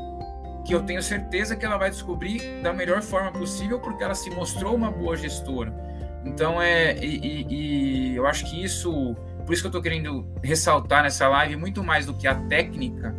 que 0.64 0.74
eu 0.74 0.82
tenho 0.82 1.02
certeza 1.02 1.56
que 1.56 1.64
ela 1.64 1.76
vai 1.76 1.90
descobrir 1.90 2.62
da 2.62 2.72
melhor 2.72 3.02
forma 3.02 3.32
possível, 3.32 3.80
porque 3.80 4.04
ela 4.04 4.14
se 4.14 4.30
mostrou 4.30 4.74
uma 4.74 4.90
boa 4.90 5.16
gestora. 5.16 5.74
Então 6.24 6.60
é, 6.60 6.96
e, 6.98 7.16
e, 7.16 7.46
e 7.48 8.16
eu 8.16 8.26
acho 8.26 8.48
que 8.50 8.62
isso, 8.62 9.14
por 9.44 9.52
isso 9.52 9.62
que 9.62 9.66
eu 9.66 9.70
estou 9.70 9.82
querendo 9.82 10.26
ressaltar 10.42 11.02
nessa 11.02 11.26
live 11.28 11.56
muito 11.56 11.82
mais 11.82 12.06
do 12.06 12.14
que 12.14 12.26
a 12.26 12.34
técnica, 12.34 13.14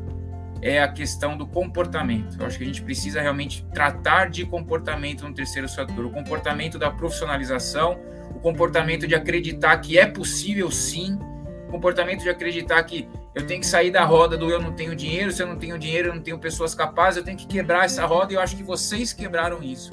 é 0.61 0.81
a 0.81 0.87
questão 0.87 1.37
do 1.37 1.47
comportamento. 1.47 2.37
Eu 2.39 2.45
acho 2.45 2.57
que 2.57 2.63
a 2.63 2.67
gente 2.67 2.81
precisa 2.81 3.21
realmente 3.21 3.65
tratar 3.73 4.29
de 4.29 4.45
comportamento 4.45 5.27
no 5.27 5.33
terceiro 5.33 5.67
setor, 5.67 6.05
o 6.05 6.11
comportamento 6.11 6.77
da 6.77 6.91
profissionalização, 6.91 7.99
o 8.35 8.39
comportamento 8.39 9.07
de 9.07 9.15
acreditar 9.15 9.77
que 9.77 9.97
é 9.97 10.05
possível 10.05 10.69
sim, 10.69 11.17
comportamento 11.70 12.22
de 12.22 12.30
acreditar 12.30 12.82
que 12.84 13.07
eu 13.34 13.45
tenho 13.45 13.61
que 13.61 13.67
sair 13.67 13.91
da 13.91 14.03
roda 14.03 14.38
do 14.38 14.49
eu 14.49 14.61
não 14.61 14.74
tenho 14.74 14.95
dinheiro, 14.95 15.32
se 15.32 15.41
eu 15.41 15.47
não 15.47 15.55
tenho 15.55 15.78
dinheiro, 15.78 16.09
eu 16.09 16.15
não 16.15 16.22
tenho 16.22 16.38
pessoas 16.38 16.76
capazes, 16.76 17.17
eu 17.17 17.24
tenho 17.24 17.38
que 17.38 17.47
quebrar 17.47 17.86
essa 17.86 18.05
roda 18.05 18.34
e 18.34 18.36
eu 18.36 18.41
acho 18.41 18.55
que 18.55 18.63
vocês 18.63 19.13
quebraram 19.13 19.63
isso. 19.63 19.91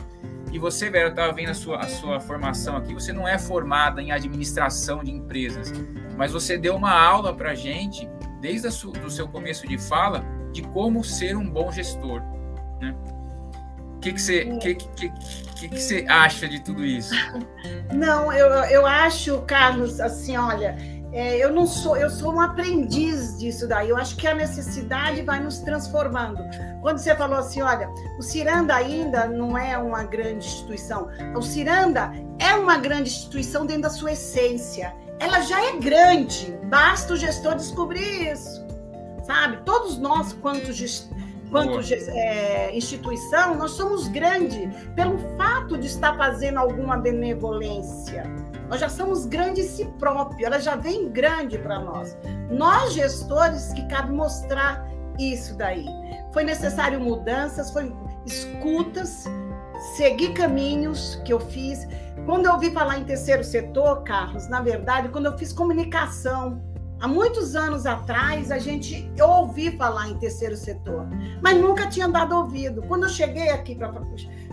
E 0.52 0.58
você, 0.58 0.88
Vera, 0.88 1.06
eu 1.06 1.10
estava 1.10 1.32
vendo 1.32 1.50
a 1.50 1.54
sua, 1.54 1.78
a 1.78 1.88
sua 1.88 2.20
formação 2.20 2.76
aqui, 2.76 2.94
você 2.94 3.12
não 3.12 3.28
é 3.28 3.38
formada 3.38 4.00
em 4.00 4.10
administração 4.10 5.04
de 5.04 5.10
empresas, 5.10 5.72
mas 6.16 6.32
você 6.32 6.56
deu 6.56 6.74
uma 6.76 6.92
aula 6.92 7.34
para 7.34 7.54
gente, 7.54 8.08
desde 8.40 8.68
o 8.68 9.10
seu 9.10 9.28
começo 9.28 9.66
de 9.66 9.76
fala, 9.76 10.24
de 10.52 10.62
como 10.62 11.04
ser 11.04 11.36
um 11.36 11.48
bom 11.48 11.70
gestor. 11.70 12.22
Né? 12.80 12.94
Que, 14.00 14.12
que, 14.12 14.20
você, 14.20 14.44
que, 14.58 14.74
que, 14.76 15.10
que, 15.56 15.68
que 15.68 15.80
você 15.80 16.06
acha 16.08 16.48
de 16.48 16.60
tudo 16.60 16.84
isso? 16.84 17.12
Não, 17.92 18.32
eu, 18.32 18.46
eu 18.70 18.86
acho, 18.86 19.42
Carlos, 19.42 20.00
assim, 20.00 20.36
olha, 20.36 20.76
é, 21.16 21.42
eu 21.42 21.50
não 21.50 21.66
sou, 21.66 21.96
eu 21.96 22.10
sou 22.10 22.34
um 22.34 22.40
aprendiz 22.40 23.38
disso 23.38 23.66
daí. 23.66 23.88
Eu 23.88 23.96
acho 23.96 24.16
que 24.16 24.26
a 24.26 24.34
necessidade 24.34 25.22
vai 25.22 25.42
nos 25.42 25.60
transformando. 25.60 26.38
Quando 26.82 26.98
você 26.98 27.16
falou 27.16 27.38
assim, 27.38 27.62
olha, 27.62 27.88
o 28.18 28.22
Ciranda 28.22 28.74
ainda 28.74 29.26
não 29.26 29.56
é 29.56 29.78
uma 29.78 30.04
grande 30.04 30.46
instituição. 30.46 31.08
O 31.34 31.40
Ciranda 31.40 32.12
é 32.38 32.54
uma 32.54 32.76
grande 32.76 33.08
instituição 33.08 33.64
dentro 33.64 33.82
da 33.82 33.90
sua 33.90 34.12
essência. 34.12 34.94
Ela 35.18 35.40
já 35.40 35.58
é 35.64 35.78
grande, 35.78 36.52
basta 36.64 37.14
o 37.14 37.16
gestor 37.16 37.54
descobrir 37.54 38.30
isso 38.30 38.66
sabe? 39.26 39.58
Todos 39.64 39.98
nós, 39.98 40.32
quanto, 40.32 40.72
quanto 41.50 41.80
é, 41.92 42.76
instituição, 42.76 43.54
nós 43.54 43.72
somos 43.72 44.08
grandes 44.08 44.68
pelo 44.94 45.18
fato 45.36 45.78
de 45.78 45.86
estar 45.86 46.16
fazendo 46.16 46.58
alguma 46.58 46.96
benevolência. 46.96 48.24
Nós 48.68 48.80
já 48.80 48.88
somos 48.88 49.26
grandes 49.26 49.66
em 49.66 49.68
si 49.68 49.84
próprio, 49.98 50.46
ela 50.46 50.58
já 50.58 50.74
vem 50.74 51.08
grande 51.08 51.56
para 51.58 51.78
nós. 51.78 52.16
Nós, 52.50 52.92
gestores, 52.94 53.72
que 53.72 53.86
cabe 53.86 54.12
mostrar 54.12 54.86
isso 55.18 55.56
daí. 55.56 55.86
Foi 56.32 56.42
necessário 56.44 57.00
mudanças, 57.00 57.70
foi 57.70 57.92
escutas, 58.26 59.24
seguir 59.96 60.32
caminhos 60.32 61.20
que 61.24 61.32
eu 61.32 61.38
fiz. 61.38 61.86
Quando 62.24 62.46
eu 62.46 62.52
ouvi 62.52 62.72
falar 62.72 62.98
em 62.98 63.04
terceiro 63.04 63.44
setor, 63.44 64.02
Carlos, 64.02 64.48
na 64.48 64.60
verdade, 64.60 65.08
quando 65.08 65.26
eu 65.26 65.38
fiz 65.38 65.52
comunicação, 65.52 66.60
Há 67.06 67.08
muitos 67.08 67.54
anos 67.54 67.86
atrás, 67.86 68.50
a 68.50 68.58
gente 68.58 69.08
ouvi 69.22 69.70
falar 69.76 70.08
em 70.08 70.18
terceiro 70.18 70.56
setor, 70.56 71.06
mas 71.40 71.56
nunca 71.56 71.88
tinha 71.88 72.08
dado 72.08 72.34
ouvido. 72.34 72.82
Quando 72.82 73.04
eu 73.04 73.08
cheguei 73.08 73.48
aqui 73.50 73.76
pra, 73.76 73.94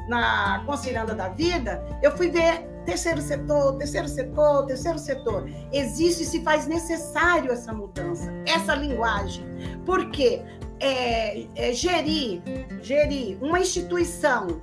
na 0.07 0.61
Concilianda 0.63 1.15
da 1.15 1.29
Vida, 1.29 1.83
eu 2.03 2.15
fui 2.15 2.29
ver 2.29 2.63
terceiro 2.85 3.19
setor, 3.23 3.75
terceiro 3.77 4.07
setor, 4.07 4.67
terceiro 4.67 4.99
setor. 4.99 5.49
Existe 5.71 6.21
e 6.21 6.25
se 6.27 6.43
faz 6.43 6.67
necessário 6.67 7.51
essa 7.51 7.73
mudança, 7.73 8.31
essa 8.45 8.75
linguagem. 8.75 9.43
Porque 9.83 10.43
é, 10.79 11.47
é, 11.55 11.73
gerir, 11.73 12.43
gerir 12.83 13.35
uma 13.41 13.61
instituição 13.61 14.61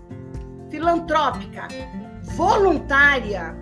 filantrópica, 0.70 1.66
voluntária, 2.36 3.52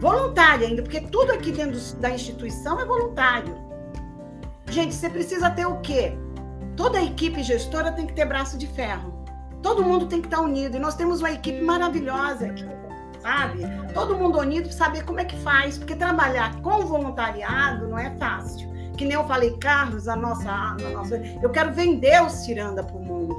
Voluntária 0.00 0.68
ainda, 0.68 0.82
porque 0.82 1.00
tudo 1.00 1.32
aqui 1.32 1.52
dentro 1.52 1.80
da 1.96 2.10
instituição 2.10 2.78
é 2.78 2.84
voluntário. 2.84 3.65
Gente, 4.68 4.94
você 4.94 5.08
precisa 5.08 5.50
ter 5.50 5.66
o 5.66 5.80
quê? 5.80 6.16
Toda 6.76 6.98
a 6.98 7.04
equipe 7.04 7.42
gestora 7.42 7.92
tem 7.92 8.06
que 8.06 8.12
ter 8.12 8.26
braço 8.26 8.58
de 8.58 8.66
ferro. 8.66 9.24
Todo 9.62 9.82
mundo 9.82 10.06
tem 10.06 10.20
que 10.20 10.26
estar 10.26 10.40
unido. 10.40 10.76
E 10.76 10.80
nós 10.80 10.94
temos 10.94 11.20
uma 11.20 11.30
equipe 11.30 11.60
maravilhosa 11.62 12.46
aqui, 12.46 12.66
sabe? 13.20 13.60
Todo 13.94 14.16
mundo 14.16 14.38
unido 14.38 14.68
para 14.68 14.76
saber 14.76 15.04
como 15.04 15.20
é 15.20 15.24
que 15.24 15.36
faz, 15.38 15.78
porque 15.78 15.94
trabalhar 15.94 16.60
com 16.60 16.86
voluntariado 16.86 17.88
não 17.88 17.98
é 17.98 18.14
fácil. 18.16 18.68
Que 18.96 19.04
nem 19.04 19.14
eu 19.14 19.26
falei, 19.26 19.56
Carlos, 19.58 20.08
a 20.08 20.16
nossa, 20.16 20.50
a 20.50 20.74
nossa 20.90 21.16
eu 21.16 21.50
quero 21.50 21.72
vender 21.72 22.22
o 22.22 22.28
Ciranda 22.28 22.82
para 22.82 22.96
o 22.96 23.04
mundo. 23.04 23.34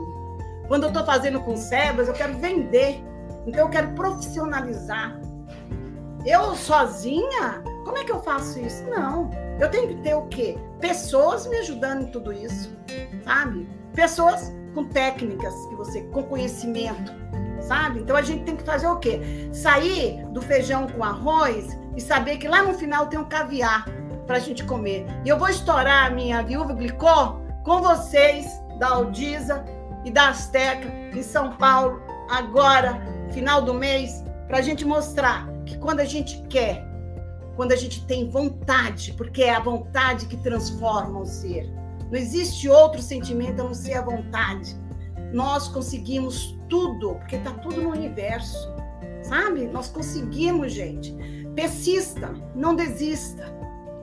Quando 0.67 0.83
eu 0.83 0.89
estou 0.89 1.05
fazendo 1.05 1.39
com 1.41 1.55
Sebas, 1.55 2.07
eu 2.07 2.13
quero 2.13 2.37
vender. 2.37 3.03
Então 3.45 3.61
eu 3.61 3.69
quero 3.69 3.89
profissionalizar. 3.93 5.19
Eu 6.25 6.55
sozinha? 6.55 7.63
Como 7.85 7.97
é 7.97 8.03
que 8.03 8.11
eu 8.11 8.21
faço 8.21 8.59
isso? 8.59 8.83
Não. 8.89 9.29
Eu 9.59 9.69
tenho 9.69 9.87
que 9.87 9.95
ter 10.01 10.15
o 10.15 10.27
quê? 10.27 10.57
Pessoas 10.79 11.47
me 11.47 11.57
ajudando 11.57 12.03
em 12.03 12.11
tudo 12.11 12.31
isso, 12.31 12.75
sabe? 13.23 13.67
Pessoas 13.93 14.53
com 14.73 14.85
técnicas 14.85 15.53
que 15.67 15.75
você, 15.75 16.01
com 16.03 16.23
conhecimento, 16.23 17.11
sabe? 17.61 17.99
Então 17.99 18.15
a 18.15 18.21
gente 18.21 18.43
tem 18.43 18.55
que 18.55 18.63
fazer 18.63 18.87
o 18.87 18.97
quê? 18.97 19.19
Sair 19.51 20.23
do 20.27 20.41
feijão 20.41 20.87
com 20.87 21.03
arroz 21.03 21.77
e 21.95 22.01
saber 22.01 22.37
que 22.37 22.47
lá 22.47 22.61
no 22.61 22.75
final 22.75 23.07
tem 23.07 23.19
um 23.19 23.25
caviar 23.25 23.85
para 24.27 24.37
a 24.37 24.39
gente 24.39 24.63
comer. 24.63 25.05
E 25.25 25.29
eu 25.29 25.39
vou 25.39 25.49
estourar 25.49 26.07
a 26.07 26.09
minha 26.11 26.43
viúva 26.43 26.73
glicó 26.73 27.41
com 27.63 27.81
vocês 27.81 28.45
da 28.77 28.89
Aldiza 28.89 29.65
e 30.05 30.11
da 30.11 30.29
Azteca 30.29 30.87
em 31.13 31.23
São 31.23 31.53
Paulo 31.53 32.01
agora, 32.29 33.01
final 33.31 33.61
do 33.61 33.73
mês, 33.73 34.23
para 34.47 34.59
a 34.59 34.61
gente 34.61 34.85
mostrar 34.85 35.47
que 35.65 35.77
quando 35.77 35.99
a 35.99 36.05
gente 36.05 36.41
quer, 36.43 36.86
quando 37.57 37.71
a 37.71 37.75
gente 37.75 38.05
tem 38.05 38.29
vontade, 38.29 39.13
porque 39.17 39.43
é 39.43 39.55
a 39.55 39.59
vontade 39.59 40.27
que 40.27 40.37
transforma 40.37 41.19
o 41.19 41.25
ser. 41.25 41.67
Não 42.11 42.17
existe 42.17 42.69
outro 42.69 43.01
sentimento 43.01 43.59
a 43.59 43.63
não 43.65 43.73
ser 43.73 43.95
a 43.95 44.01
vontade. 44.01 44.77
Nós 45.33 45.67
conseguimos 45.67 46.57
tudo, 46.69 47.15
porque 47.15 47.35
está 47.35 47.51
tudo 47.51 47.81
no 47.81 47.89
universo. 47.89 48.71
Sabe? 49.23 49.65
Nós 49.65 49.89
conseguimos, 49.89 50.71
gente. 50.71 51.13
Persista, 51.55 52.31
não 52.55 52.75
desista. 52.75 53.51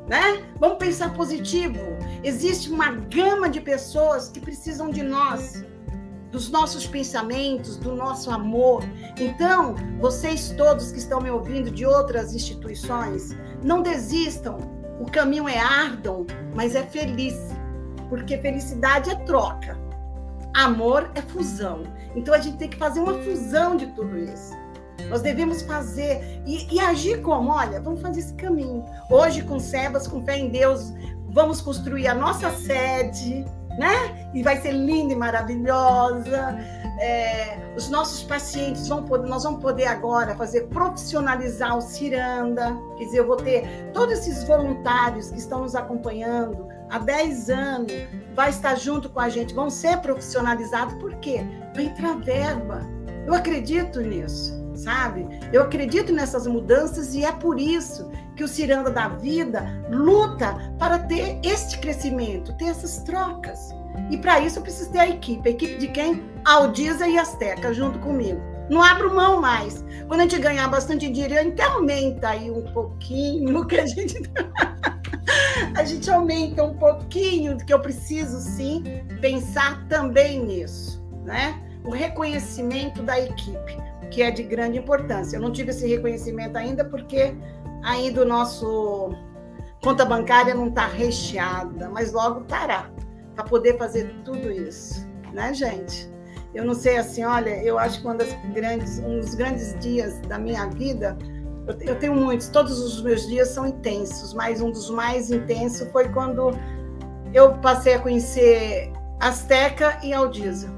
Né? 0.09 0.45
Vamos 0.59 0.79
pensar 0.79 1.15
positivo. 1.15 1.79
Existe 2.25 2.71
uma 2.71 2.91
gama 2.91 3.49
de 3.49 3.61
pessoas 3.61 4.29
que 4.29 4.41
precisam 4.41 4.91
de 4.91 5.03
nós 5.03 5.65
dos 6.35 6.51
nossos 6.51 6.85
pensamentos, 6.85 7.77
do 7.77 7.95
nosso 7.95 8.29
amor. 8.29 8.83
Então, 9.21 9.77
vocês 10.01 10.53
todos 10.57 10.91
que 10.91 10.99
estão 10.99 11.21
me 11.21 11.31
ouvindo 11.31 11.71
de 11.71 11.87
outras 11.87 12.35
instituições, 12.35 13.31
não 13.63 13.83
desistam. 13.83 14.59
O 14.99 15.09
caminho 15.09 15.49
é 15.49 15.57
árduo, 15.57 16.27
mas 16.53 16.75
é 16.75 16.83
feliz, 16.83 17.37
porque 18.09 18.37
felicidade 18.39 19.11
é 19.11 19.15
troca. 19.15 19.79
Amor 20.57 21.09
é 21.15 21.23
fusão. 21.23 21.85
Então 22.17 22.35
a 22.35 22.41
gente 22.41 22.57
tem 22.57 22.69
que 22.69 22.79
fazer 22.79 22.99
uma 22.99 23.15
fusão 23.23 23.77
de 23.77 23.87
tudo 23.95 24.19
isso. 24.19 24.53
Nós 25.09 25.23
devemos 25.23 25.63
fazer 25.63 26.43
e, 26.45 26.67
e, 26.75 26.81
agir 26.81 27.21
como? 27.23 27.51
Olha, 27.51 27.81
vamos 27.81 28.01
fazer 28.01 28.21
esse 28.21 28.35
caminho. 28.35 28.85
Hoje, 29.09 29.43
com 29.43 29.61
Sebas, 29.61 30.09
com 30.09 30.25
fé 30.25 30.39
em 30.39 30.49
Deus, 30.49 30.93
vamos 31.29 31.61
construir 31.61 32.09
a 32.09 32.15
nossa 32.15 32.51
sede, 32.51 33.45
né? 33.79 34.29
E 34.33 34.43
vai 34.43 34.61
ser 34.61 34.73
linda 34.73 35.13
e 35.13 35.17
maravilhosa. 35.17 36.59
É, 37.01 37.59
os 37.77 37.89
nossos 37.89 38.23
pacientes 38.23 38.87
vão 38.89 39.05
poder, 39.05 39.29
nós 39.29 39.43
vamos 39.43 39.61
poder 39.61 39.87
agora 39.87 40.35
fazer 40.37 40.69
profissionalizar 40.69 41.77
o 41.77 41.81
Ciranda. 41.81 42.77
Quer 42.97 43.05
dizer, 43.05 43.19
eu 43.19 43.27
vou 43.27 43.37
ter 43.37 43.91
todos 43.93 44.19
esses 44.19 44.45
voluntários 44.45 45.31
que 45.31 45.39
estão 45.39 45.63
nos 45.63 45.75
acompanhando 45.75 46.69
há 46.91 46.99
10 46.99 47.51
anos, 47.51 47.93
vai 48.35 48.51
estar 48.51 48.77
junto 48.77 49.09
com 49.09 49.21
a 49.21 49.29
gente, 49.29 49.55
vão 49.55 49.69
ser 49.71 49.99
profissionalizados, 49.99 50.95
por 50.95 51.15
quê? 51.17 51.45
Vai 51.75 51.87
entrar 51.87 52.17
verba. 52.19 52.81
Eu 53.27 53.35
acredito 53.35 54.01
nisso 54.01 54.65
sabe? 54.77 55.27
Eu 55.53 55.63
acredito 55.63 56.13
nessas 56.13 56.47
mudanças 56.47 57.15
e 57.15 57.25
é 57.25 57.33
por 57.33 57.61
isso 57.61 58.11
que 58.37 58.45
o 58.45 58.49
Ciranda 58.49 58.91
da 58.91 59.09
Vida 59.09 59.85
luta 59.91 60.57
para 60.79 60.99
ter 60.99 61.39
este 61.43 61.79
crescimento, 61.79 62.53
ter 62.57 62.67
essas 62.67 62.99
trocas. 62.99 63.71
E 64.11 64.19
para 64.19 64.41
isso 64.41 64.59
eu 64.59 64.63
preciso 64.63 64.91
ter 64.91 64.99
a 64.99 65.09
equipe. 65.09 65.49
A 65.49 65.53
equipe 65.53 65.77
de 65.77 65.89
quem? 65.89 66.23
Aldiza 66.45 67.07
e 67.07 67.19
Azteca, 67.19 67.73
junto 67.73 67.99
comigo. 68.01 68.41
Não 68.69 68.83
abro 68.83 69.15
mão 69.15 69.41
mais. 69.41 69.85
Quando 70.09 70.21
a 70.21 70.23
gente 70.23 70.39
ganhar 70.39 70.69
bastante 70.69 71.09
dinheiro, 71.09 71.39
a 71.39 71.43
gente 71.43 71.61
aumenta 71.61 72.31
aí 72.31 72.51
um 72.51 72.63
pouquinho 72.73 73.67
que 73.67 73.79
a 73.79 73.87
gente. 73.87 74.21
a 75.77 75.85
gente 75.85 76.11
aumenta 76.11 76.65
um 76.65 76.75
pouquinho, 76.75 77.59
que 77.59 77.73
eu 77.73 77.81
preciso 77.81 78.41
sim 78.41 78.83
pensar 79.21 79.87
também 79.89 80.45
nisso, 80.45 81.03
né? 81.25 81.61
O 81.85 81.91
reconhecimento 81.91 83.03
da 83.03 83.21
equipe, 83.21 83.77
que 84.11 84.23
é 84.23 84.31
de 84.31 84.43
grande 84.43 84.79
importância. 84.79 85.37
Eu 85.37 85.43
não 85.43 85.53
tive 85.53 85.71
esse 85.71 85.87
reconhecimento 85.87 86.57
ainda 86.57 86.85
porque 86.85 87.35
ainda 87.85 88.23
o 88.23 88.25
nosso 88.25 89.15
conta 89.83 90.05
bancária 90.05 90.55
não 90.55 90.69
está 90.69 90.87
recheada, 90.87 91.91
mas 91.91 92.13
logo 92.13 92.41
estará 92.41 92.91
para 93.35 93.45
poder 93.45 93.77
fazer 93.77 94.15
tudo 94.25 94.51
isso, 94.51 95.07
né, 95.33 95.53
gente? 95.53 96.11
Eu 96.55 96.65
não 96.65 96.75
sei 96.75 96.97
assim, 96.97 97.23
olha, 97.25 97.63
eu 97.63 97.79
acho 97.79 98.01
que 98.01 98.07
uma 98.07 98.15
das 98.15 98.33
grandes, 98.55 98.99
um 99.01 99.21
dos 99.21 99.35
grandes 99.35 99.79
dias 99.81 100.19
da 100.23 100.39
minha 100.39 100.67
vida, 100.69 101.19
eu, 101.67 101.77
eu 101.81 101.99
tenho 101.99 102.15
muitos, 102.15 102.49
todos 102.49 102.79
os 102.81 103.03
meus 103.03 103.27
dias 103.27 103.49
são 103.49 103.67
intensos, 103.67 104.33
mas 104.33 104.61
um 104.61 104.71
dos 104.71 104.89
mais 104.89 105.31
intensos 105.31 105.89
foi 105.91 106.09
quando 106.09 106.53
eu 107.35 107.55
passei 107.59 107.95
a 107.95 107.99
conhecer 107.99 108.93
Azteca 109.21 109.99
e 110.03 110.13
Aldiza. 110.15 110.73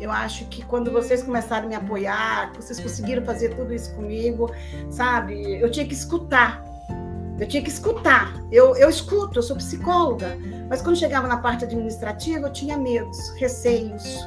Eu 0.00 0.10
acho 0.10 0.46
que 0.46 0.64
quando 0.64 0.90
vocês 0.90 1.22
começaram 1.22 1.66
a 1.66 1.68
me 1.68 1.74
apoiar, 1.74 2.52
vocês 2.56 2.80
conseguiram 2.80 3.22
fazer 3.24 3.54
tudo 3.54 3.74
isso 3.74 3.94
comigo, 3.94 4.50
sabe? 4.88 5.60
Eu 5.60 5.70
tinha 5.70 5.86
que 5.86 5.92
escutar. 5.92 6.64
Eu 7.38 7.46
tinha 7.46 7.62
que 7.62 7.68
escutar. 7.68 8.34
Eu, 8.50 8.74
eu 8.76 8.88
escuto, 8.88 9.38
eu 9.38 9.42
sou 9.42 9.56
psicóloga. 9.56 10.38
Mas 10.68 10.80
quando 10.80 10.96
chegava 10.96 11.28
na 11.28 11.36
parte 11.36 11.64
administrativa, 11.64 12.46
eu 12.46 12.52
tinha 12.52 12.78
medos, 12.78 13.30
receios. 13.38 14.26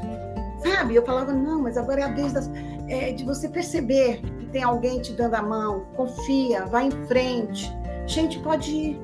Sabe? 0.63 0.95
Eu 0.95 1.05
falava, 1.05 1.34
não, 1.34 1.61
mas 1.61 1.76
agora 1.76 2.01
é 2.01 2.03
a 2.03 2.07
vez 2.07 2.34
das, 2.34 2.49
é, 2.88 3.11
de 3.11 3.24
você 3.24 3.49
perceber 3.49 4.21
que 4.39 4.45
tem 4.47 4.63
alguém 4.63 5.01
te 5.01 5.13
dando 5.13 5.36
a 5.36 5.41
mão. 5.41 5.86
Confia, 5.95 6.65
vai 6.65 6.88
em 6.88 7.05
frente. 7.07 7.71
Gente, 8.05 8.39
pode 8.39 8.71
ir. 8.71 9.01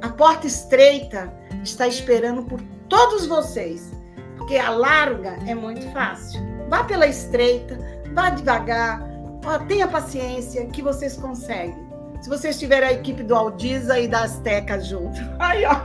A 0.00 0.08
porta 0.08 0.46
estreita 0.46 1.32
está 1.62 1.86
esperando 1.86 2.42
por 2.44 2.60
todos 2.88 3.26
vocês. 3.26 3.92
Porque 4.42 4.56
a 4.56 4.70
larga 4.70 5.38
é 5.46 5.54
muito 5.54 5.88
fácil. 5.92 6.40
Vá 6.68 6.82
pela 6.82 7.06
estreita, 7.06 7.78
vá 8.12 8.28
devagar, 8.28 9.00
ó, 9.46 9.56
tenha 9.60 9.86
paciência 9.86 10.66
que 10.66 10.82
vocês 10.82 11.16
conseguem. 11.16 11.86
Se 12.20 12.28
vocês 12.28 12.58
tiverem 12.58 12.88
a 12.88 12.92
equipe 12.92 13.22
do 13.22 13.36
Aldiza 13.36 14.00
e 14.00 14.08
da 14.08 14.24
Azteca 14.24 14.80
junto. 14.80 15.20
Aí, 15.38 15.64
ó. 15.64 15.76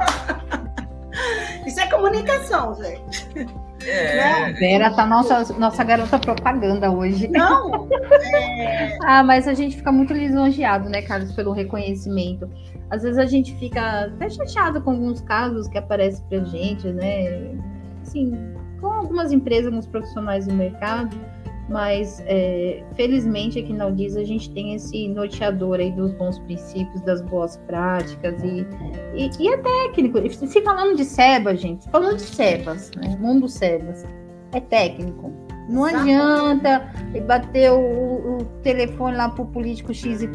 Isso 1.68 1.80
é 1.80 1.88
comunicação, 1.88 2.74
gente. 2.74 3.28
É. 3.86 4.52
Vera 4.54 4.90
tá 4.96 5.06
nossa, 5.06 5.54
nossa 5.54 5.84
garota 5.84 6.18
propaganda 6.18 6.90
hoje. 6.90 7.28
Não! 7.28 7.88
É... 8.60 8.98
ah, 9.04 9.24
mas 9.24 9.48
a 9.48 9.54
gente 9.54 9.78
fica 9.78 9.92
muito 9.92 10.14
lisonjeado, 10.14 10.90
né, 10.90 11.02
Carlos, 11.04 11.32
pelo 11.34 11.52
reconhecimento. 11.52 12.50
Às 12.90 13.04
vezes 13.04 13.18
a 13.20 13.26
gente 13.26 13.56
fica 13.58 14.06
até 14.06 14.30
chateado 14.30 14.82
com 14.82 14.92
alguns 14.92 15.22
casos 15.22 15.68
que 15.68 15.78
aparecem 15.78 16.26
pra 16.28 16.40
gente, 16.44 16.88
né? 16.88 17.56
Assim, 18.08 18.32
com 18.80 18.88
algumas 18.88 19.32
empresas, 19.32 19.68
alguns 19.68 19.88
profissionais 19.88 20.48
do 20.48 20.54
mercado 20.54 21.16
mas 21.70 22.24
é, 22.26 22.82
felizmente 22.96 23.60
aqui 23.60 23.74
na 23.74 23.88
Udis 23.88 24.16
a 24.16 24.24
gente 24.24 24.50
tem 24.52 24.74
esse 24.74 25.10
norteador 25.10 25.80
aí 25.80 25.92
dos 25.92 26.12
bons 26.14 26.40
princípios, 26.40 27.02
das 27.02 27.22
boas 27.22 27.58
práticas 27.68 28.42
e, 28.44 28.66
e, 29.14 29.30
e 29.40 29.48
é 29.50 29.58
técnico. 29.58 30.18
Se 30.30 30.62
falando 30.62 30.96
de 30.96 31.04
SEBA, 31.04 31.56
gente, 31.56 31.90
falando 31.90 32.16
de 32.16 32.22
SEBAS, 32.22 32.92
né, 32.96 33.18
mundo 33.20 33.48
SEBAS, 33.48 34.06
é 34.54 34.62
técnico. 34.62 35.34
Não 35.68 35.84
adianta 35.84 36.92
bater 37.26 37.72
o, 37.72 38.38
o 38.38 38.46
telefone 38.64 39.18
lá 39.18 39.30
para 39.30 39.44
o 39.44 39.46
político 39.46 39.94
XYZ, 39.94 40.30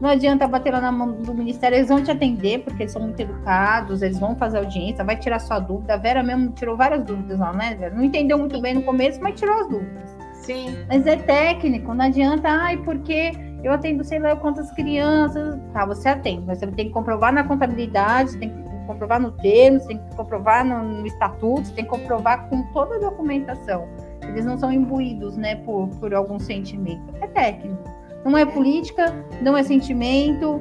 não 0.00 0.08
adianta 0.08 0.46
bater 0.48 0.72
lá 0.72 0.80
na 0.80 0.92
mão 0.92 1.12
do 1.12 1.34
ministério, 1.34 1.76
eles 1.76 1.88
vão 1.88 2.02
te 2.02 2.10
atender, 2.10 2.60
porque 2.60 2.84
eles 2.84 2.92
são 2.92 3.02
muito 3.02 3.20
educados, 3.20 4.02
eles 4.02 4.18
vão 4.18 4.34
fazer 4.36 4.58
audiência, 4.58 5.04
vai 5.04 5.16
tirar 5.16 5.38
sua 5.38 5.58
dúvida. 5.58 5.94
A 5.94 5.96
Vera 5.96 6.22
mesmo 6.22 6.50
tirou 6.50 6.76
várias 6.76 7.04
dúvidas 7.04 7.38
lá, 7.38 7.52
né, 7.52 7.76
Vera? 7.78 7.94
Não 7.94 8.04
entendeu 8.04 8.38
muito 8.38 8.60
bem 8.60 8.74
no 8.74 8.82
começo, 8.82 9.20
mas 9.22 9.38
tirou 9.38 9.54
as 9.60 9.68
dúvidas. 9.68 10.16
Sim. 10.34 10.76
Mas 10.88 11.06
é 11.06 11.16
técnico, 11.16 11.92
não 11.92 12.04
adianta, 12.04 12.48
ai, 12.48 12.76
porque 12.78 13.32
eu 13.64 13.72
atendo 13.72 14.04
sei 14.04 14.18
lá 14.18 14.36
quantas 14.36 14.70
crianças. 14.72 15.58
Tá, 15.72 15.84
você 15.84 16.08
atende, 16.08 16.44
mas 16.46 16.58
você 16.58 16.66
tem 16.68 16.86
que 16.86 16.92
comprovar 16.92 17.32
na 17.32 17.44
contabilidade, 17.44 18.30
você 18.30 18.38
tem 18.38 18.50
que 18.50 18.66
comprovar 18.86 19.20
no 19.20 19.32
termo, 19.32 19.80
você 19.80 19.88
tem 19.88 19.98
que 19.98 20.16
comprovar 20.16 20.64
no, 20.64 20.82
no 21.00 21.06
estatuto, 21.06 21.64
você 21.64 21.74
tem 21.74 21.84
que 21.84 21.90
comprovar 21.90 22.48
com 22.48 22.62
toda 22.72 22.96
a 22.96 22.98
documentação. 22.98 23.88
Eles 24.28 24.44
não 24.44 24.58
são 24.58 24.72
imbuídos, 24.72 25.36
né, 25.36 25.56
por, 25.56 25.88
por 26.00 26.14
algum 26.14 26.38
sentimento. 26.38 27.14
É 27.20 27.26
técnico. 27.26 27.82
Não 28.24 28.36
é 28.36 28.44
política, 28.44 29.14
não 29.40 29.56
é 29.56 29.62
sentimento, 29.62 30.60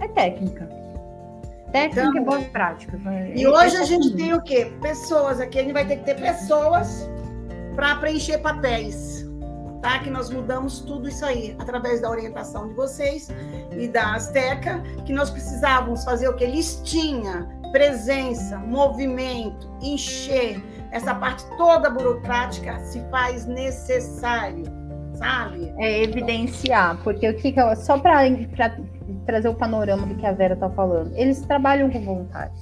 é 0.00 0.08
técnica. 0.08 0.68
Técnica 1.72 2.08
então, 2.08 2.22
e 2.22 2.24
boas 2.24 2.44
práticas. 2.48 3.00
Né? 3.00 3.32
E 3.34 3.46
hoje 3.46 3.76
a 3.76 3.84
gente 3.84 4.14
tem 4.14 4.34
o 4.34 4.42
quê? 4.42 4.72
Pessoas 4.82 5.40
aqui, 5.40 5.58
a 5.58 5.62
gente 5.62 5.72
vai 5.72 5.86
ter 5.86 5.96
que 5.96 6.04
ter 6.04 6.20
pessoas 6.20 7.08
para 7.74 7.96
preencher 7.96 8.38
papéis. 8.38 9.26
Tá? 9.80 9.98
Que 10.00 10.10
nós 10.10 10.28
mudamos 10.28 10.80
tudo 10.80 11.08
isso 11.08 11.24
aí 11.24 11.56
através 11.58 12.02
da 12.02 12.10
orientação 12.10 12.68
de 12.68 12.74
vocês 12.74 13.28
e 13.72 13.88
da 13.88 14.14
Azteca, 14.14 14.82
que 15.06 15.12
nós 15.12 15.30
precisávamos 15.30 16.04
fazer 16.04 16.28
o 16.28 16.36
que? 16.36 16.44
Listinha, 16.44 17.48
presença, 17.70 18.58
movimento, 18.58 19.70
encher, 19.80 20.62
essa 20.92 21.14
parte 21.14 21.44
toda 21.56 21.90
burocrática 21.90 22.78
se 22.80 23.00
faz 23.10 23.46
necessário, 23.46 24.64
sabe? 25.14 25.72
É 25.78 26.02
evidenciar, 26.02 26.98
porque 27.02 27.28
o 27.28 27.36
que, 27.36 27.52
que 27.52 27.76
só 27.76 27.98
para 27.98 28.22
trazer 29.26 29.48
o 29.48 29.54
panorama 29.54 30.06
do 30.06 30.14
que 30.16 30.26
a 30.26 30.32
Vera 30.32 30.54
está 30.54 30.68
falando, 30.70 31.12
eles 31.14 31.40
trabalham 31.42 31.90
com 31.90 32.00
voluntários. 32.00 32.60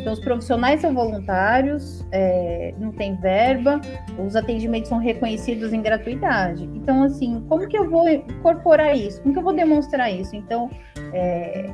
Então, 0.00 0.14
os 0.14 0.20
profissionais 0.20 0.80
são 0.80 0.94
voluntários, 0.94 2.06
é, 2.10 2.72
não 2.78 2.90
tem 2.90 3.16
verba, 3.16 3.78
os 4.18 4.34
atendimentos 4.34 4.88
são 4.88 4.98
reconhecidos 4.98 5.74
em 5.74 5.82
gratuidade. 5.82 6.64
Então, 6.74 7.02
assim, 7.02 7.44
como 7.46 7.68
que 7.68 7.76
eu 7.76 7.90
vou 7.90 8.08
incorporar 8.08 8.96
isso? 8.96 9.20
Como 9.20 9.34
que 9.34 9.38
eu 9.38 9.44
vou 9.44 9.52
demonstrar 9.52 10.10
isso? 10.10 10.34
Então, 10.34 10.70
é, 11.12 11.66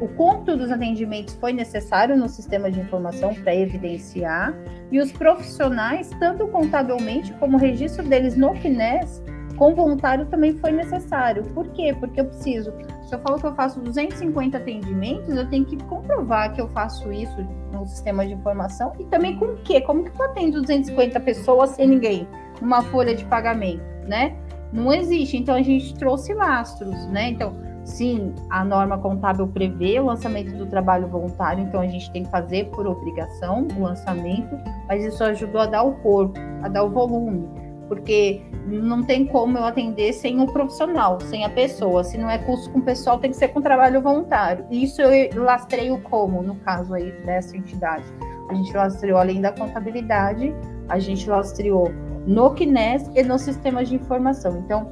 o 0.00 0.08
cômputo 0.08 0.56
dos 0.56 0.70
atendimentos 0.70 1.34
foi 1.34 1.52
necessário 1.52 2.16
no 2.16 2.28
sistema 2.28 2.70
de 2.70 2.80
informação 2.80 3.34
para 3.34 3.54
evidenciar, 3.54 4.54
e 4.90 5.00
os 5.00 5.10
profissionais, 5.10 6.10
tanto 6.20 6.46
contabilmente 6.48 7.32
como 7.34 7.56
o 7.56 7.60
registro 7.60 8.06
deles 8.06 8.36
no 8.36 8.54
FINES, 8.54 9.22
com 9.56 9.74
voluntário 9.74 10.26
também 10.26 10.52
foi 10.58 10.70
necessário. 10.70 11.42
Por 11.54 11.66
quê? 11.68 11.96
Porque 11.98 12.20
eu 12.20 12.26
preciso, 12.26 12.72
se 13.08 13.14
eu 13.14 13.18
falo 13.20 13.40
que 13.40 13.46
eu 13.46 13.54
faço 13.54 13.80
250 13.80 14.58
atendimentos, 14.58 15.34
eu 15.34 15.48
tenho 15.48 15.64
que 15.64 15.82
comprovar 15.84 16.52
que 16.52 16.60
eu 16.60 16.68
faço 16.68 17.10
isso 17.10 17.36
no 17.72 17.86
sistema 17.86 18.26
de 18.26 18.34
informação 18.34 18.92
e 18.98 19.04
também 19.04 19.36
com 19.36 19.46
o 19.46 19.56
quê? 19.56 19.80
Como 19.80 20.04
que 20.04 20.10
eu 20.10 20.26
atendo 20.26 20.60
250 20.60 21.18
pessoas 21.20 21.70
sem 21.70 21.88
ninguém? 21.88 22.28
Numa 22.60 22.82
folha 22.82 23.14
de 23.14 23.24
pagamento, 23.24 23.82
né? 24.06 24.36
Não 24.72 24.92
existe. 24.92 25.36
Então 25.36 25.54
a 25.54 25.62
gente 25.62 25.94
trouxe 25.94 26.34
lastros, 26.34 27.06
né? 27.06 27.30
Então, 27.30 27.56
Sim, 27.86 28.34
a 28.50 28.64
norma 28.64 28.98
contábil 28.98 29.46
prevê 29.46 30.00
o 30.00 30.06
lançamento 30.06 30.52
do 30.56 30.66
trabalho 30.66 31.06
voluntário, 31.06 31.62
então 31.62 31.80
a 31.80 31.86
gente 31.86 32.10
tem 32.10 32.24
que 32.24 32.30
fazer 32.30 32.68
por 32.70 32.84
obrigação 32.84 33.68
o 33.76 33.82
lançamento, 33.82 34.58
mas 34.88 35.04
isso 35.04 35.22
ajudou 35.22 35.60
a 35.60 35.66
dar 35.66 35.84
o 35.84 35.92
corpo, 36.02 36.36
a 36.62 36.68
dar 36.68 36.82
o 36.82 36.90
volume, 36.90 37.48
porque 37.86 38.42
não 38.66 39.04
tem 39.04 39.24
como 39.24 39.56
eu 39.56 39.64
atender 39.64 40.12
sem 40.12 40.40
o 40.40 40.46
profissional, 40.46 41.20
sem 41.20 41.44
a 41.44 41.48
pessoa. 41.48 42.02
Se 42.02 42.18
não 42.18 42.28
é 42.28 42.38
curso 42.38 42.68
com 42.72 42.80
o 42.80 42.82
pessoal, 42.82 43.20
tem 43.20 43.30
que 43.30 43.36
ser 43.36 43.48
com 43.48 43.62
trabalho 43.62 44.02
voluntário. 44.02 44.66
Isso 44.68 45.00
eu 45.00 45.44
lastreio 45.44 46.02
como, 46.02 46.42
no 46.42 46.56
caso 46.56 46.92
aí 46.92 47.12
dessa 47.24 47.56
entidade. 47.56 48.04
A 48.50 48.54
gente 48.54 48.76
lastreou 48.76 49.18
além 49.20 49.40
da 49.40 49.52
contabilidade, 49.52 50.52
a 50.88 50.98
gente 50.98 51.30
lastreou 51.30 51.92
no 52.26 52.50
KNES 52.50 53.08
e 53.14 53.22
nos 53.22 53.42
sistemas 53.42 53.88
de 53.88 53.94
informação. 53.94 54.58
Então, 54.58 54.90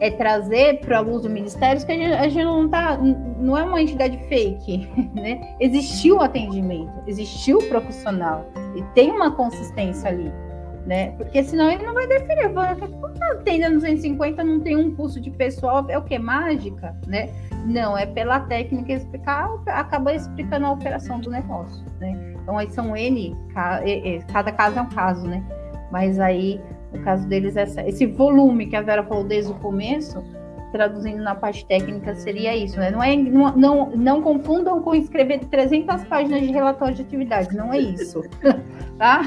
é 0.00 0.10
trazer 0.10 0.80
para 0.80 0.98
a 0.98 1.00
luz 1.00 1.22
do 1.22 1.30
ministério 1.30 1.84
que 1.84 1.92
a 1.92 1.94
gente, 1.94 2.12
a 2.12 2.28
gente, 2.28 2.44
não 2.44 2.68
tá, 2.68 2.96
não 2.96 3.56
é 3.56 3.62
uma 3.62 3.80
entidade 3.80 4.16
fake, 4.28 4.90
né? 5.14 5.56
Existiu 5.60 6.16
o 6.16 6.20
atendimento, 6.20 6.92
existiu 7.06 7.58
o 7.58 7.68
profissional 7.68 8.50
e 8.74 8.82
tem 8.94 9.10
uma 9.10 9.30
consistência 9.30 10.08
ali, 10.08 10.32
né? 10.86 11.10
Porque 11.12 11.44
senão 11.44 11.70
ele 11.70 11.84
não 11.84 11.92
vai 11.92 12.06
defender. 12.06 12.50
Como 12.50 13.14
tá 13.14 13.32
atendendo 13.32 13.74
250 13.74 14.42
não 14.42 14.60
tem 14.60 14.74
um 14.74 14.94
curso 14.94 15.20
de 15.20 15.30
pessoal, 15.30 15.84
é 15.88 15.98
o 15.98 16.02
que 16.02 16.18
mágica, 16.18 16.96
né? 17.06 17.28
Não, 17.66 17.96
é 17.96 18.06
pela 18.06 18.40
técnica 18.40 18.94
explicar, 18.94 19.50
acaba 19.66 20.14
explicando 20.14 20.64
a 20.64 20.72
operação 20.72 21.20
do 21.20 21.30
negócio, 21.30 21.84
né? 22.00 22.34
Então 22.42 22.56
aí 22.56 22.70
são 22.70 22.96
N, 22.96 23.36
cada 24.32 24.50
caso 24.50 24.78
é 24.78 24.82
um 24.82 24.88
caso, 24.88 25.26
né? 25.26 25.44
Mas 25.92 26.18
aí 26.18 26.58
no 26.92 27.02
caso 27.02 27.26
deles, 27.28 27.56
essa, 27.56 27.86
esse 27.86 28.06
volume 28.06 28.66
que 28.66 28.76
a 28.76 28.82
Vera 28.82 29.02
falou 29.02 29.24
desde 29.24 29.52
o 29.52 29.54
começo, 29.56 30.22
traduzindo 30.70 31.22
na 31.22 31.34
parte 31.34 31.64
técnica, 31.66 32.14
seria 32.14 32.56
isso, 32.56 32.78
né? 32.78 32.90
Não, 32.90 33.02
é, 33.02 33.16
não, 33.16 33.56
não, 33.56 33.90
não 33.90 34.22
confundam 34.22 34.80
com 34.82 34.94
escrever 34.94 35.40
300 35.46 36.04
páginas 36.04 36.40
de 36.40 36.52
relatório 36.52 36.94
de 36.94 37.02
atividades, 37.02 37.54
não 37.54 37.72
é 37.72 37.78
isso, 37.78 38.22
tá? 38.98 39.22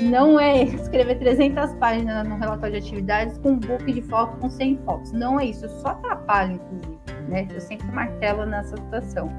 Não 0.00 0.38
é 0.38 0.62
escrever 0.62 1.18
300 1.18 1.74
páginas 1.74 2.26
no 2.26 2.36
relatório 2.36 2.80
de 2.80 2.86
atividades 2.86 3.38
com 3.38 3.50
um 3.50 3.58
book 3.58 3.92
de 3.92 4.02
foto 4.02 4.36
com 4.38 4.48
100 4.48 4.78
fotos, 4.84 5.12
não 5.12 5.38
é 5.38 5.46
isso, 5.46 5.68
só 5.80 5.90
atrapalha, 5.90 6.52
inclusive, 6.52 6.98
né? 7.28 7.46
Eu 7.52 7.60
sempre 7.60 7.86
martelo 7.92 8.44
nessa 8.44 8.76
situação. 8.76 9.30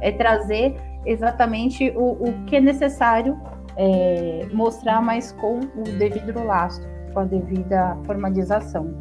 é 0.00 0.12
trazer 0.12 0.76
exatamente 1.04 1.92
o, 1.96 2.12
o 2.12 2.44
que 2.46 2.56
é 2.56 2.60
necessário 2.60 3.38
é, 3.78 4.48
mostrar, 4.52 5.00
mas 5.00 5.30
com 5.32 5.60
o 5.60 5.82
devido 5.82 6.42
lastro, 6.44 6.86
com 7.14 7.20
a 7.20 7.24
devida 7.24 7.96
formalização. 8.04 8.94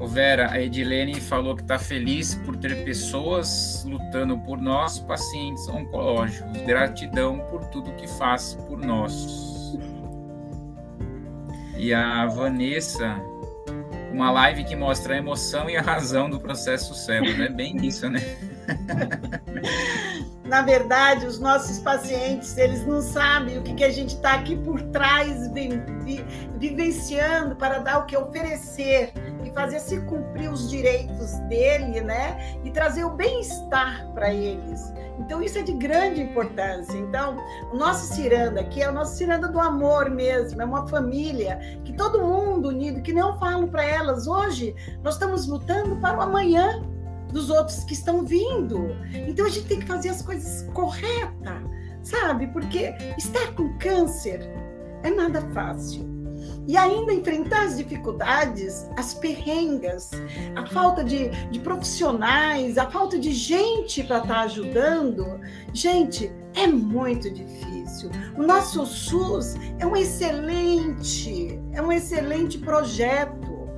O 0.00 0.06
Vera, 0.06 0.50
a 0.50 0.58
Edilene 0.58 1.20
falou 1.20 1.54
que 1.54 1.60
está 1.60 1.78
feliz 1.78 2.34
por 2.34 2.56
ter 2.56 2.84
pessoas 2.84 3.84
lutando 3.86 4.38
por 4.38 4.58
nós, 4.58 4.98
pacientes 4.98 5.68
oncológicos. 5.68 6.62
Gratidão 6.62 7.38
por 7.50 7.66
tudo 7.66 7.92
que 7.92 8.08
faz 8.08 8.54
por 8.66 8.78
nós. 8.78 9.78
E 11.76 11.92
a 11.92 12.24
Vanessa, 12.26 13.20
uma 14.10 14.30
live 14.30 14.64
que 14.64 14.74
mostra 14.74 15.14
a 15.14 15.18
emoção 15.18 15.68
e 15.68 15.76
a 15.76 15.82
razão 15.82 16.30
do 16.30 16.40
processo 16.40 16.94
cérebro. 16.94 17.42
É 17.42 17.50
bem 17.50 17.76
isso, 17.86 18.08
né? 18.08 18.20
Na 20.50 20.62
verdade, 20.62 21.26
os 21.26 21.38
nossos 21.38 21.78
pacientes, 21.78 22.56
eles 22.58 22.84
não 22.84 23.00
sabem 23.00 23.58
o 23.58 23.62
que, 23.62 23.72
que 23.74 23.84
a 23.84 23.90
gente 23.90 24.16
está 24.16 24.34
aqui 24.34 24.56
por 24.56 24.82
trás 24.90 25.46
vi, 25.52 25.68
vi, 26.04 26.24
vivenciando 26.58 27.54
para 27.54 27.78
dar 27.78 27.98
o 27.98 28.06
que 28.06 28.16
oferecer 28.16 29.12
e 29.44 29.50
fazer 29.52 29.78
se 29.78 30.00
cumprir 30.02 30.50
os 30.50 30.68
direitos 30.68 31.34
dele, 31.48 32.00
né? 32.00 32.58
E 32.64 32.70
trazer 32.72 33.04
o 33.04 33.10
bem-estar 33.10 34.10
para 34.12 34.34
eles. 34.34 34.92
Então, 35.20 35.40
isso 35.40 35.58
é 35.58 35.62
de 35.62 35.72
grande 35.72 36.20
importância. 36.22 36.96
Então, 36.96 37.36
o 37.72 37.76
nosso 37.76 38.12
ciranda 38.12 38.60
aqui 38.60 38.82
é 38.82 38.90
o 38.90 38.92
nosso 38.92 39.16
ciranda 39.16 39.46
do 39.46 39.60
amor 39.60 40.10
mesmo, 40.10 40.60
é 40.60 40.64
uma 40.64 40.88
família 40.88 41.60
que 41.84 41.92
todo 41.92 42.20
mundo 42.20 42.70
unido, 42.70 43.02
que 43.02 43.12
eu 43.12 43.38
falo 43.38 43.68
para 43.68 43.84
elas, 43.84 44.26
hoje 44.26 44.74
nós 45.02 45.14
estamos 45.14 45.46
lutando 45.46 45.94
para 46.00 46.18
o 46.18 46.22
amanhã 46.22 46.82
dos 47.30 47.50
outros 47.50 47.84
que 47.84 47.92
estão 47.92 48.24
vindo. 48.24 48.96
Então, 49.12 49.46
a 49.46 49.48
gente 49.48 49.66
tem 49.66 49.80
que 49.80 49.86
fazer 49.86 50.10
as 50.10 50.22
coisas 50.22 50.68
corretas, 50.72 51.62
sabe? 52.02 52.46
Porque 52.48 52.94
estar 53.18 53.54
com 53.54 53.76
câncer 53.78 54.40
é 55.02 55.10
nada 55.10 55.40
fácil 55.52 56.20
e 56.66 56.76
ainda 56.76 57.12
enfrentar 57.12 57.64
as 57.64 57.76
dificuldades, 57.76 58.88
as 58.96 59.14
perrengas, 59.14 60.10
a 60.54 60.66
falta 60.66 61.02
de, 61.02 61.28
de 61.50 61.58
profissionais, 61.60 62.78
a 62.78 62.88
falta 62.90 63.18
de 63.18 63.32
gente 63.32 64.02
para 64.04 64.18
estar 64.18 64.34
tá 64.34 64.40
ajudando, 64.42 65.40
gente, 65.72 66.32
é 66.54 66.66
muito 66.66 67.30
difícil. 67.30 68.10
O 68.36 68.42
nosso 68.42 68.86
SUS 68.86 69.56
é 69.78 69.86
um 69.86 69.96
excelente, 69.96 71.60
é 71.72 71.82
um 71.82 71.92
excelente 71.92 72.58
projeto. 72.58 73.68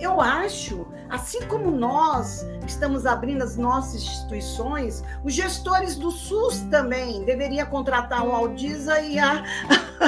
Eu 0.00 0.20
acho 0.20 0.86
Assim 1.10 1.44
como 1.46 1.70
nós 1.70 2.46
estamos 2.66 3.04
abrindo 3.04 3.42
as 3.42 3.56
nossas 3.56 4.02
instituições, 4.02 5.02
os 5.24 5.34
gestores 5.34 5.96
do 5.96 6.10
SUS 6.10 6.60
também 6.70 7.24
deveriam 7.24 7.66
contratar 7.66 8.24
um 8.24 8.34
Aldisa 8.34 9.00
e 9.00 9.18
a 9.18 9.42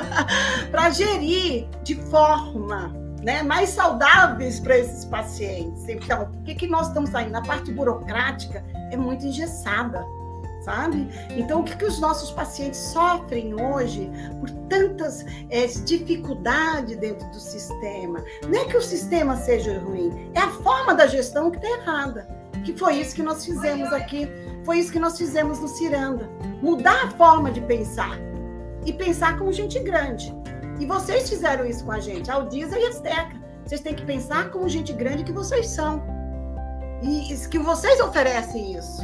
para 0.70 0.90
gerir 0.90 1.68
de 1.82 1.96
forma 1.96 2.92
né, 3.22 3.42
mais 3.42 3.70
saudáveis 3.70 4.61
para 4.61 4.78
esses 4.78 5.05
pacientes. 5.05 5.88
Então, 5.88 6.22
o 6.22 6.42
que, 6.44 6.55
que 6.55 6.66
nós 6.66 6.88
estamos 6.88 7.11
saindo? 7.11 7.36
A 7.36 7.42
parte 7.42 7.72
burocrática 7.72 8.64
é 8.90 8.96
muito 8.96 9.26
engessada 9.26 10.05
sabe? 10.62 11.08
Então, 11.30 11.60
o 11.60 11.64
que, 11.64 11.76
que 11.76 11.84
os 11.84 12.00
nossos 12.00 12.30
pacientes 12.30 12.78
sofrem 12.78 13.60
hoje 13.60 14.10
por 14.40 14.50
tantas 14.68 15.24
é, 15.50 15.66
dificuldades 15.66 16.96
dentro 16.96 17.28
do 17.30 17.40
sistema? 17.40 18.24
Não 18.48 18.60
é 18.60 18.64
que 18.64 18.76
o 18.76 18.82
sistema 18.82 19.36
seja 19.36 19.78
ruim, 19.78 20.30
é 20.34 20.40
a 20.40 20.50
forma 20.50 20.94
da 20.94 21.06
gestão 21.06 21.50
que 21.50 21.58
está 21.58 21.68
errada. 21.68 22.42
Que 22.64 22.76
foi 22.76 23.00
isso 23.00 23.14
que 23.14 23.22
nós 23.22 23.44
fizemos 23.44 23.92
aqui, 23.92 24.28
foi 24.64 24.78
isso 24.78 24.92
que 24.92 25.00
nós 25.00 25.18
fizemos 25.18 25.58
no 25.58 25.66
Ciranda. 25.66 26.30
Mudar 26.62 27.06
a 27.06 27.10
forma 27.10 27.50
de 27.50 27.60
pensar 27.60 28.16
e 28.86 28.92
pensar 28.92 29.36
como 29.36 29.52
gente 29.52 29.78
grande. 29.80 30.32
E 30.78 30.86
vocês 30.86 31.28
fizeram 31.28 31.66
isso 31.66 31.84
com 31.84 31.92
a 31.92 31.98
gente, 31.98 32.30
Aldisa 32.30 32.78
e 32.78 32.86
Azteca. 32.86 33.42
Vocês 33.64 33.80
têm 33.80 33.94
que 33.94 34.04
pensar 34.04 34.50
como 34.50 34.68
gente 34.68 34.92
grande 34.92 35.24
que 35.24 35.32
vocês 35.32 35.66
são. 35.66 36.02
E 37.02 37.34
que 37.48 37.58
vocês 37.58 38.00
oferecem 38.00 38.76
isso 38.76 39.02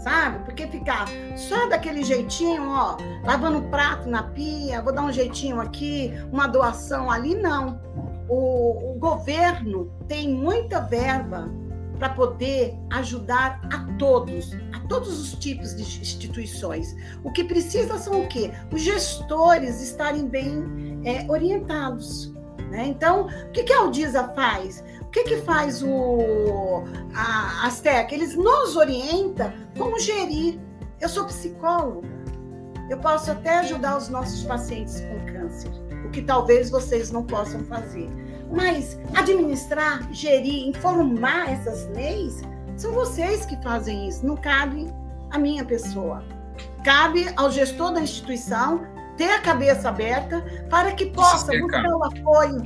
sabe? 0.00 0.44
Porque 0.44 0.66
ficar 0.66 1.06
só 1.36 1.68
daquele 1.68 2.02
jeitinho, 2.02 2.68
ó, 2.68 2.96
lavando 3.24 3.62
prato 3.68 4.08
na 4.08 4.22
pia, 4.22 4.82
vou 4.82 4.92
dar 4.92 5.02
um 5.02 5.12
jeitinho 5.12 5.60
aqui, 5.60 6.12
uma 6.32 6.46
doação 6.46 7.10
ali, 7.10 7.34
não. 7.34 7.80
O, 8.28 8.92
o 8.92 8.98
governo 8.98 9.92
tem 10.08 10.28
muita 10.28 10.80
verba 10.80 11.50
para 11.98 12.08
poder 12.08 12.74
ajudar 12.90 13.60
a 13.70 13.78
todos, 13.98 14.56
a 14.72 14.80
todos 14.88 15.20
os 15.20 15.34
tipos 15.34 15.76
de 15.76 15.82
instituições. 15.82 16.96
O 17.22 17.30
que 17.30 17.44
precisa 17.44 17.98
são 17.98 18.22
o 18.22 18.28
quê? 18.28 18.50
Os 18.72 18.80
gestores 18.80 19.82
estarem 19.82 20.26
bem 20.26 21.02
é, 21.04 21.30
orientados. 21.30 22.32
Né? 22.70 22.86
Então, 22.86 23.26
o 23.26 23.50
que, 23.50 23.64
que 23.64 23.72
a 23.72 23.80
Aldisa 23.80 24.28
faz? 24.34 24.82
O 25.10 25.12
que, 25.12 25.24
que 25.24 25.36
faz 25.38 25.82
o 25.82 26.84
a 27.12 27.66
Azteca? 27.66 28.14
Eles 28.14 28.36
nos 28.36 28.76
orientam 28.76 29.52
como 29.76 29.98
gerir. 29.98 30.60
Eu 31.00 31.08
sou 31.08 31.24
psicólogo. 31.24 32.04
Eu 32.88 32.96
posso 32.96 33.32
até 33.32 33.58
ajudar 33.58 33.96
os 33.96 34.08
nossos 34.08 34.44
pacientes 34.44 35.00
com 35.00 35.32
câncer, 35.32 35.68
o 36.06 36.10
que 36.10 36.22
talvez 36.22 36.70
vocês 36.70 37.10
não 37.10 37.24
possam 37.24 37.64
fazer. 37.64 38.08
Mas 38.52 39.00
administrar, 39.16 40.00
gerir, 40.12 40.68
informar 40.68 41.54
essas 41.54 41.88
leis, 41.88 42.40
são 42.76 42.92
vocês 42.92 43.44
que 43.44 43.60
fazem 43.64 44.06
isso. 44.06 44.24
Não 44.24 44.36
cabe 44.36 44.94
a 45.32 45.40
minha 45.40 45.64
pessoa. 45.64 46.22
Cabe 46.84 47.26
ao 47.34 47.50
gestor 47.50 47.92
da 47.94 48.00
instituição 48.00 48.86
ter 49.16 49.30
a 49.32 49.40
cabeça 49.40 49.88
aberta 49.88 50.40
para 50.70 50.92
que 50.92 51.06
possa 51.06 51.50
buscar 51.58 51.88
o 51.88 52.04
apoio, 52.04 52.62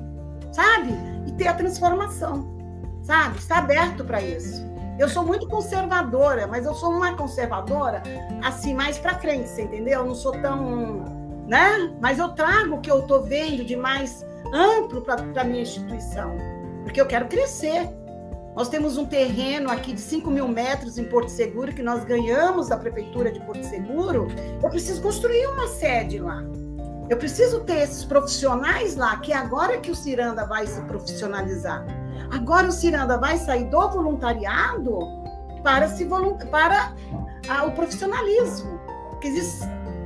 sabe? 0.52 1.13
Ter 1.32 1.48
a 1.48 1.54
transformação, 1.54 2.56
sabe? 3.02 3.38
Está 3.38 3.58
aberto 3.58 4.04
para 4.04 4.22
isso. 4.22 4.64
Eu 4.98 5.08
sou 5.08 5.24
muito 5.24 5.48
conservadora, 5.48 6.46
mas 6.46 6.64
eu 6.64 6.74
sou 6.74 6.90
uma 6.90 7.14
conservadora 7.16 8.02
assim 8.42 8.74
mais 8.74 8.96
para 8.96 9.18
frente, 9.18 9.48
você 9.48 9.62
entendeu? 9.62 10.00
Eu 10.00 10.06
não 10.06 10.14
sou 10.14 10.32
tão, 10.40 11.04
né? 11.48 11.92
Mas 12.00 12.18
eu 12.18 12.28
trago 12.30 12.76
o 12.76 12.80
que 12.80 12.90
eu 12.90 13.00
estou 13.00 13.22
vendo 13.22 13.64
de 13.64 13.74
mais 13.74 14.24
amplo 14.52 15.02
para 15.02 15.44
minha 15.44 15.62
instituição, 15.62 16.36
porque 16.84 17.00
eu 17.00 17.06
quero 17.06 17.26
crescer. 17.26 17.88
Nós 18.54 18.68
temos 18.68 18.96
um 18.96 19.04
terreno 19.04 19.68
aqui 19.68 19.92
de 19.92 20.00
5 20.00 20.30
mil 20.30 20.46
metros 20.46 20.96
em 20.96 21.04
Porto 21.04 21.28
Seguro 21.28 21.72
que 21.72 21.82
nós 21.82 22.04
ganhamos 22.04 22.68
da 22.68 22.76
prefeitura 22.76 23.32
de 23.32 23.40
Porto 23.40 23.64
Seguro. 23.64 24.28
Eu 24.62 24.70
preciso 24.70 25.02
construir 25.02 25.44
uma 25.48 25.66
sede 25.66 26.20
lá. 26.20 26.40
Eu 27.08 27.18
preciso 27.18 27.60
ter 27.60 27.82
esses 27.82 28.02
profissionais 28.02 28.96
lá, 28.96 29.16
que 29.18 29.30
é 29.30 29.36
agora 29.36 29.78
que 29.78 29.90
o 29.90 29.94
Ciranda 29.94 30.46
vai 30.46 30.66
se 30.66 30.80
profissionalizar. 30.82 31.84
Agora 32.30 32.68
o 32.68 32.72
Ciranda 32.72 33.18
vai 33.18 33.36
sair 33.36 33.64
do 33.64 33.90
voluntariado 33.90 34.98
para, 35.62 35.86
se 35.88 36.08
para 36.50 36.94
o 37.66 37.72
profissionalismo. 37.72 38.80
Porque 39.10 39.28
isso 39.28 39.64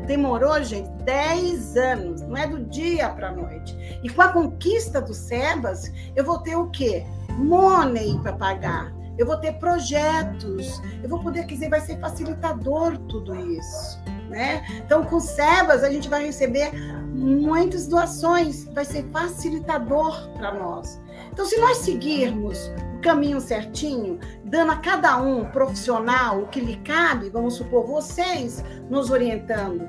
demorou, 0.09 0.61
gente, 0.65 0.91
10 1.05 1.77
anos, 1.77 2.21
não 2.23 2.37
é 2.37 2.49
do 2.49 2.65
dia 2.65 3.09
para 3.11 3.29
a 3.29 3.33
noite. 3.33 4.01
E 4.03 4.11
com 4.11 4.23
a 4.23 4.29
conquista 4.29 5.01
do 5.01 5.15
SEBAS, 5.15 5.93
eu 6.17 6.25
vou 6.25 6.41
ter 6.41 6.57
o 6.57 6.69
quê? 6.71 7.07
Money 7.39 8.19
para 8.23 8.33
pagar. 8.33 8.93
Eu 9.17 9.27
vou 9.27 9.37
ter 9.37 9.53
projetos, 9.55 10.83
eu 11.03 11.09
vou 11.09 11.21
poder, 11.21 11.45
quer 11.47 11.55
dizer, 11.55 11.69
vai 11.69 11.81
ser 11.81 11.99
facilitador 12.01 12.99
tudo 13.09 13.35
isso 13.37 13.99
né? 14.29 14.65
Então, 14.85 15.05
com 15.05 15.19
Sebas, 15.19 15.83
a 15.83 15.91
gente 15.91 16.09
vai 16.09 16.25
receber 16.27 16.71
muitas 17.19 17.87
doações, 17.87 18.65
vai 18.73 18.85
ser 18.85 19.05
facilitador 19.11 20.29
para 20.35 20.55
nós. 20.55 21.01
Então, 21.33 21.45
se 21.45 21.59
nós 21.59 21.79
seguirmos 21.79 22.71
o 22.97 23.01
caminho 23.01 23.41
certinho, 23.41 24.19
dando 24.45 24.73
a 24.73 24.77
cada 24.77 25.17
um 25.21 25.45
profissional 25.47 26.43
o 26.43 26.49
que 26.49 26.61
lhe 26.61 26.77
cabe, 26.79 27.31
vamos 27.31 27.55
supor, 27.55 27.87
vocês 27.87 28.63
nos 28.89 29.11
orientando, 29.11 29.89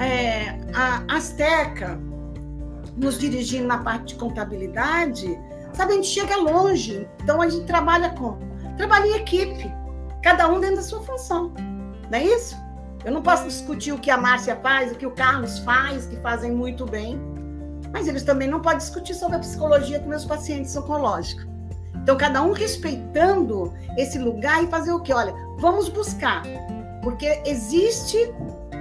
é, 0.00 0.58
a 0.74 1.02
Azteca 1.16 1.98
nos 2.96 3.18
dirigindo 3.18 3.66
na 3.66 3.78
parte 3.78 4.14
de 4.14 4.20
contabilidade, 4.20 5.38
sabe, 5.72 5.92
a 5.92 5.96
gente 5.96 6.08
chega 6.08 6.36
longe. 6.36 7.08
Então, 7.22 7.40
a 7.40 7.48
gente 7.48 7.66
trabalha 7.66 8.10
com? 8.10 8.38
Trabalha 8.76 9.06
em 9.06 9.16
equipe, 9.16 9.72
cada 10.22 10.48
um 10.48 10.60
dentro 10.60 10.76
da 10.76 10.82
sua 10.82 11.02
função, 11.02 11.52
não 12.10 12.18
é 12.18 12.24
isso? 12.24 12.56
Eu 13.04 13.12
não 13.12 13.22
posso 13.22 13.44
discutir 13.44 13.92
o 13.92 13.98
que 13.98 14.10
a 14.10 14.18
Márcia 14.18 14.56
faz, 14.56 14.92
o 14.92 14.94
que 14.94 15.06
o 15.06 15.10
Carlos 15.10 15.58
faz, 15.60 16.06
que 16.06 16.16
fazem 16.16 16.52
muito 16.52 16.84
bem, 16.84 17.18
mas 17.92 18.06
eles 18.06 18.22
também 18.22 18.48
não 18.48 18.60
podem 18.60 18.78
discutir 18.78 19.14
sobre 19.14 19.36
a 19.36 19.38
psicologia 19.40 19.98
com 20.00 20.08
meus 20.08 20.24
pacientes 20.24 20.76
oncológicos. 20.76 21.46
Então, 22.02 22.16
cada 22.16 22.42
um 22.42 22.52
respeitando 22.52 23.72
esse 23.96 24.18
lugar 24.18 24.62
e 24.64 24.66
fazer 24.66 24.92
o 24.92 25.00
quê? 25.00 25.12
Olha, 25.12 25.34
vamos 25.58 25.88
buscar, 25.88 26.42
porque 27.02 27.42
existe 27.44 28.16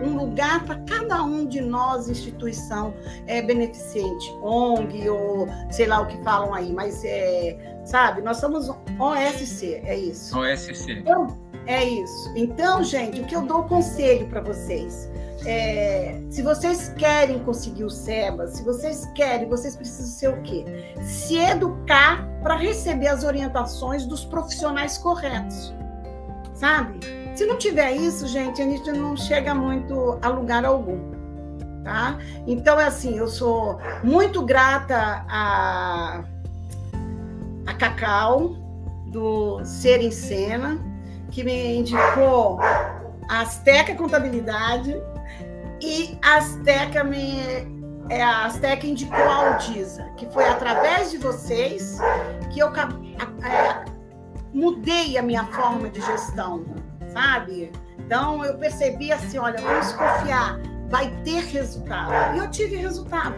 um 0.02 0.16
lugar 0.16 0.64
para 0.66 0.76
cada 0.82 1.24
um 1.24 1.46
de 1.46 1.62
nós, 1.62 2.10
instituição 2.10 2.94
é, 3.28 3.42
beneficente, 3.42 4.32
ONG 4.42 5.10
ou 5.10 5.48
sei 5.70 5.88
lá 5.88 6.02
o 6.02 6.08
que 6.08 6.22
falam 6.24 6.54
aí, 6.54 6.72
mas 6.72 7.04
é, 7.04 7.82
sabe, 7.86 8.22
nós 8.22 8.38
somos 8.38 8.70
OSC, 8.98 9.82
é 9.84 9.98
isso. 9.98 10.38
OSC. 10.38 10.92
Então, 10.92 11.38
É 11.70 11.84
isso. 11.84 12.32
Então, 12.36 12.84
gente, 12.84 13.22
o 13.22 13.26
que 13.26 13.36
eu 13.36 13.44
dou 13.44 13.62
conselho 13.66 14.28
para 14.28 14.42
vocês? 14.42 15.08
É, 15.46 16.20
se 16.28 16.42
vocês 16.42 16.90
querem 16.98 17.38
conseguir 17.44 17.84
o 17.84 17.92
SEBA, 17.92 18.48
se 18.48 18.64
vocês 18.64 19.06
querem, 19.14 19.48
vocês 19.48 19.76
precisam 19.76 20.08
ser 20.08 20.30
o 20.30 20.42
quê? 20.42 20.66
Se 21.00 21.38
educar 21.38 22.28
para 22.42 22.56
receber 22.56 23.10
as 23.10 23.24
orientações 23.24 24.04
dos 24.08 24.26
profissionais 24.26 24.98
corretos. 24.98 25.72
Sabe? 26.56 27.02
Se 27.36 27.46
não 27.46 27.56
tiver 27.56 27.92
isso, 27.92 28.28
gente, 28.28 28.60
a 28.64 28.66
gente 28.66 28.92
não 28.92 29.16
chega 29.16 29.54
muito 29.54 30.18
a 30.24 30.28
lugar 30.28 30.66
algum. 30.66 31.12
Tá? 31.84 32.18
Então, 32.48 32.80
é 32.80 32.86
assim, 32.86 33.16
eu 33.16 33.28
sou 33.28 33.78
muito 34.04 34.44
grata 34.44 35.24
a, 35.30 36.24
a 37.68 37.74
Cacau, 37.76 38.56
do 39.12 39.64
Ser 39.64 40.02
em 40.02 40.12
Cena, 40.12 40.89
que 41.32 41.44
me 41.44 41.78
indicou 41.78 42.60
a 43.30 43.42
Azteca 43.42 43.96
Contabilidade 43.96 45.02
e 45.82 46.18
a 46.24 46.38
Azteca 46.38 47.04
me 47.04 47.40
é, 48.10 48.24
Azteca 48.24 48.88
indicou 48.88 49.24
a 49.24 49.54
Aldisa, 49.54 50.04
que 50.18 50.26
foi 50.32 50.44
através 50.48 51.12
de 51.12 51.20
vocês 51.20 52.00
que 52.52 52.60
eu 52.60 52.70
é, 52.76 53.86
mudei 54.52 55.18
a 55.18 55.22
minha 55.22 55.46
forma 55.46 55.90
de 55.90 56.02
gestão, 56.02 56.66
sabe? 57.14 57.72
Então 58.00 58.44
eu 58.44 58.58
percebi 58.58 59.12
assim, 59.12 59.38
olha, 59.38 59.62
vamos 59.62 59.92
confiar, 59.94 60.60
vai 60.90 61.12
ter 61.24 61.44
resultado. 61.46 62.36
E 62.36 62.40
eu 62.40 62.50
tive 62.50 62.78
resultado. 62.78 63.36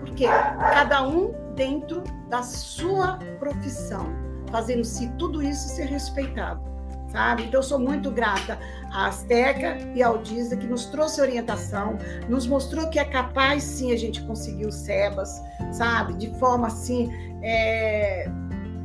Porque 0.00 0.26
cada 0.26 1.06
um 1.06 1.32
dentro 1.54 2.02
da 2.28 2.42
sua 2.42 3.20
profissão, 3.38 4.06
fazendo-se 4.50 5.08
tudo 5.10 5.40
isso 5.40 5.68
ser 5.68 5.84
respeitado 5.84 6.77
sabe? 7.10 7.44
Então, 7.44 7.60
eu 7.60 7.64
sou 7.64 7.78
muito 7.78 8.10
grata 8.10 8.58
à 8.92 9.06
Azteca 9.06 9.78
e 9.94 10.02
ao 10.02 10.18
Disa, 10.18 10.56
que 10.56 10.66
nos 10.66 10.86
trouxe 10.86 11.20
orientação, 11.20 11.98
nos 12.28 12.46
mostrou 12.46 12.88
que 12.88 12.98
é 12.98 13.04
capaz, 13.04 13.62
sim, 13.62 13.92
a 13.92 13.96
gente 13.96 14.22
conseguir 14.22 14.66
o 14.66 14.72
SEBAS, 14.72 15.42
sabe? 15.72 16.14
De 16.14 16.30
forma 16.38 16.66
assim. 16.66 17.10
É... 17.42 18.30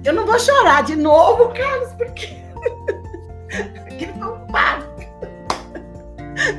Eu 0.04 0.14
não 0.14 0.26
vou 0.26 0.38
chorar 0.38 0.84
de 0.84 0.96
novo, 0.96 1.54
Carlos, 1.54 1.94
porque. 1.94 2.38
Aquele 3.86 4.14
foi 4.14 4.28
um. 4.28 4.44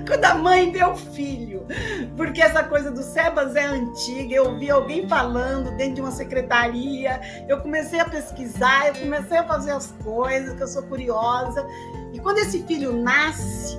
Quando 0.07 0.25
a 0.25 0.35
mãe 0.35 0.71
deu 0.71 0.95
filho. 0.95 1.54
Porque 2.17 2.43
essa 2.43 2.63
coisa 2.65 2.91
do 2.91 3.03
Sebas 3.03 3.57
é 3.57 3.65
antiga. 3.65 4.35
Eu 4.35 4.51
ouvi 4.51 4.71
alguém 4.71 5.09
falando 5.09 5.77
dentro 5.77 5.97
de 5.97 6.01
uma 6.01 6.11
secretaria. 6.11 7.21
Eu 7.49 7.61
comecei 7.61 8.01
a 8.01 8.05
pesquisar, 8.05 8.89
eu 8.89 8.95
comecei 8.95 9.39
a 9.39 9.45
fazer 9.45 9.73
as 9.73 9.93
coisas, 10.03 10.55
que 10.55 10.63
eu 10.63 10.69
sou 10.69 10.83
curiosa. 10.85 11.67
E 12.13 12.19
quando 12.19 12.39
esse 12.39 12.63
filho 12.65 12.93
nasce, 12.93 13.79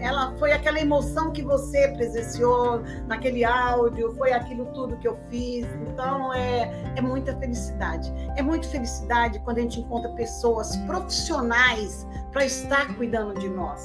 ela 0.00 0.34
foi 0.38 0.52
aquela 0.52 0.78
emoção 0.78 1.32
que 1.32 1.42
você 1.42 1.88
presenciou 1.88 2.82
naquele 3.06 3.42
áudio, 3.42 4.14
foi 4.16 4.32
aquilo 4.32 4.66
tudo 4.66 4.96
que 4.98 5.08
eu 5.08 5.18
fiz. 5.30 5.66
Então 5.88 6.32
é, 6.32 6.70
é 6.96 7.00
muita 7.00 7.36
felicidade. 7.38 8.12
É 8.36 8.42
muita 8.42 8.68
felicidade 8.68 9.38
quando 9.40 9.58
a 9.58 9.62
gente 9.62 9.80
encontra 9.80 10.10
pessoas 10.12 10.76
profissionais 10.86 12.06
para 12.32 12.44
estar 12.44 12.94
cuidando 12.96 13.38
de 13.38 13.48
nós 13.48 13.82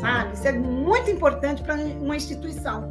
sabe? 0.00 0.34
Isso 0.34 0.46
é 0.46 0.52
muito 0.52 1.10
importante 1.10 1.62
para 1.62 1.74
uma 1.74 2.16
instituição. 2.16 2.90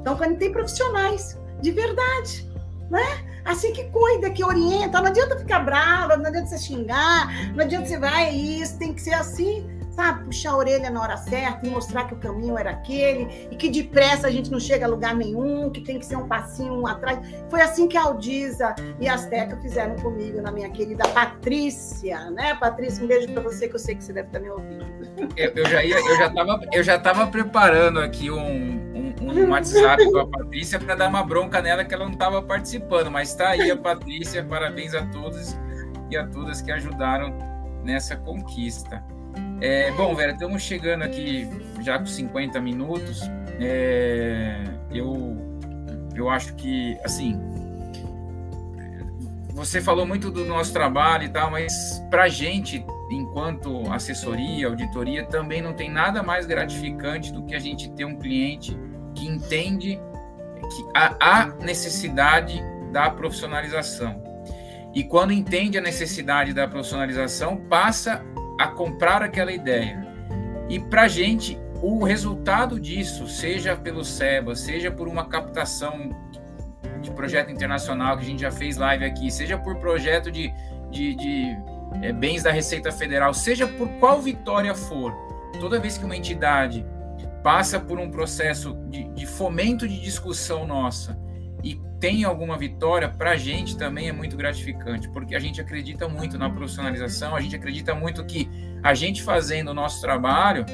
Então, 0.00 0.16
quando 0.16 0.36
tem 0.38 0.52
profissionais 0.52 1.38
de 1.60 1.70
verdade, 1.70 2.50
né? 2.90 3.24
Assim 3.44 3.72
que 3.72 3.84
cuida, 3.84 4.30
que 4.30 4.44
orienta, 4.44 5.00
não 5.00 5.08
adianta 5.08 5.38
ficar 5.38 5.60
brava, 5.60 6.16
não 6.16 6.26
adianta 6.26 6.46
você 6.46 6.58
xingar, 6.58 7.52
não 7.54 7.64
adianta 7.64 7.86
você 7.86 7.98
vai, 7.98 8.34
isso 8.34 8.78
tem 8.78 8.94
que 8.94 9.00
ser 9.00 9.14
assim 9.14 9.66
sabe? 9.92 10.24
Puxar 10.24 10.50
a 10.50 10.56
orelha 10.56 10.90
na 10.90 11.00
hora 11.00 11.16
certa 11.16 11.66
e 11.66 11.70
mostrar 11.70 12.04
que 12.04 12.14
o 12.14 12.16
caminho 12.16 12.58
era 12.58 12.70
aquele 12.70 13.48
e 13.50 13.56
que 13.56 13.68
depressa 13.68 14.26
a 14.26 14.30
gente 14.30 14.50
não 14.50 14.58
chega 14.58 14.86
a 14.86 14.88
lugar 14.88 15.14
nenhum, 15.14 15.70
que 15.70 15.80
tem 15.80 15.98
que 15.98 16.06
ser 16.06 16.16
um 16.16 16.26
passinho 16.26 16.72
um 16.74 16.86
atrás. 16.86 17.18
Foi 17.48 17.60
assim 17.60 17.86
que 17.86 17.96
a 17.96 18.02
Aldisa 18.02 18.74
e 19.00 19.06
a 19.06 19.14
Azteca 19.14 19.56
fizeram 19.58 19.96
comigo, 19.96 20.40
na 20.40 20.50
minha 20.50 20.70
querida 20.70 21.06
Patrícia, 21.08 22.30
né? 22.30 22.54
Patrícia, 22.54 23.04
um 23.04 23.06
beijo 23.06 23.32
para 23.32 23.42
você 23.42 23.68
que 23.68 23.74
eu 23.74 23.78
sei 23.78 23.94
que 23.94 24.04
você 24.04 24.12
deve 24.12 24.28
estar 24.28 24.40
me 24.40 24.50
ouvindo. 24.50 24.86
Eu, 25.36 25.50
eu 25.50 25.66
já 25.66 25.84
ia, 25.84 25.96
eu 25.96 26.16
já 26.16 26.26
estava, 26.26 26.60
eu 26.72 26.82
já 26.82 26.96
estava 26.96 27.26
preparando 27.26 28.00
aqui 28.00 28.30
um, 28.30 28.92
um 29.20 29.50
WhatsApp 29.50 30.04
com 30.10 30.18
a 30.18 30.26
Patrícia 30.26 30.78
para 30.80 30.94
dar 30.94 31.08
uma 31.08 31.22
bronca 31.24 31.60
nela 31.60 31.84
que 31.84 31.94
ela 31.94 32.04
não 32.04 32.12
estava 32.12 32.42
participando, 32.42 33.10
mas 33.10 33.30
está 33.30 33.50
aí 33.50 33.70
a 33.70 33.76
Patrícia, 33.76 34.44
parabéns 34.44 34.94
a 34.94 35.06
todos 35.06 35.56
e 36.10 36.16
a 36.16 36.26
todas 36.26 36.60
que 36.60 36.70
ajudaram 36.70 37.36
nessa 37.84 38.16
conquista. 38.16 39.02
É, 39.64 39.92
bom, 39.92 40.12
Vera, 40.12 40.32
estamos 40.32 40.60
chegando 40.60 41.02
aqui 41.02 41.48
já 41.82 41.96
com 41.96 42.04
50 42.04 42.60
minutos. 42.60 43.20
É, 43.60 44.60
eu, 44.90 45.36
eu 46.16 46.28
acho 46.28 46.52
que, 46.56 46.98
assim, 47.04 47.40
você 49.54 49.80
falou 49.80 50.04
muito 50.04 50.32
do 50.32 50.44
nosso 50.44 50.72
trabalho 50.72 51.26
e 51.26 51.28
tal, 51.28 51.48
mas 51.48 51.72
para 52.10 52.24
a 52.24 52.28
gente, 52.28 52.84
enquanto 53.08 53.88
assessoria, 53.92 54.66
auditoria, 54.66 55.24
também 55.26 55.62
não 55.62 55.74
tem 55.74 55.88
nada 55.88 56.24
mais 56.24 56.44
gratificante 56.44 57.32
do 57.32 57.44
que 57.44 57.54
a 57.54 57.60
gente 57.60 57.88
ter 57.92 58.04
um 58.04 58.16
cliente 58.16 58.76
que 59.14 59.28
entende 59.28 60.00
que 60.74 60.84
há 60.92 61.46
necessidade 61.60 62.60
da 62.90 63.08
profissionalização. 63.10 64.20
E 64.92 65.04
quando 65.04 65.32
entende 65.32 65.78
a 65.78 65.80
necessidade 65.80 66.52
da 66.52 66.66
profissionalização, 66.66 67.56
passa 67.56 68.24
a 68.62 68.68
comprar 68.68 69.22
aquela 69.22 69.52
ideia. 69.52 70.06
E 70.68 70.78
para 70.78 71.02
a 71.02 71.08
gente, 71.08 71.58
o 71.82 72.04
resultado 72.04 72.78
disso, 72.78 73.26
seja 73.26 73.76
pelo 73.76 74.04
SEBA, 74.04 74.54
seja 74.54 74.90
por 74.90 75.08
uma 75.08 75.26
captação 75.26 76.10
de 77.00 77.10
projeto 77.10 77.50
internacional, 77.50 78.16
que 78.16 78.22
a 78.22 78.26
gente 78.26 78.42
já 78.42 78.52
fez 78.52 78.76
live 78.76 79.04
aqui, 79.04 79.30
seja 79.30 79.58
por 79.58 79.76
projeto 79.76 80.30
de, 80.30 80.52
de, 80.90 81.14
de 81.16 81.56
é, 82.02 82.12
bens 82.12 82.44
da 82.44 82.52
Receita 82.52 82.92
Federal, 82.92 83.34
seja 83.34 83.66
por 83.66 83.88
qual 83.98 84.20
vitória 84.20 84.74
for, 84.74 85.12
toda 85.58 85.80
vez 85.80 85.98
que 85.98 86.04
uma 86.04 86.16
entidade 86.16 86.86
passa 87.42 87.80
por 87.80 87.98
um 87.98 88.10
processo 88.10 88.74
de, 88.88 89.04
de 89.08 89.26
fomento 89.26 89.88
de 89.88 90.00
discussão 90.00 90.64
nossa 90.64 91.18
e 91.62 91.80
tem 92.00 92.24
alguma 92.24 92.58
vitória, 92.58 93.08
para 93.08 93.30
a 93.32 93.36
gente 93.36 93.76
também 93.76 94.08
é 94.08 94.12
muito 94.12 94.36
gratificante, 94.36 95.08
porque 95.10 95.36
a 95.36 95.38
gente 95.38 95.60
acredita 95.60 96.08
muito 96.08 96.36
na 96.36 96.50
profissionalização, 96.50 97.36
a 97.36 97.40
gente 97.40 97.54
acredita 97.54 97.94
muito 97.94 98.24
que 98.24 98.48
a 98.82 98.92
gente 98.94 99.22
fazendo 99.22 99.68
o 99.68 99.74
nosso 99.74 100.00
trabalho, 100.00 100.66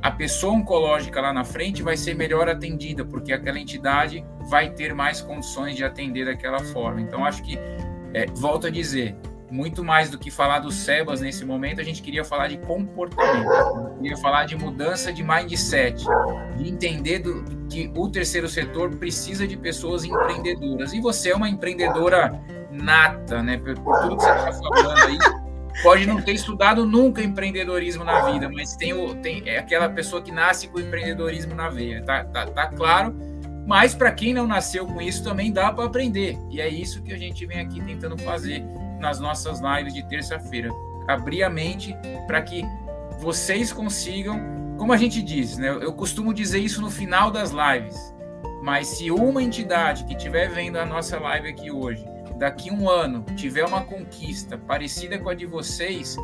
a 0.00 0.10
pessoa 0.10 0.54
oncológica 0.54 1.20
lá 1.20 1.32
na 1.32 1.44
frente 1.44 1.82
vai 1.82 1.96
ser 1.96 2.14
melhor 2.14 2.48
atendida, 2.48 3.04
porque 3.04 3.32
aquela 3.32 3.58
entidade 3.58 4.24
vai 4.48 4.70
ter 4.70 4.94
mais 4.94 5.20
condições 5.20 5.76
de 5.76 5.84
atender 5.84 6.24
daquela 6.24 6.60
forma. 6.60 7.02
Então, 7.02 7.24
acho 7.24 7.42
que, 7.42 7.58
é, 8.14 8.24
volto 8.34 8.66
a 8.66 8.70
dizer, 8.70 9.14
muito 9.50 9.82
mais 9.82 10.10
do 10.10 10.18
que 10.18 10.30
falar 10.30 10.60
dos 10.60 10.76
SEBAS 10.76 11.20
nesse 11.20 11.44
momento, 11.44 11.80
a 11.80 11.84
gente 11.84 12.00
queria 12.00 12.24
falar 12.24 12.48
de 12.48 12.56
comportamento, 12.58 13.98
queria 14.00 14.16
falar 14.16 14.44
de 14.44 14.56
mudança 14.56 15.12
de 15.12 15.22
mindset, 15.22 16.04
de 16.56 16.68
entender 16.68 17.18
do, 17.18 17.44
que 17.68 17.90
o 17.94 18.08
terceiro 18.08 18.48
setor 18.48 18.94
precisa 18.96 19.46
de 19.46 19.56
pessoas 19.56 20.04
empreendedoras. 20.04 20.92
E 20.92 21.00
você 21.00 21.30
é 21.30 21.36
uma 21.36 21.48
empreendedora 21.48 22.40
nata, 22.70 23.42
né? 23.42 23.58
Por, 23.58 23.74
por 23.80 23.98
tudo 24.00 24.16
que 24.16 24.22
você 24.22 24.30
está 24.30 24.52
falando 24.52 24.98
aí. 25.06 25.18
Pode 25.82 26.06
não 26.06 26.20
ter 26.20 26.32
estudado 26.32 26.84
nunca 26.84 27.22
empreendedorismo 27.22 28.04
na 28.04 28.30
vida, 28.30 28.50
mas 28.50 28.76
tem, 28.76 28.92
o, 28.92 29.14
tem 29.14 29.42
é 29.46 29.58
aquela 29.58 29.88
pessoa 29.88 30.20
que 30.20 30.30
nasce 30.30 30.68
com 30.68 30.78
empreendedorismo 30.78 31.54
na 31.54 31.70
veia, 31.70 32.02
tá, 32.02 32.24
tá, 32.24 32.46
tá 32.46 32.66
claro? 32.68 33.16
Mas 33.66 33.94
para 33.94 34.10
quem 34.10 34.34
não 34.34 34.46
nasceu 34.46 34.84
com 34.84 35.00
isso 35.00 35.22
também 35.22 35.52
dá 35.52 35.72
para 35.72 35.84
aprender. 35.84 36.36
E 36.50 36.60
é 36.60 36.68
isso 36.68 37.02
que 37.02 37.12
a 37.12 37.16
gente 37.16 37.46
vem 37.46 37.60
aqui 37.60 37.80
tentando 37.80 38.18
fazer 38.18 38.64
nas 39.00 39.18
nossas 39.18 39.60
lives 39.60 39.94
de 39.94 40.02
terça-feira. 40.02 40.70
Abrir 41.08 41.42
a 41.42 41.50
mente 41.50 41.96
para 42.26 42.40
que 42.42 42.62
vocês 43.18 43.72
consigam, 43.72 44.40
como 44.78 44.92
a 44.92 44.96
gente 44.96 45.20
diz, 45.22 45.58
né? 45.58 45.68
Eu 45.68 45.92
costumo 45.92 46.32
dizer 46.32 46.58
isso 46.58 46.80
no 46.80 46.90
final 46.90 47.30
das 47.30 47.50
lives. 47.50 48.14
Mas 48.62 48.86
se 48.88 49.10
uma 49.10 49.42
entidade 49.42 50.04
que 50.04 50.14
estiver 50.14 50.48
vendo 50.48 50.78
a 50.78 50.84
nossa 50.84 51.18
live 51.18 51.48
aqui 51.48 51.70
hoje, 51.70 52.04
daqui 52.38 52.70
um 52.70 52.88
ano, 52.88 53.24
tiver 53.36 53.64
uma 53.64 53.82
conquista 53.82 54.56
parecida 54.56 55.18
com 55.18 55.28
a 55.28 55.34
de 55.34 55.46
vocês, 55.46 56.16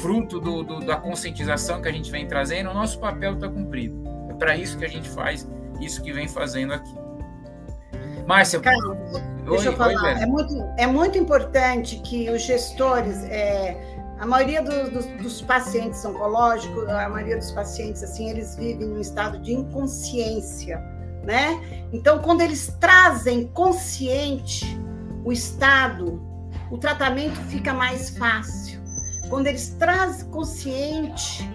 fruto 0.00 0.38
do, 0.38 0.62
do, 0.62 0.80
da 0.80 0.96
conscientização 0.96 1.80
que 1.80 1.88
a 1.88 1.92
gente 1.92 2.10
vem 2.10 2.26
trazendo, 2.26 2.70
o 2.70 2.74
nosso 2.74 2.98
papel 3.00 3.34
está 3.34 3.48
cumprido. 3.48 4.02
É 4.30 4.34
para 4.34 4.56
isso 4.56 4.78
que 4.78 4.84
a 4.84 4.88
gente 4.88 5.08
faz 5.08 5.48
isso 5.80 6.02
que 6.02 6.12
vem 6.12 6.28
fazendo 6.28 6.74
aqui. 6.74 6.94
Márcia, 8.26 8.60
deixa 9.48 9.68
eu 9.68 9.76
falar. 9.76 10.02
Oi, 10.02 10.22
é, 10.22 10.26
muito, 10.26 10.54
é 10.76 10.86
muito 10.86 11.18
importante 11.18 11.96
que 12.00 12.30
os 12.30 12.42
gestores, 12.42 13.24
é, 13.24 13.76
a 14.18 14.26
maioria 14.26 14.62
do, 14.62 14.90
do, 14.90 15.22
dos 15.22 15.40
pacientes 15.42 16.04
oncológicos, 16.04 16.88
a 16.88 17.08
maioria 17.08 17.36
dos 17.36 17.50
pacientes, 17.52 18.02
assim, 18.02 18.30
eles 18.30 18.56
vivem 18.56 18.86
num 18.86 19.00
estado 19.00 19.38
de 19.38 19.52
inconsciência, 19.52 20.78
né? 21.24 21.60
Então, 21.92 22.18
quando 22.20 22.40
eles 22.40 22.74
trazem 22.80 23.46
consciente 23.48 24.78
o 25.24 25.32
estado, 25.32 26.22
o 26.70 26.78
tratamento 26.78 27.36
fica 27.48 27.72
mais 27.72 28.10
fácil. 28.10 28.80
Quando 29.28 29.46
eles 29.46 29.70
trazem 29.78 30.28
consciente 30.30 31.48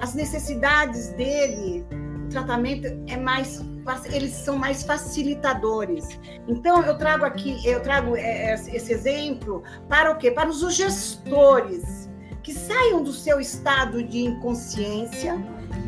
as 0.00 0.14
necessidades 0.14 1.08
dele, 1.10 1.86
o 2.26 2.28
tratamento 2.28 2.86
é 3.08 3.16
mais 3.16 3.62
eles 4.06 4.32
são 4.32 4.56
mais 4.56 4.82
facilitadores. 4.82 6.18
Então 6.48 6.82
eu 6.82 6.96
trago 6.96 7.24
aqui, 7.24 7.60
eu 7.66 7.80
trago 7.82 8.16
é, 8.16 8.50
é, 8.50 8.54
esse 8.54 8.92
exemplo 8.92 9.62
para 9.88 10.10
o 10.10 10.16
quê? 10.16 10.30
Para 10.30 10.48
os 10.48 10.60
gestores 10.74 12.10
que 12.42 12.52
saiam 12.52 13.02
do 13.02 13.12
seu 13.12 13.40
estado 13.40 14.02
de 14.02 14.24
inconsciência, 14.24 15.36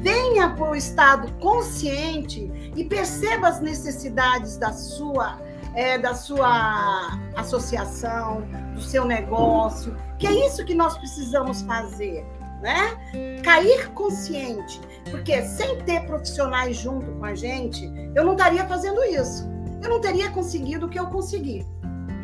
venha 0.00 0.48
para 0.50 0.70
o 0.70 0.76
estado 0.76 1.30
consciente 1.34 2.50
e 2.74 2.84
perceba 2.84 3.48
as 3.48 3.60
necessidades 3.60 4.56
da 4.56 4.72
sua 4.72 5.38
é, 5.74 5.98
da 5.98 6.14
sua 6.14 7.18
associação, 7.36 8.42
do 8.74 8.80
seu 8.80 9.04
negócio, 9.04 9.94
que 10.18 10.26
é 10.26 10.46
isso 10.46 10.64
que 10.64 10.74
nós 10.74 10.96
precisamos 10.96 11.60
fazer 11.62 12.24
né? 12.60 13.40
Cair 13.42 13.90
consciente, 13.90 14.80
porque 15.10 15.42
sem 15.42 15.78
ter 15.82 16.04
profissionais 16.06 16.76
junto 16.76 17.10
com 17.12 17.24
a 17.24 17.34
gente, 17.34 17.90
eu 18.14 18.24
não 18.24 18.32
estaria 18.32 18.66
fazendo 18.66 19.02
isso. 19.04 19.48
Eu 19.82 19.90
não 19.90 20.00
teria 20.00 20.30
conseguido 20.30 20.86
o 20.86 20.88
que 20.88 20.98
eu 20.98 21.06
consegui, 21.06 21.64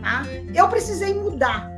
tá? 0.01 0.25
Eu 0.55 0.69
precisei 0.69 1.15
mudar. 1.15 1.72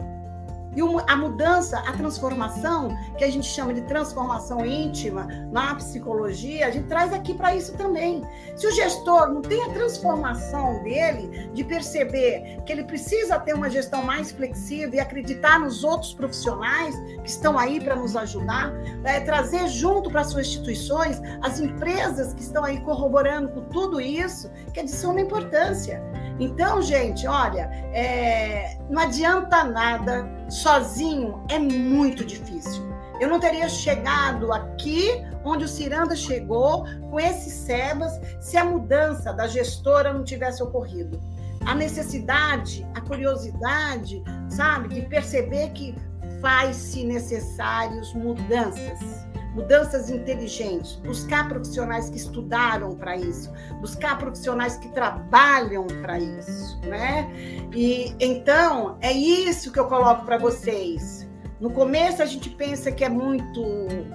E 0.76 0.80
a 1.06 1.16
mudança, 1.16 1.78
a 1.78 1.92
transformação, 1.92 2.96
que 3.16 3.24
a 3.24 3.30
gente 3.30 3.46
chama 3.46 3.72
de 3.72 3.82
transformação 3.82 4.64
íntima 4.64 5.26
na 5.50 5.74
psicologia, 5.76 6.66
a 6.66 6.70
gente 6.70 6.88
traz 6.88 7.12
aqui 7.12 7.34
para 7.34 7.54
isso 7.54 7.76
também. 7.76 8.22
Se 8.56 8.66
o 8.66 8.72
gestor 8.72 9.28
não 9.32 9.40
tem 9.40 9.62
a 9.64 9.70
transformação 9.70 10.82
dele, 10.82 11.50
de 11.52 11.64
perceber 11.64 12.60
que 12.64 12.72
ele 12.72 12.84
precisa 12.84 13.38
ter 13.38 13.54
uma 13.54 13.70
gestão 13.70 14.02
mais 14.02 14.32
flexível 14.32 14.94
e 14.94 15.00
acreditar 15.00 15.60
nos 15.60 15.84
outros 15.84 16.12
profissionais 16.12 16.94
que 17.22 17.28
estão 17.28 17.58
aí 17.58 17.80
para 17.80 17.96
nos 17.96 18.16
ajudar, 18.16 18.72
é, 19.04 19.20
trazer 19.20 19.68
junto 19.68 20.10
para 20.10 20.24
suas 20.24 20.46
instituições 20.46 21.20
as 21.42 21.60
empresas 21.60 22.34
que 22.34 22.42
estão 22.42 22.64
aí 22.64 22.80
corroborando 22.80 23.48
com 23.48 23.62
tudo 23.62 24.00
isso, 24.00 24.50
que 24.72 24.80
é 24.80 24.82
de 24.82 24.90
suma 24.90 25.20
importância. 25.20 26.02
Então, 26.38 26.82
gente, 26.82 27.26
olha, 27.26 27.70
é, 27.92 28.76
não 28.90 29.02
adianta 29.02 29.64
nada 29.64 30.28
sozinho, 30.48 31.44
é 31.48 31.58
muito 31.58 32.24
difícil. 32.24 32.82
Eu 33.20 33.28
não 33.28 33.38
teria 33.38 33.68
chegado 33.68 34.52
aqui 34.52 35.24
onde 35.44 35.64
o 35.64 35.68
Ciranda 35.68 36.16
chegou 36.16 36.84
com 37.10 37.20
esses 37.20 37.52
sebas 37.52 38.20
se 38.40 38.56
a 38.56 38.64
mudança 38.64 39.32
da 39.32 39.46
gestora 39.46 40.12
não 40.12 40.24
tivesse 40.24 40.62
ocorrido. 40.62 41.20
A 41.64 41.74
necessidade, 41.74 42.86
a 42.94 43.00
curiosidade, 43.00 44.22
sabe, 44.48 44.88
de 44.88 45.02
perceber 45.02 45.70
que 45.70 45.94
faz-se 46.40 47.04
necessários 47.04 48.12
mudanças 48.14 49.23
mudanças 49.54 50.10
inteligentes, 50.10 50.96
buscar 50.96 51.48
profissionais 51.48 52.10
que 52.10 52.16
estudaram 52.16 52.94
para 52.96 53.16
isso, 53.16 53.52
buscar 53.80 54.18
profissionais 54.18 54.76
que 54.76 54.88
trabalham 54.88 55.86
para 56.02 56.18
isso, 56.18 56.78
né? 56.80 57.30
E 57.72 58.14
então 58.20 58.98
é 59.00 59.12
isso 59.12 59.72
que 59.72 59.78
eu 59.78 59.86
coloco 59.86 60.24
para 60.24 60.36
vocês. 60.36 61.26
No 61.60 61.70
começo 61.70 62.22
a 62.22 62.26
gente 62.26 62.50
pensa 62.50 62.90
que 62.90 63.04
é 63.04 63.08
muito 63.08 63.62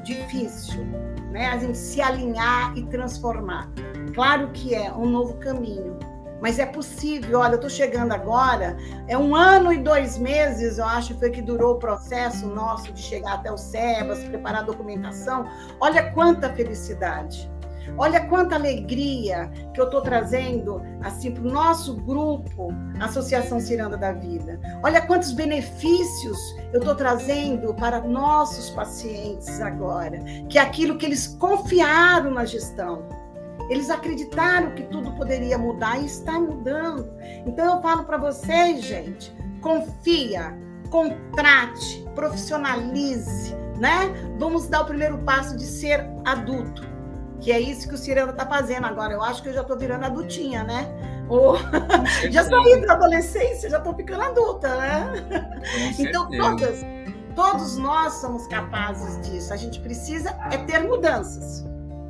difícil, 0.04 0.86
né? 1.32 1.48
A 1.48 1.58
gente 1.58 1.78
se 1.78 2.02
alinhar 2.02 2.78
e 2.78 2.84
transformar. 2.88 3.72
Claro 4.14 4.50
que 4.50 4.76
é 4.76 4.92
um 4.92 5.10
novo 5.10 5.36
caminho, 5.36 5.98
mas 6.42 6.60
é 6.60 6.66
possível. 6.66 7.40
Olha, 7.40 7.54
eu 7.54 7.56
estou 7.56 7.70
chegando 7.70 8.12
agora, 8.12 8.78
é 9.08 9.18
um 9.18 9.36
ano 9.36 9.72
e 9.72 9.78
dois 9.78 10.18
meses, 10.18 10.78
eu 10.78 10.86
acho, 10.86 11.18
foi 11.18 11.30
que 11.30 11.42
durou 11.42 11.76
o 11.76 11.80
processo 11.80 12.48
nosso 12.48 12.92
de 12.92 13.02
chegar 13.02 13.36
até 13.36 13.52
o 13.52 13.58
SEBAS, 13.58 14.24
preparar 14.24 14.62
a 14.62 14.66
documentação. 14.66 15.46
Olha 15.80 16.12
quanta 16.12 16.50
felicidade. 16.54 17.50
Olha 17.98 18.26
quanta 18.28 18.56
alegria 18.56 19.52
que 19.74 19.82
eu 19.82 19.86
estou 19.86 20.02
trazendo 20.02 20.82
assim 21.02 21.32
para 21.32 21.44
o 21.44 21.52
nosso 21.52 21.96
grupo, 21.96 22.70
Associação 23.00 23.60
Ciranda 23.60 23.98
da 23.98 24.12
Vida. 24.12 24.60
Olha 24.84 25.02
quantos 25.02 25.32
benefícios 25.32 26.38
eu 26.72 26.80
estou 26.80 26.96
trazendo 26.96 27.74
para 27.74 28.02
nossos 28.02 28.70
pacientes 28.70 29.60
agora, 29.60 30.20
que 30.48 30.58
é 30.58 30.62
aquilo 30.62 30.98
que 30.98 31.06
eles 31.06 31.28
confiaram 31.40 32.32
na 32.32 32.46
gestão. 32.46 33.08
Eles 33.70 33.90
acreditaram 33.90 34.72
que 34.72 34.84
tudo 34.84 35.12
poderia 35.12 35.58
mudar 35.58 36.02
e 36.02 36.06
está 36.06 36.34
mudando. 36.34 37.14
Então 37.46 37.76
eu 37.76 37.82
falo 37.82 38.04
para 38.04 38.18
vocês, 38.18 38.84
gente, 38.84 39.32
confia, 39.62 40.58
contrate, 40.90 42.04
profissionalize, 42.16 43.56
né? 43.78 44.12
Vamos 44.40 44.68
dar 44.68 44.82
o 44.82 44.86
primeiro 44.86 45.20
passo 45.20 45.56
de 45.56 45.66
ser 45.66 46.04
adulto, 46.26 46.82
que 47.40 47.52
é 47.52 47.60
isso 47.60 47.88
que 47.88 47.94
o 47.94 47.98
Ciranda 47.98 48.32
está 48.32 48.46
fazendo 48.46 48.86
agora. 48.86 49.14
Eu 49.14 49.22
acho 49.22 49.44
que 49.44 49.50
eu 49.50 49.54
já 49.54 49.62
estou 49.62 49.78
virando 49.78 50.06
adultinha, 50.06 50.64
né? 50.64 50.88
Ou... 51.30 51.56
já 52.32 52.44
saí 52.44 52.84
da 52.86 52.94
adolescência, 52.94 53.70
já 53.70 53.78
estou 53.78 53.94
ficando 53.94 54.24
adulta, 54.24 54.76
né? 54.78 55.54
então 56.00 56.28
todas, 56.28 56.84
todos 57.36 57.78
nós 57.78 58.14
somos 58.14 58.48
capazes 58.48 59.22
disso. 59.30 59.54
A 59.54 59.58
gente 59.58 59.80
precisa 59.80 60.36
é 60.52 60.58
ter 60.58 60.80
mudanças 60.80 61.70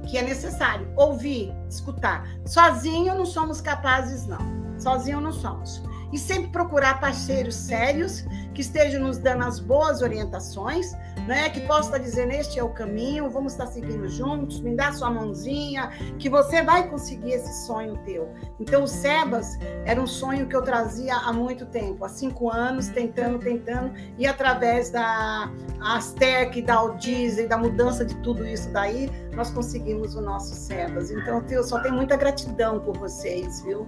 que 0.10 0.18
é 0.18 0.22
necessário 0.22 0.91
ouvir, 0.95 1.53
escutar. 1.70 2.28
Sozinho 2.45 3.16
não 3.16 3.26
somos 3.26 3.62
capazes, 3.62 4.26
não. 4.26 4.39
Sozinho 4.80 5.20
não 5.22 5.32
somos 5.32 5.82
e 6.12 6.18
sempre 6.18 6.49
procurar 6.49 6.99
parceiros 6.99 7.55
sérios 7.55 8.24
que 8.53 8.62
estejam 8.62 9.01
nos 9.01 9.18
dando 9.18 9.45
as 9.45 9.60
boas 9.60 10.01
orientações, 10.01 10.91
né? 11.30 11.47
Que 11.47 11.61
possa 11.61 11.89
estar 11.89 11.97
dizendo 11.99 12.32
este 12.32 12.59
é 12.59 12.63
o 12.63 12.69
caminho, 12.69 13.30
vamos 13.30 13.53
estar 13.53 13.67
seguindo 13.67 14.09
juntos, 14.09 14.59
me 14.59 14.75
dá 14.75 14.91
sua 14.91 15.11
mãozinha, 15.11 15.91
que 16.17 16.27
você 16.27 16.63
vai 16.63 16.89
conseguir 16.89 17.34
esse 17.34 17.67
sonho 17.67 17.97
teu. 18.03 18.34
Então 18.59 18.84
o 18.84 18.88
Sebas 18.88 19.59
era 19.86 20.01
um 20.01 20.07
sonho 20.07 20.47
que 20.47 20.55
eu 20.55 20.63
trazia 20.63 21.15
há 21.15 21.32
muito 21.32 21.67
tempo, 21.67 22.03
há 22.03 22.09
cinco 22.09 22.49
anos, 22.49 22.88
tentando, 22.88 23.38
tentando, 23.38 23.93
e 24.17 24.25
através 24.25 24.89
da 24.89 25.51
Astec, 25.80 26.63
da 26.63 26.75
Aldiza 26.75 27.43
e 27.43 27.47
da 27.47 27.57
mudança 27.57 28.03
de 28.03 28.15
tudo 28.17 28.45
isso 28.45 28.71
daí, 28.71 29.07
nós 29.36 29.51
conseguimos 29.51 30.15
o 30.15 30.21
nosso 30.21 30.55
Sebas. 30.55 31.11
Então 31.11 31.43
eu 31.51 31.63
só 31.63 31.80
tenho 31.80 31.93
muita 31.93 32.17
gratidão 32.17 32.80
por 32.80 32.97
vocês, 32.97 33.61
viu? 33.61 33.88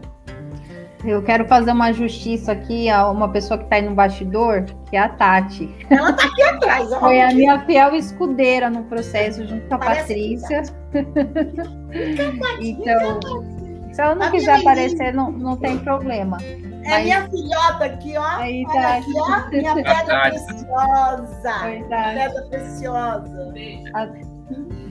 Eu 1.04 1.24
quero 1.24 1.46
fazer 1.48 1.72
uma 1.72 1.92
justiça 1.92 2.52
aqui 2.52 2.90
a 2.90 3.10
uma 3.10 3.30
pessoa 3.30 3.58
que 3.58 3.64
está 3.64 3.78
aí 3.78 3.82
no 3.82 3.96
bastidor, 3.96 4.66
que 4.90 4.96
é 4.96 5.00
a 5.00 5.10
Tati. 5.10 5.74
Ela 5.90 6.12
está 6.12 6.26
aqui 6.26 6.44
atrás. 6.44 6.90
Foi 6.96 7.22
a 7.22 7.34
minha 7.34 7.60
fiel 7.66 7.96
escudeira 7.96 8.70
no 8.70 8.84
processo, 8.84 9.46
junto 9.48 9.68
com 9.68 9.76
a 9.76 9.80
Patrícia. 9.80 10.62
então, 12.62 13.20
se 13.92 14.02
ela 14.02 14.16
não 14.16 14.28
a 14.28 14.32
quiser 14.32 14.60
aparecer, 14.60 15.14
não, 15.14 15.32
não 15.32 15.58
tem 15.58 15.80
problema. 15.80 16.38
É 16.84 16.90
Mas... 16.90 17.04
minha 17.04 17.30
filhota 17.30 17.86
aqui, 17.86 18.18
ó. 18.18 18.38
Aí, 18.38 18.66
Olha 18.68 18.82
Tati. 18.82 19.02
aqui, 19.02 19.20
ó. 19.20 19.50
Minha 19.50 19.76
pedra 19.84 20.22
preciosa. 20.30 21.66
Oi, 21.66 21.84
Pedra 21.90 22.42
preciosa. 22.50 23.52
Beijo. 23.54 23.84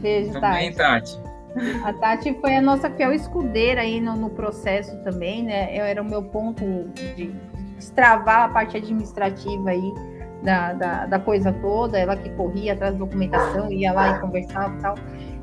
Beijo, 0.00 0.32
Também, 0.32 0.72
Tati. 0.72 1.16
Tati. 1.16 1.29
A 1.84 1.92
Tati 1.92 2.36
foi 2.40 2.56
a 2.56 2.60
nossa 2.60 2.90
fiel 2.90 3.12
escudeira 3.12 3.80
aí 3.80 4.00
no, 4.00 4.16
no 4.16 4.30
processo 4.30 4.96
também, 5.02 5.42
né? 5.42 5.76
Eu 5.76 5.84
era 5.84 6.00
o 6.00 6.04
meu 6.04 6.22
ponto 6.22 6.64
de 6.94 7.34
destravar 7.76 8.44
a 8.44 8.48
parte 8.48 8.76
administrativa 8.76 9.70
aí 9.70 9.94
da, 10.42 10.72
da, 10.72 11.06
da, 11.06 11.18
coisa 11.18 11.52
toda, 11.52 11.98
ela 11.98 12.16
que 12.16 12.30
corria 12.30 12.72
atrás 12.72 12.94
da 12.94 12.98
documentação, 12.98 13.70
ia 13.70 13.92
lá 13.92 14.16
e 14.16 14.20
conversava 14.20 14.74
e 14.74 14.80
tal. 14.80 14.94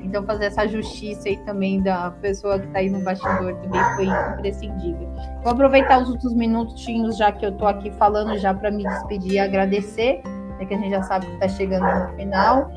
Então, 0.01 0.23
fazer 0.23 0.45
essa 0.45 0.67
justiça 0.67 1.27
aí 1.27 1.37
também 1.37 1.81
da 1.81 2.11
pessoa 2.11 2.57
que 2.57 2.67
está 2.67 2.79
aí 2.79 2.89
no 2.89 2.99
bastidor 3.01 3.53
também 3.55 3.81
foi 3.95 4.05
imprescindível. 4.05 5.09
Vou 5.43 5.51
aproveitar 5.51 6.01
os 6.01 6.09
últimos 6.09 6.33
minutinhos, 6.33 7.17
já 7.17 7.31
que 7.31 7.45
eu 7.45 7.49
estou 7.49 7.67
aqui 7.67 7.91
falando, 7.91 8.37
já 8.37 8.53
para 8.53 8.71
me 8.71 8.83
despedir 8.83 9.33
e 9.33 9.39
agradecer, 9.39 10.21
né, 10.57 10.65
que 10.65 10.73
a 10.73 10.77
gente 10.77 10.91
já 10.91 11.03
sabe 11.03 11.25
que 11.25 11.33
está 11.33 11.49
chegando 11.49 11.83
no 11.83 12.15
final. 12.15 12.71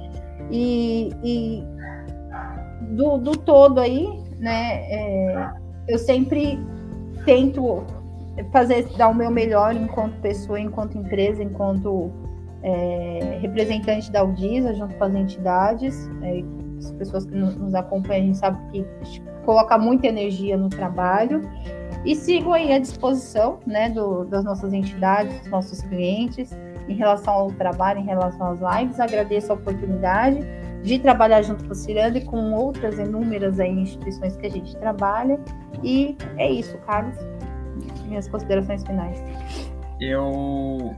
E, 0.51 1.11
e 1.23 1.65
do, 2.91 3.19
do 3.19 3.33
todo 3.33 3.81
aí, 3.81 4.09
né, 4.39 4.83
é, 4.91 5.51
eu 5.89 5.99
sempre 5.99 6.59
tento 7.25 7.85
fazer, 8.53 8.89
dar 8.97 9.09
o 9.09 9.15
meu 9.15 9.31
melhor 9.31 9.75
enquanto 9.75 10.21
pessoa, 10.21 10.59
enquanto 10.59 10.97
empresa, 10.97 11.43
enquanto 11.43 12.11
é, 12.63 13.39
representante 13.41 14.11
da 14.11 14.21
Audisa, 14.21 14.75
junto 14.75 14.95
com 14.95 15.05
as 15.05 15.15
entidades, 15.15 16.11
é, 16.23 16.43
as 16.79 16.91
pessoas 16.93 17.27
que 17.27 17.35
nos 17.35 17.75
acompanham, 17.75 18.23
a 18.23 18.27
gente 18.27 18.39
sabe 18.39 18.59
que 18.73 18.87
coloca 19.45 19.77
muita 19.77 20.07
energia 20.07 20.57
no 20.57 20.69
trabalho. 20.69 21.43
E 22.05 22.15
sigo 22.15 22.53
aí 22.53 22.73
à 22.73 22.79
disposição, 22.79 23.59
né, 23.67 23.91
do, 23.91 24.25
das 24.25 24.43
nossas 24.43 24.73
entidades, 24.73 25.39
dos 25.41 25.51
nossos 25.51 25.83
clientes, 25.83 26.51
em 26.89 26.95
relação 26.95 27.35
ao 27.35 27.51
trabalho, 27.53 28.01
em 28.01 28.05
relação 28.05 28.53
às 28.53 28.79
lives, 28.79 28.99
agradeço 28.99 29.53
a 29.53 29.55
oportunidade 29.55 30.41
de 30.83 30.99
trabalhar 30.99 31.43
junto 31.43 31.65
com 31.65 31.73
o 31.73 31.75
Ciranda 31.75 32.19
e 32.19 32.25
com 32.25 32.53
outras 32.53 32.99
inúmeras 32.99 33.59
instituições 33.59 34.37
que 34.37 34.47
a 34.47 34.51
gente 34.51 34.77
trabalha. 34.77 35.39
E 35.83 36.17
é 36.37 36.51
isso, 36.51 36.77
Carlos. 36.79 37.17
Minhas 38.07 38.29
considerações 38.29 38.83
finais. 38.85 39.23
Eu. 40.01 40.95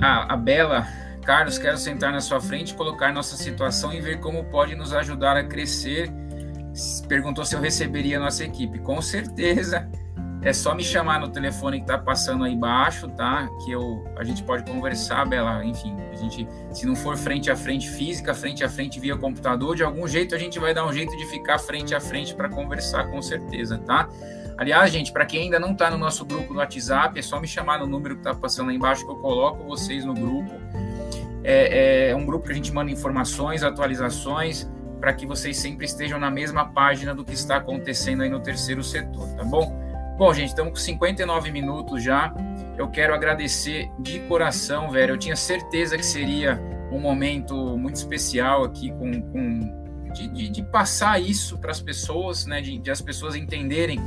Ah, 0.00 0.34
a 0.34 0.36
Bela 0.36 0.86
Carlos, 1.24 1.58
quero 1.58 1.76
sentar 1.76 2.12
na 2.12 2.20
sua 2.20 2.40
frente, 2.40 2.74
colocar 2.74 3.12
nossa 3.12 3.36
situação 3.36 3.92
e 3.92 4.00
ver 4.00 4.20
como 4.20 4.44
pode 4.44 4.74
nos 4.74 4.92
ajudar 4.92 5.36
a 5.36 5.44
crescer. 5.44 6.10
Perguntou 7.08 7.44
se 7.44 7.54
eu 7.54 7.60
receberia 7.60 8.16
a 8.16 8.20
nossa 8.20 8.44
equipe. 8.44 8.78
Com 8.78 9.00
certeza. 9.02 9.88
É 10.42 10.54
só 10.54 10.74
me 10.74 10.82
chamar 10.82 11.20
no 11.20 11.28
telefone 11.28 11.78
que 11.78 11.84
está 11.84 11.98
passando 11.98 12.44
aí 12.44 12.54
embaixo, 12.54 13.08
tá? 13.08 13.46
Que 13.62 13.72
eu, 13.72 14.04
a 14.16 14.24
gente 14.24 14.42
pode 14.42 14.64
conversar, 14.64 15.26
Bela. 15.26 15.62
Enfim, 15.64 15.94
a 16.10 16.14
gente, 16.14 16.48
se 16.72 16.86
não 16.86 16.96
for 16.96 17.14
frente 17.16 17.50
a 17.50 17.56
frente 17.56 17.90
física, 17.90 18.32
frente 18.32 18.64
a 18.64 18.68
frente 18.68 18.98
via 18.98 19.16
computador, 19.18 19.76
de 19.76 19.84
algum 19.84 20.08
jeito 20.08 20.34
a 20.34 20.38
gente 20.38 20.58
vai 20.58 20.72
dar 20.72 20.86
um 20.86 20.92
jeito 20.92 21.14
de 21.14 21.26
ficar 21.26 21.58
frente 21.58 21.94
a 21.94 22.00
frente 22.00 22.34
para 22.34 22.48
conversar, 22.48 23.10
com 23.10 23.20
certeza, 23.20 23.76
tá? 23.78 24.08
Aliás, 24.56 24.90
gente, 24.90 25.12
para 25.12 25.26
quem 25.26 25.44
ainda 25.44 25.58
não 25.58 25.72
está 25.72 25.90
no 25.90 25.98
nosso 25.98 26.24
grupo 26.24 26.54
no 26.54 26.58
WhatsApp, 26.58 27.18
é 27.18 27.22
só 27.22 27.38
me 27.38 27.46
chamar 27.46 27.78
no 27.78 27.86
número 27.86 28.14
que 28.14 28.20
está 28.20 28.34
passando 28.34 28.70
aí 28.70 28.76
embaixo 28.76 29.04
que 29.04 29.10
eu 29.12 29.16
coloco 29.16 29.64
vocês 29.64 30.04
no 30.06 30.14
grupo. 30.14 30.52
É, 31.42 32.10
é 32.10 32.16
um 32.16 32.24
grupo 32.24 32.46
que 32.46 32.52
a 32.52 32.54
gente 32.54 32.72
manda 32.72 32.90
informações, 32.90 33.62
atualizações, 33.62 34.70
para 35.00 35.14
que 35.14 35.26
vocês 35.26 35.56
sempre 35.56 35.86
estejam 35.86 36.18
na 36.18 36.30
mesma 36.30 36.66
página 36.66 37.14
do 37.14 37.24
que 37.24 37.32
está 37.32 37.56
acontecendo 37.56 38.22
aí 38.22 38.28
no 38.28 38.40
terceiro 38.40 38.84
setor, 38.84 39.28
tá 39.34 39.44
bom? 39.44 39.79
Bom, 40.20 40.34
gente, 40.34 40.48
estamos 40.48 40.72
com 40.72 40.76
59 40.76 41.50
minutos 41.50 42.02
já. 42.02 42.30
Eu 42.76 42.90
quero 42.90 43.14
agradecer 43.14 43.90
de 43.98 44.20
coração, 44.20 44.90
velho. 44.90 45.14
Eu 45.14 45.18
tinha 45.18 45.34
certeza 45.34 45.96
que 45.96 46.04
seria 46.04 46.60
um 46.92 47.00
momento 47.00 47.54
muito 47.78 47.96
especial 47.96 48.62
aqui 48.62 48.90
com, 48.90 49.22
com 49.22 50.10
de, 50.12 50.28
de, 50.28 50.48
de, 50.50 50.62
passar 50.62 51.18
isso 51.18 51.56
para 51.56 51.70
as 51.70 51.80
pessoas, 51.80 52.44
né? 52.44 52.60
De, 52.60 52.76
de, 52.76 52.90
as 52.90 53.00
pessoas 53.00 53.34
entenderem 53.34 53.98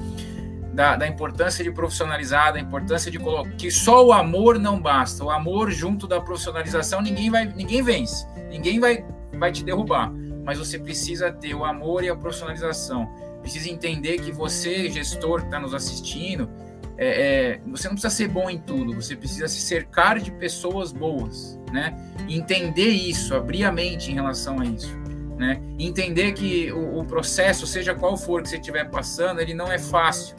da, 0.72 0.96
da, 0.96 1.08
importância 1.08 1.64
de 1.64 1.72
profissionalizar, 1.72 2.54
da 2.54 2.60
importância 2.60 3.10
de 3.10 3.18
colocar 3.18 3.50
que 3.54 3.72
só 3.72 4.06
o 4.06 4.14
amor 4.14 4.60
não 4.60 4.80
basta. 4.80 5.24
O 5.24 5.32
amor 5.32 5.72
junto 5.72 6.08
da 6.08 6.22
profissionalização 6.22 7.02
ninguém 7.02 7.32
vai, 7.32 7.48
ninguém 7.48 7.82
vence, 7.82 8.28
ninguém 8.52 8.80
vai, 8.80 9.04
vai 9.34 9.52
te 9.52 9.64
derrubar. 9.64 10.14
Mas 10.46 10.60
você 10.60 10.78
precisa 10.78 11.32
ter 11.32 11.56
o 11.56 11.66
amor 11.66 12.04
e 12.04 12.10
a 12.10 12.16
profissionalização. 12.16 13.10
Precisa 13.44 13.70
entender 13.70 14.18
que 14.18 14.32
você, 14.32 14.90
gestor 14.90 15.42
que 15.42 15.46
está 15.46 15.60
nos 15.60 15.76
assistindo, 15.76 16.50
é, 16.98 17.08
é, 17.08 17.62
você 17.68 17.88
não 17.88 17.94
precisa 17.96 18.10
ser 18.10 18.28
bom 18.28 18.50
em 18.50 18.58
tudo. 18.58 18.96
Você 18.96 19.16
precisa 19.16 19.48
se 19.48 19.62
cercar 19.62 20.20
de 20.20 20.32
pessoas 20.32 20.92
boas, 20.92 21.60
né? 21.72 21.96
Entender 22.28 22.90
isso, 22.90 23.36
abrir 23.36 23.66
a 23.66 23.72
mente 23.72 24.12
em 24.12 24.16
relação 24.16 24.60
a 24.60 24.66
isso. 24.66 24.98
Né? 25.38 25.62
Entender 25.78 26.32
que 26.32 26.72
o, 26.72 27.00
o 27.00 27.06
processo, 27.06 27.68
seja 27.68 27.94
qual 27.94 28.18
for 28.18 28.42
que 28.42 28.50
você 28.50 28.58
estiver 28.58 28.90
passando, 28.90 29.40
ele 29.40 29.54
não 29.54 29.72
é 29.72 29.78
fácil 29.78 30.36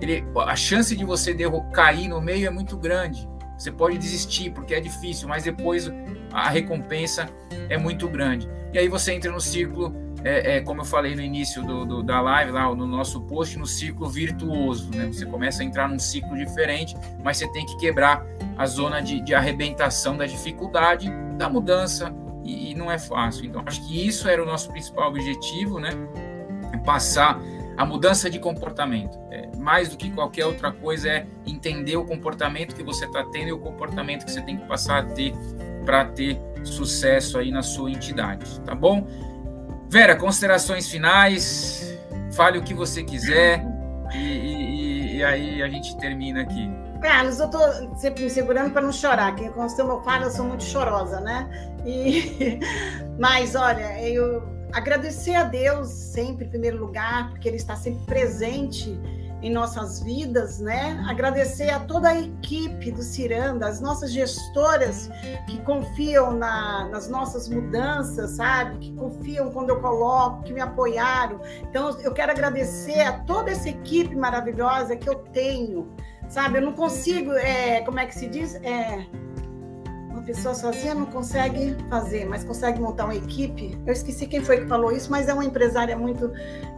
ele, 0.00 0.24
a 0.36 0.56
chance 0.56 0.94
de 0.94 1.04
você 1.04 1.34
cair 1.72 2.08
no 2.08 2.20
meio 2.20 2.46
é 2.46 2.50
muito 2.50 2.76
grande. 2.76 3.28
Você 3.56 3.72
pode 3.72 3.98
desistir 3.98 4.50
porque 4.50 4.74
é 4.74 4.80
difícil, 4.80 5.28
mas 5.28 5.42
depois 5.42 5.90
a 6.32 6.48
recompensa 6.48 7.28
é 7.68 7.76
muito 7.76 8.08
grande. 8.08 8.48
E 8.72 8.78
aí 8.78 8.88
você 8.88 9.12
entra 9.12 9.32
no 9.32 9.40
círculo, 9.40 9.92
é, 10.24 10.56
é, 10.56 10.60
como 10.60 10.80
eu 10.80 10.84
falei 10.84 11.14
no 11.14 11.22
início 11.22 11.62
do, 11.62 11.84
do, 11.84 12.02
da 12.02 12.20
live, 12.20 12.50
lá 12.50 12.74
no 12.74 12.86
nosso 12.86 13.20
post, 13.22 13.58
no 13.58 13.66
ciclo 13.66 14.08
virtuoso. 14.08 14.90
Né? 14.94 15.06
Você 15.06 15.24
começa 15.26 15.62
a 15.62 15.64
entrar 15.64 15.88
num 15.88 15.98
ciclo 15.98 16.36
diferente, 16.36 16.96
mas 17.22 17.36
você 17.36 17.48
tem 17.52 17.64
que 17.64 17.76
quebrar 17.76 18.24
a 18.56 18.66
zona 18.66 19.00
de, 19.00 19.20
de 19.20 19.34
arrebentação 19.34 20.16
da 20.16 20.26
dificuldade, 20.26 21.10
da 21.36 21.48
mudança, 21.48 22.12
e, 22.44 22.70
e 22.70 22.74
não 22.74 22.90
é 22.90 22.98
fácil. 22.98 23.44
Então, 23.46 23.62
acho 23.64 23.86
que 23.86 24.06
isso 24.06 24.28
era 24.28 24.42
o 24.42 24.46
nosso 24.46 24.70
principal 24.70 25.08
objetivo, 25.08 25.78
né? 25.78 25.90
Passar 26.84 27.40
a 27.76 27.84
mudança 27.84 28.28
de 28.28 28.40
comportamento. 28.40 29.16
É, 29.30 29.48
mais 29.56 29.88
do 29.88 29.96
que 29.96 30.10
qualquer 30.10 30.46
outra 30.46 30.72
coisa 30.72 31.08
é 31.08 31.26
entender 31.46 31.96
o 31.96 32.04
comportamento 32.04 32.74
que 32.74 32.82
você 32.82 33.04
está 33.04 33.22
tendo 33.24 33.48
e 33.48 33.52
o 33.52 33.58
comportamento 33.58 34.24
que 34.24 34.32
você 34.32 34.42
tem 34.42 34.56
que 34.56 34.66
passar 34.66 34.98
a 34.98 35.02
ter 35.04 35.32
para 35.84 36.04
ter 36.06 36.38
sucesso 36.64 37.38
aí 37.38 37.50
na 37.50 37.62
sua 37.62 37.90
entidade, 37.90 38.60
tá 38.60 38.74
bom? 38.74 39.06
Vera, 39.90 40.14
considerações 40.14 40.88
finais, 40.88 41.98
fale 42.34 42.58
o 42.58 42.62
que 42.62 42.74
você 42.74 43.02
quiser 43.02 43.64
e, 44.14 44.18
e, 44.18 45.16
e 45.16 45.24
aí 45.24 45.62
a 45.62 45.68
gente 45.68 45.96
termina 45.96 46.42
aqui. 46.42 46.70
Carlos, 47.00 47.38
eu 47.38 47.46
estou 47.46 47.96
sempre 47.96 48.24
me 48.24 48.30
segurando 48.30 48.70
para 48.72 48.82
não 48.82 48.92
chorar, 48.92 49.34
que 49.34 49.48
quando 49.50 49.78
eu 49.78 50.02
falo 50.02 50.24
eu 50.24 50.30
sou 50.30 50.44
muito 50.44 50.64
chorosa, 50.64 51.20
né? 51.20 51.48
E... 51.86 52.58
Mas 53.18 53.54
olha, 53.54 54.02
eu 54.06 54.42
agradecer 54.72 55.34
a 55.34 55.44
Deus 55.44 55.88
sempre 55.88 56.44
em 56.44 56.48
primeiro 56.48 56.78
lugar, 56.78 57.30
porque 57.30 57.48
Ele 57.48 57.56
está 57.56 57.74
sempre 57.74 58.04
presente 58.04 58.98
em 59.42 59.50
nossas 59.50 60.00
vidas, 60.02 60.58
né? 60.58 61.02
Agradecer 61.08 61.70
a 61.70 61.80
toda 61.80 62.08
a 62.08 62.20
equipe 62.20 62.90
do 62.90 63.02
Ciranda, 63.02 63.66
as 63.66 63.80
nossas 63.80 64.12
gestoras 64.12 65.10
que 65.46 65.58
confiam 65.62 66.32
na, 66.32 66.88
nas 66.88 67.08
nossas 67.08 67.48
mudanças, 67.48 68.32
sabe? 68.32 68.78
Que 68.78 68.92
confiam 68.94 69.50
quando 69.50 69.70
eu 69.70 69.80
coloco, 69.80 70.42
que 70.42 70.52
me 70.52 70.60
apoiaram. 70.60 71.40
Então, 71.62 71.98
eu 72.00 72.12
quero 72.12 72.32
agradecer 72.32 73.00
a 73.00 73.20
toda 73.20 73.50
essa 73.50 73.68
equipe 73.68 74.14
maravilhosa 74.16 74.96
que 74.96 75.08
eu 75.08 75.16
tenho, 75.16 75.88
sabe? 76.28 76.58
Eu 76.58 76.62
não 76.62 76.72
consigo, 76.72 77.32
é, 77.32 77.80
como 77.82 78.00
é 78.00 78.06
que 78.06 78.14
se 78.14 78.28
diz? 78.28 78.56
É, 78.56 79.06
pessoa 80.28 80.54
sozinha 80.54 80.94
não 80.94 81.06
consegue 81.06 81.74
fazer, 81.88 82.26
mas 82.26 82.44
consegue 82.44 82.78
montar 82.80 83.04
uma 83.04 83.14
equipe. 83.14 83.78
Eu 83.86 83.92
esqueci 83.92 84.26
quem 84.26 84.44
foi 84.44 84.60
que 84.60 84.66
falou 84.66 84.92
isso, 84.92 85.10
mas 85.10 85.26
é 85.26 85.32
uma 85.32 85.44
empresária 85.44 85.96
muito 85.96 86.30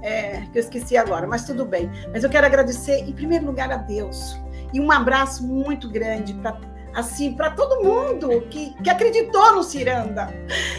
é, 0.03 0.43
que 0.53 0.59
eu 0.59 0.61
esqueci 0.61 0.97
agora, 0.97 1.27
mas 1.27 1.45
tudo 1.45 1.65
bem. 1.65 1.91
Mas 2.13 2.23
eu 2.23 2.31
quero 2.31 2.47
agradecer 2.47 2.99
em 2.99 3.13
primeiro 3.13 3.47
lugar 3.47 3.71
a 3.73 3.77
Deus 3.77 4.39
e 4.73 4.81
um 4.81 4.93
abraço 4.93 5.45
muito 5.45 5.89
grande 5.91 6.33
para 6.35 6.59
assim 6.95 7.35
para 7.35 7.51
todo 7.51 7.85
mundo 7.85 8.41
que, 8.51 8.75
que 8.83 8.91
acreditou 8.91 9.55
no 9.55 9.63
Ciranda, 9.63 10.29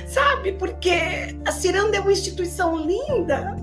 sabe? 0.05 0.53
Porque 0.53 1.37
a 1.45 1.51
Ciranda 1.51 1.97
é 1.97 1.99
uma 1.99 2.11
instituição 2.11 2.77
linda. 2.77 3.55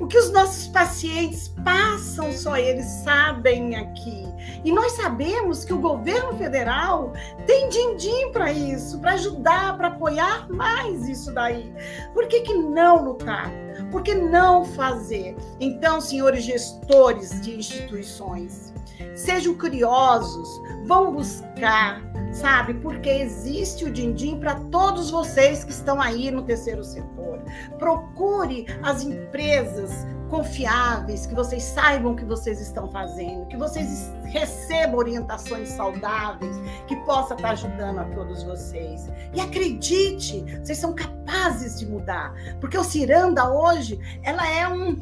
O 0.00 0.06
que 0.06 0.18
os 0.18 0.30
nossos 0.30 0.68
pacientes 0.68 1.48
passam, 1.64 2.32
só 2.32 2.56
eles 2.56 2.86
sabem 3.04 3.76
aqui. 3.76 4.24
E 4.64 4.72
nós 4.72 4.92
sabemos 4.92 5.64
que 5.64 5.72
o 5.72 5.78
governo 5.78 6.36
federal 6.36 7.12
tem 7.46 7.68
din-din 7.68 8.30
para 8.32 8.52
isso, 8.52 8.98
para 9.00 9.12
ajudar, 9.12 9.76
para 9.76 9.88
apoiar 9.88 10.48
mais 10.50 11.08
isso 11.08 11.32
daí. 11.32 11.72
Por 12.12 12.28
que, 12.28 12.40
que 12.40 12.54
não 12.54 13.04
lutar? 13.04 13.50
Por 13.90 14.02
que 14.02 14.14
não 14.14 14.64
fazer? 14.64 15.36
Então, 15.60 16.00
senhores 16.00 16.44
gestores 16.44 17.40
de 17.40 17.56
instituições, 17.56 18.73
sejam 19.14 19.54
curiosos, 19.54 20.48
vão 20.86 21.12
buscar, 21.12 22.02
sabe? 22.32 22.74
Porque 22.74 23.08
existe 23.08 23.84
o 23.84 23.90
din-din 23.90 24.38
para 24.38 24.54
todos 24.70 25.10
vocês 25.10 25.64
que 25.64 25.72
estão 25.72 26.00
aí 26.00 26.30
no 26.30 26.42
terceiro 26.42 26.84
setor. 26.84 27.42
Procure 27.78 28.66
as 28.82 29.02
empresas 29.02 30.06
confiáveis, 30.34 31.26
que 31.26 31.34
vocês 31.34 31.62
saibam 31.62 32.12
o 32.12 32.16
que 32.16 32.24
vocês 32.24 32.60
estão 32.60 32.90
fazendo, 32.90 33.46
que 33.46 33.56
vocês 33.56 34.12
recebam 34.24 34.96
orientações 34.96 35.68
saudáveis, 35.68 36.56
que 36.88 36.96
possa 37.04 37.34
estar 37.34 37.50
ajudando 37.50 38.00
a 38.00 38.04
todos 38.06 38.42
vocês. 38.42 39.08
E 39.32 39.40
acredite, 39.40 40.44
vocês 40.60 40.78
são 40.78 40.92
capazes 40.92 41.78
de 41.78 41.86
mudar, 41.86 42.34
porque 42.60 42.76
o 42.76 42.82
Ciranda 42.82 43.48
hoje, 43.48 44.00
ela 44.24 44.48
é 44.50 44.66
um 44.66 44.98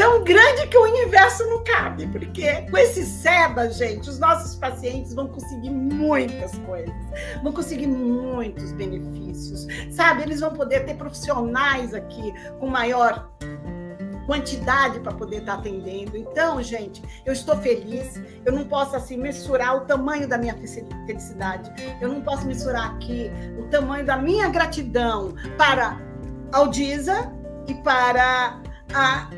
tão 0.00 0.24
grande 0.24 0.66
que 0.68 0.78
o 0.78 0.84
universo 0.84 1.44
não 1.50 1.62
cabe, 1.62 2.06
porque 2.06 2.62
com 2.70 2.78
esse 2.78 3.04
SEBA, 3.04 3.70
gente, 3.70 4.08
os 4.08 4.18
nossos 4.18 4.54
pacientes 4.54 5.12
vão 5.12 5.28
conseguir 5.28 5.68
muitas 5.68 6.58
coisas, 6.60 6.94
vão 7.42 7.52
conseguir 7.52 7.86
muitos 7.86 8.72
benefícios, 8.72 9.66
sabe? 9.90 10.22
Eles 10.22 10.40
vão 10.40 10.54
poder 10.54 10.86
ter 10.86 10.94
profissionais 10.94 11.92
aqui 11.92 12.32
com 12.58 12.66
maior 12.66 13.30
quantidade 14.26 15.00
para 15.00 15.12
poder 15.12 15.40
estar 15.40 15.56
tá 15.56 15.58
atendendo. 15.58 16.16
Então, 16.16 16.62
gente, 16.62 17.02
eu 17.26 17.34
estou 17.34 17.58
feliz. 17.58 18.18
Eu 18.46 18.54
não 18.54 18.64
posso 18.64 18.96
assim 18.96 19.18
mensurar 19.18 19.76
o 19.76 19.80
tamanho 19.80 20.26
da 20.26 20.38
minha 20.38 20.56
felicidade. 21.06 21.70
Eu 22.00 22.08
não 22.08 22.22
posso 22.22 22.46
mensurar 22.46 22.92
aqui 22.94 23.30
o 23.58 23.64
tamanho 23.64 24.06
da 24.06 24.16
minha 24.16 24.48
gratidão 24.48 25.34
para 25.58 26.00
a 26.52 26.56
Aldisa 26.56 27.30
e 27.68 27.74
para 27.74 28.62
a, 28.94 29.30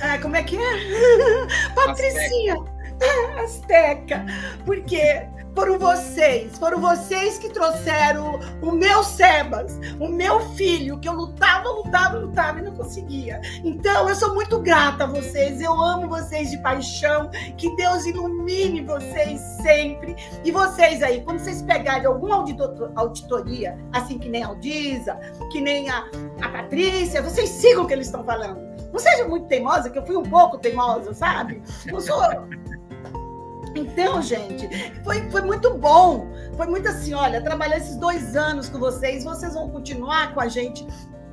a 0.00 0.18
como 0.18 0.36
é 0.36 0.42
que 0.42 0.56
é? 0.56 1.72
Patricinha. 1.74 2.56
Azteca. 3.42 4.24
Porque 4.64 5.26
foram 5.54 5.78
vocês, 5.78 6.58
foram 6.58 6.80
vocês 6.80 7.38
que 7.38 7.48
trouxeram 7.48 8.40
o 8.60 8.72
meu 8.72 9.04
Sebas, 9.04 9.78
o 10.00 10.08
meu 10.08 10.40
filho, 10.56 10.98
que 10.98 11.08
eu 11.08 11.12
lutava, 11.12 11.68
lutava, 11.68 12.18
lutava 12.18 12.58
e 12.58 12.62
não 12.62 12.74
conseguia. 12.74 13.40
Então, 13.62 14.08
eu 14.08 14.16
sou 14.16 14.34
muito 14.34 14.58
grata 14.58 15.04
a 15.04 15.06
vocês, 15.06 15.60
eu 15.60 15.72
amo 15.80 16.08
vocês 16.08 16.50
de 16.50 16.58
paixão, 16.58 17.30
que 17.56 17.74
Deus 17.76 18.04
ilumine 18.04 18.80
vocês 18.82 19.40
sempre. 19.62 20.16
E 20.44 20.50
vocês 20.50 21.02
aí, 21.04 21.22
quando 21.22 21.38
vocês 21.38 21.62
pegarem 21.62 22.06
alguma 22.06 22.44
auditoria, 22.96 23.78
assim 23.92 24.18
que 24.18 24.28
nem 24.28 24.42
a 24.42 24.48
Aldisa, 24.48 25.20
que 25.52 25.60
nem 25.60 25.88
a, 25.88 26.04
a 26.42 26.48
Patrícia, 26.48 27.22
vocês 27.22 27.48
sigam 27.48 27.84
o 27.84 27.86
que 27.86 27.92
eles 27.92 28.06
estão 28.06 28.24
falando. 28.24 28.63
Não 28.94 29.00
seja 29.00 29.26
muito 29.26 29.48
teimosa, 29.48 29.90
que 29.90 29.98
eu 29.98 30.06
fui 30.06 30.16
um 30.16 30.22
pouco 30.22 30.56
teimosa, 30.56 31.12
sabe? 31.12 31.60
Não 31.86 32.00
sou 32.00 32.16
Então, 33.74 34.22
gente, 34.22 34.68
foi, 35.02 35.28
foi 35.32 35.42
muito 35.42 35.74
bom. 35.74 36.28
Foi 36.56 36.68
muito 36.68 36.86
assim, 36.86 37.12
olha, 37.12 37.42
trabalhar 37.42 37.78
esses 37.78 37.96
dois 37.96 38.36
anos 38.36 38.68
com 38.68 38.78
vocês, 38.78 39.24
vocês 39.24 39.54
vão 39.54 39.68
continuar 39.68 40.32
com 40.32 40.40
a 40.40 40.46
gente. 40.46 40.86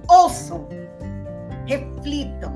Ouçam, 0.09 0.68
reflitam, 1.68 2.51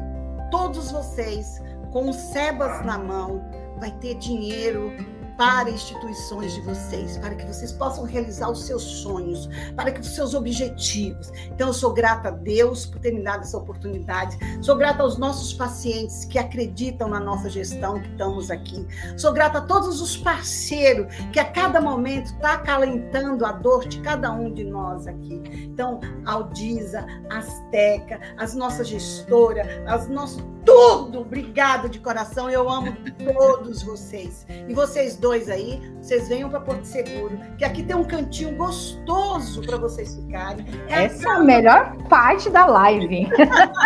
todos 0.49 0.91
vocês, 0.91 1.61
com 1.91 2.09
o 2.09 2.13
Sebas 2.13 2.83
na 2.83 2.97
mão, 2.97 3.47
vai 3.77 3.91
ter 3.91 4.15
dinheiro 4.15 4.91
para 5.37 5.69
instituições 5.69 6.53
de 6.53 6.61
vocês, 6.61 7.17
para 7.17 7.35
que 7.35 7.45
vocês 7.45 7.71
possam 7.71 8.03
realizar 8.03 8.49
os 8.49 8.63
seus 8.65 8.83
sonhos, 8.83 9.49
para 9.75 9.91
que 9.91 9.99
os 9.99 10.15
seus 10.15 10.33
objetivos. 10.33 11.31
Então, 11.47 11.67
eu 11.67 11.73
sou 11.73 11.93
grata 11.93 12.29
a 12.29 12.31
Deus 12.31 12.85
por 12.85 12.99
ter 12.99 13.11
me 13.11 13.21
dado 13.21 13.41
essa 13.41 13.57
oportunidade. 13.57 14.37
Sou 14.61 14.75
grata 14.75 15.03
aos 15.03 15.17
nossos 15.17 15.53
pacientes 15.53 16.25
que 16.25 16.39
acreditam 16.39 17.07
na 17.07 17.19
nossa 17.19 17.49
gestão, 17.49 18.01
que 18.01 18.09
estamos 18.09 18.49
aqui. 18.49 18.85
Sou 19.17 19.33
grata 19.33 19.59
a 19.59 19.61
todos 19.61 20.01
os 20.01 20.17
parceiros 20.17 21.13
que 21.31 21.39
a 21.39 21.45
cada 21.45 21.81
momento 21.81 22.27
está 22.27 22.53
acalentando 22.53 23.45
a 23.45 23.51
dor 23.51 23.87
de 23.87 23.99
cada 24.01 24.31
um 24.31 24.53
de 24.53 24.63
nós 24.63 25.07
aqui. 25.07 25.41
Então, 25.53 25.99
Aldisa, 26.25 27.05
Azteca, 27.29 28.19
as 28.37 28.55
nossas 28.55 28.87
gestoras, 28.87 29.67
as 29.85 30.07
nossas 30.07 30.43
tudo. 30.65 31.21
Obrigada 31.21 31.87
de 31.87 31.99
coração. 31.99 32.49
Eu 32.49 32.69
amo 32.69 32.97
todos 33.33 33.83
vocês. 33.83 34.45
E 34.67 34.73
vocês 34.73 35.15
dois 35.25 35.49
aí, 35.49 35.81
vocês 35.99 36.29
venham 36.29 36.47
para 36.51 36.59
Porto 36.59 36.83
Seguro, 36.83 37.35
que 37.57 37.65
aqui 37.65 37.81
tem 37.81 37.95
um 37.95 38.03
cantinho 38.03 38.55
gostoso 38.55 39.59
para 39.63 39.75
vocês 39.75 40.13
ficarem. 40.13 40.63
É 40.87 41.05
Essa 41.05 41.27
a... 41.27 41.33
é 41.33 41.35
a 41.37 41.39
melhor 41.39 41.97
parte 42.07 42.47
da 42.51 42.67
live. 42.67 43.27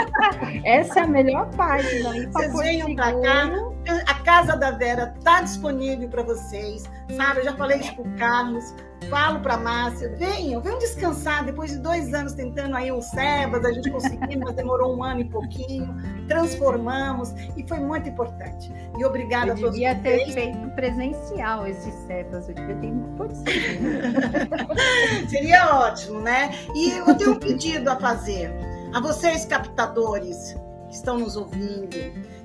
Essa 0.65 0.99
é 0.99 1.03
a 1.03 1.07
melhor 1.07 1.49
parte 1.55 2.03
da 2.03 2.09
live. 2.09 2.25
Vocês 2.27 2.53
venham 2.59 2.93
para 2.93 3.21
cá. 3.21 3.49
A 4.05 4.13
casa 4.25 4.57
da 4.57 4.71
Vera 4.71 5.15
está 5.17 5.41
disponível 5.41 6.09
para 6.09 6.23
vocês, 6.23 6.83
sabe? 7.15 7.39
Eu 7.39 7.45
já 7.45 7.53
falei 7.55 7.79
isso 7.79 7.95
para 7.95 8.03
o 8.03 8.17
Carlos 8.17 8.75
falo 9.09 9.39
para 9.39 9.55
a 9.55 9.57
Márcia, 9.57 10.15
venham, 10.17 10.61
venham 10.61 10.79
descansar. 10.79 11.45
Depois 11.45 11.71
de 11.71 11.77
dois 11.77 12.13
anos 12.13 12.33
tentando 12.33 12.75
aí 12.75 12.91
o 12.91 13.01
Sebas, 13.01 13.65
a 13.65 13.71
gente 13.71 13.89
conseguiu, 13.89 14.39
mas 14.39 14.55
demorou 14.55 14.95
um 14.95 15.03
ano 15.03 15.21
e 15.21 15.25
pouquinho. 15.25 15.95
Transformamos 16.27 17.33
e 17.55 17.67
foi 17.67 17.79
muito 17.79 18.09
importante. 18.09 18.71
E 18.97 19.05
obrigada 19.05 19.47
eu 19.47 19.53
a 19.53 19.55
todos. 19.55 19.71
Devia 19.71 19.95
ter 19.95 20.31
feito 20.31 20.69
presencial 20.71 21.67
esse 21.67 21.91
Sebas, 22.07 22.49
eu 22.49 22.55
devia 22.55 22.75
ter 22.75 22.93
pode 23.17 23.35
Seria 25.29 25.75
ótimo, 25.75 26.21
né? 26.21 26.51
E 26.75 26.91
eu 26.91 27.15
tenho 27.17 27.31
um 27.31 27.39
pedido 27.39 27.89
a 27.89 27.95
fazer 27.95 28.51
a 28.93 28.99
vocês, 28.99 29.45
captadores, 29.45 30.55
que 30.87 30.95
estão 30.95 31.19
nos 31.19 31.35
ouvindo. 31.35 31.89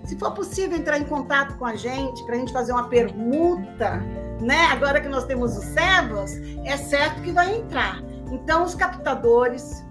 Se 0.04 0.16
for 0.16 0.32
possível 0.32 0.76
entrar 0.78 0.98
em 0.98 1.04
contato 1.04 1.56
com 1.56 1.64
a 1.64 1.74
gente 1.74 2.24
para 2.24 2.36
a 2.36 2.38
gente 2.38 2.52
fazer 2.52 2.72
uma 2.72 2.88
permuta 2.88 4.02
né? 4.40 4.66
Agora 4.66 5.00
que 5.00 5.08
nós 5.08 5.24
temos 5.24 5.56
os 5.56 5.64
Sebas, 5.64 6.36
é 6.64 6.76
certo 6.76 7.22
que 7.22 7.32
vai 7.32 7.56
entrar. 7.56 8.02
Então, 8.30 8.64
os 8.64 8.74
captadores, 8.74 9.84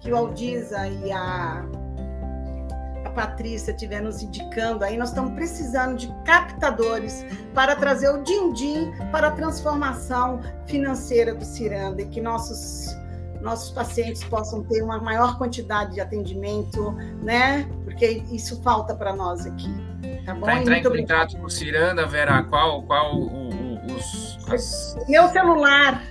que 0.00 0.12
o 0.12 0.16
Aldiza 0.16 0.88
e 0.88 1.12
a, 1.12 1.64
a 3.04 3.10
Patrícia 3.10 3.70
estiver 3.70 4.02
nos 4.02 4.22
indicando 4.22 4.84
aí, 4.84 4.96
nós 4.96 5.10
estamos 5.10 5.34
precisando 5.34 5.96
de 5.96 6.12
captadores 6.24 7.24
para 7.54 7.76
trazer 7.76 8.08
o 8.10 8.22
din-din 8.22 8.92
para 9.12 9.28
a 9.28 9.30
transformação 9.30 10.40
financeira 10.66 11.34
do 11.34 11.44
Ciranda 11.44 12.02
e 12.02 12.06
que 12.06 12.20
nossos 12.20 12.88
nossos 13.44 13.70
pacientes 13.70 14.24
possam 14.24 14.64
ter 14.64 14.82
uma 14.82 14.98
maior 14.98 15.36
quantidade 15.36 15.92
de 15.94 16.00
atendimento, 16.00 16.92
né? 17.22 17.68
Porque 17.84 18.24
isso 18.32 18.62
falta 18.62 18.94
para 18.94 19.14
nós 19.14 19.44
aqui. 19.46 19.68
Tá 20.24 20.32
bom? 20.34 20.40
Para 20.40 20.60
entrar 20.60 20.78
em 20.78 20.82
contato 20.82 21.36
com 21.36 21.44
o 21.44 21.50
Ciranda, 21.50 22.06
Vera, 22.06 22.42
qual, 22.44 22.82
qual 22.84 23.14
o, 23.14 23.76
os. 23.94 24.38
As... 24.50 24.96
Meu 25.08 25.28
celular 25.28 26.02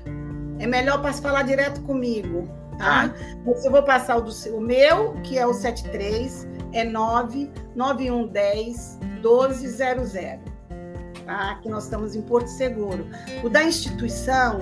é 0.59 0.67
melhor 0.67 1.01
para 1.01 1.11
falar 1.13 1.41
direto 1.41 1.81
comigo, 1.81 2.47
tá? 2.77 3.11
Ah. 3.11 3.13
Eu 3.45 3.71
vou 3.71 3.84
passar 3.84 4.17
o, 4.17 4.21
do, 4.21 4.31
o 4.55 4.61
meu, 4.61 5.13
que 5.23 5.39
é 5.39 5.47
o 5.47 5.53
73, 5.53 6.47
é 6.71 6.86
99110 6.86 8.99
1200. 9.23 10.13
Tá? 11.25 11.55
Que 11.63 11.69
nós 11.69 11.86
estamos 11.86 12.15
em 12.15 12.21
Porto 12.21 12.45
Seguro. 12.47 13.07
O 13.43 13.49
da 13.49 13.63
instituição 13.63 14.59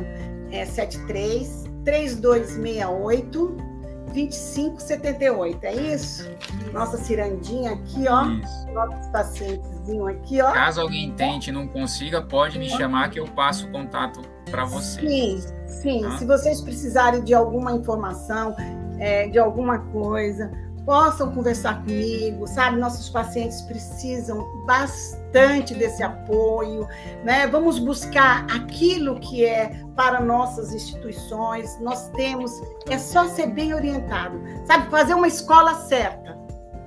é 0.52 0.66
73 0.66 1.70
3268 1.84 3.72
2578, 4.14 5.64
é 5.64 5.74
isso? 5.74 6.30
Nossa 6.74 6.98
cirandinha 6.98 7.72
aqui, 7.72 8.08
ó. 8.08 8.26
Isso. 8.26 8.72
Nossos 8.74 9.08
pacientezinho 9.08 10.08
aqui, 10.08 10.42
ó. 10.42 10.52
Caso 10.52 10.82
alguém 10.82 11.12
tente 11.14 11.50
e 11.50 11.54
não 11.54 11.68
consiga, 11.68 12.22
pode 12.22 12.60
me 12.60 12.70
chamar 12.70 13.10
que 13.10 13.20
eu 13.20 13.26
passo 13.28 13.68
o 13.68 13.72
contato 13.72 14.22
para 14.50 14.66
vocês. 14.66 15.44
Sim, 15.44 15.54
sim. 15.66 16.06
Ah. 16.06 16.18
Se 16.18 16.26
vocês 16.26 16.62
precisarem 16.62 17.24
de 17.24 17.34
alguma 17.34 17.72
informação, 17.72 18.56
é, 19.00 19.28
de 19.30 19.40
alguma 19.40 19.80
coisa, 19.80 20.52
possam 20.86 21.32
conversar 21.32 21.82
comigo, 21.84 22.48
sabe? 22.48 22.78
Nossos 22.78 23.10
pacientes 23.10 23.62
precisam 23.62 24.46
bastante 24.66 25.74
desse 25.74 26.04
apoio, 26.04 26.88
né? 27.24 27.48
Vamos 27.48 27.80
buscar 27.80 28.46
aquilo 28.46 29.20
que 29.20 29.46
é 29.46 29.80
para 29.96 30.20
nossas 30.20 30.74
instituições. 30.74 31.80
Nós 31.80 32.10
temos, 32.10 32.52
é 32.90 32.98
só 32.98 33.28
ser 33.28 33.48
bem 33.48 33.74
orientado, 33.74 34.42
sabe? 34.66 34.90
Fazer 34.90 35.14
uma 35.14 35.28
escola 35.28 35.76
certa 35.76 36.41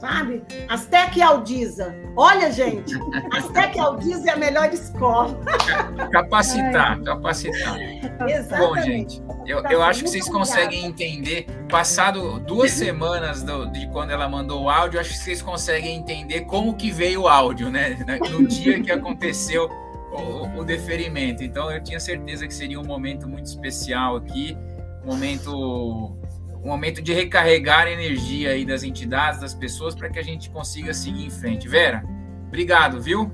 sabe? 0.04 0.42
Azteca 0.68 1.18
e 1.18 1.22
Aldiza. 1.22 1.94
Olha, 2.14 2.52
gente, 2.52 2.94
Azteca 3.32 3.76
e 3.76 3.80
Aldiza 3.80 4.30
é 4.30 4.32
a 4.34 4.36
melhor 4.36 4.72
escola. 4.72 5.40
Capacitar, 6.12 7.00
capacitar. 7.02 7.80
Exatamente. 8.28 8.58
Bom, 8.58 8.80
gente, 8.82 9.22
eu, 9.46 9.62
eu 9.70 9.82
acho 9.82 10.04
que 10.04 10.10
vocês 10.10 10.28
conseguem 10.28 10.84
entender. 10.84 11.46
Passado 11.70 12.38
duas 12.40 12.70
semanas 12.70 13.42
do, 13.42 13.66
de 13.72 13.88
quando 13.88 14.10
ela 14.10 14.28
mandou 14.28 14.64
o 14.64 14.70
áudio, 14.70 15.00
acho 15.00 15.10
que 15.10 15.18
vocês 15.18 15.40
conseguem 15.40 15.96
entender 15.96 16.42
como 16.42 16.74
que 16.74 16.90
veio 16.90 17.22
o 17.22 17.28
áudio, 17.28 17.70
né? 17.70 17.98
No 18.30 18.46
dia 18.46 18.80
que 18.82 18.92
aconteceu 18.92 19.70
o, 20.12 20.60
o 20.60 20.64
deferimento. 20.64 21.42
Então, 21.42 21.70
eu 21.70 21.82
tinha 21.82 21.98
certeza 21.98 22.46
que 22.46 22.52
seria 22.54 22.78
um 22.78 22.84
momento 22.84 23.26
muito 23.26 23.46
especial 23.46 24.16
aqui, 24.16 24.56
um 25.02 25.06
momento 25.06 26.16
um 26.64 26.68
momento 26.68 27.02
de 27.02 27.12
recarregar 27.12 27.86
a 27.86 27.90
energia 27.90 28.50
aí 28.50 28.64
das 28.64 28.82
entidades, 28.82 29.40
das 29.40 29.52
pessoas, 29.52 29.94
para 29.94 30.08
que 30.08 30.18
a 30.18 30.22
gente 30.22 30.48
consiga 30.48 30.94
seguir 30.94 31.26
em 31.26 31.30
frente. 31.30 31.68
Vera, 31.68 32.02
obrigado, 32.48 33.00
viu? 33.02 33.30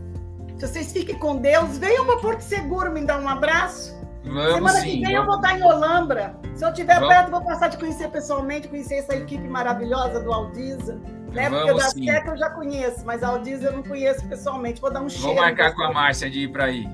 Se 0.58 0.66
vocês 0.66 0.92
fiquem 0.92 1.16
com 1.16 1.36
Deus, 1.36 1.78
venham 1.78 2.04
para 2.04 2.18
Porto 2.18 2.40
Seguro 2.40 2.90
me 2.90 3.02
dar 3.02 3.20
um 3.20 3.28
abraço. 3.28 3.98
Vamos 4.24 4.54
Semana 4.54 4.80
sim, 4.80 4.98
que 4.98 5.06
vem 5.06 5.14
eu 5.14 5.24
vou 5.24 5.36
estar 5.36 5.58
em 5.58 5.62
Olambra. 5.62 6.34
Se 6.54 6.64
eu 6.64 6.68
estiver 6.68 6.98
perto, 6.98 7.30
vou 7.30 7.42
passar 7.42 7.68
de 7.68 7.78
conhecer 7.78 8.10
pessoalmente, 8.10 8.68
conhecer 8.68 8.96
essa 8.96 9.14
equipe 9.14 9.48
maravilhosa 9.48 10.20
do 10.20 10.30
Aldiza. 10.30 11.00
Né? 11.32 11.48
Porque 11.48 11.72
da 11.72 11.88
Seca 11.88 12.30
eu 12.32 12.36
já 12.36 12.50
conheço, 12.50 13.06
mas 13.06 13.22
a 13.22 13.28
Aldiza 13.28 13.68
eu 13.68 13.72
não 13.72 13.82
conheço 13.82 14.26
pessoalmente. 14.26 14.80
Vou 14.80 14.92
dar 14.92 15.00
um 15.00 15.08
cheiro. 15.08 15.28
Vou 15.28 15.36
marcar 15.36 15.74
com 15.74 15.82
a 15.82 15.92
Márcia 15.92 16.28
de 16.28 16.40
ir 16.40 16.48
para 16.52 16.64
aí. 16.64 16.86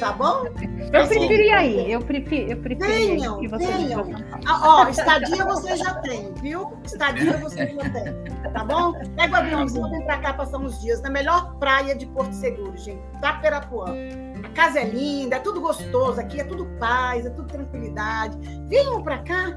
Tá 0.00 0.12
bom? 0.12 0.46
Eu 0.46 1.06
preferia 1.06 1.64
ir, 1.64 1.90
eu 1.90 2.00
prefiro, 2.00 2.52
eu 2.52 2.56
preferia 2.56 3.16
venham, 3.16 3.38
que 3.38 3.48
vocês 3.48 3.76
venham. 3.76 4.10
Ah, 4.46 4.60
ó, 4.64 4.88
estadia 4.88 5.44
você 5.44 5.76
já 5.76 5.94
tem, 5.96 6.32
viu? 6.40 6.72
Estadia 6.82 7.36
você 7.36 7.66
já 7.66 7.90
tem, 7.90 8.50
tá 8.50 8.64
bom? 8.64 8.94
Pega 9.14 9.34
o 9.34 9.36
aviãozinho, 9.36 9.90
vem 9.90 10.04
pra 10.06 10.16
cá, 10.18 10.32
passamos 10.32 10.80
dias 10.80 11.02
na 11.02 11.10
melhor 11.10 11.54
praia 11.56 11.94
de 11.94 12.06
Porto 12.06 12.32
Seguro, 12.32 12.74
gente, 12.78 13.02
Taperapuã. 13.20 13.94
A 14.42 14.48
casa 14.54 14.80
é 14.80 14.84
linda, 14.84 15.36
é 15.36 15.38
tudo 15.38 15.60
gostoso, 15.60 16.18
aqui 16.18 16.40
é 16.40 16.44
tudo 16.44 16.64
paz, 16.78 17.26
é 17.26 17.30
tudo 17.30 17.46
tranquilidade. 17.48 18.38
Venham 18.68 19.02
pra 19.02 19.18
cá. 19.18 19.54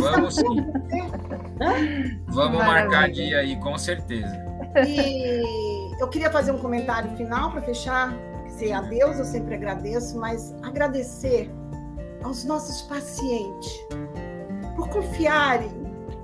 Vamos 0.00 0.36
sim. 0.36 0.44
Vamos 2.26 2.58
marcar 2.58 3.10
dia 3.10 3.38
aí, 3.38 3.56
com 3.56 3.78
certeza. 3.78 4.30
E 4.86 5.98
eu 5.98 6.08
queria 6.08 6.30
fazer 6.30 6.52
um 6.52 6.58
comentário 6.58 7.16
final 7.16 7.50
para 7.50 7.62
fechar 7.62 8.14
agradecer 8.62 8.72
a 8.72 8.80
Deus, 8.80 9.18
eu 9.18 9.24
sempre 9.24 9.54
agradeço, 9.54 10.18
mas 10.18 10.54
agradecer 10.62 11.50
aos 12.22 12.44
nossos 12.44 12.82
pacientes 12.82 13.72
por 14.76 14.88
confiarem 14.88 15.70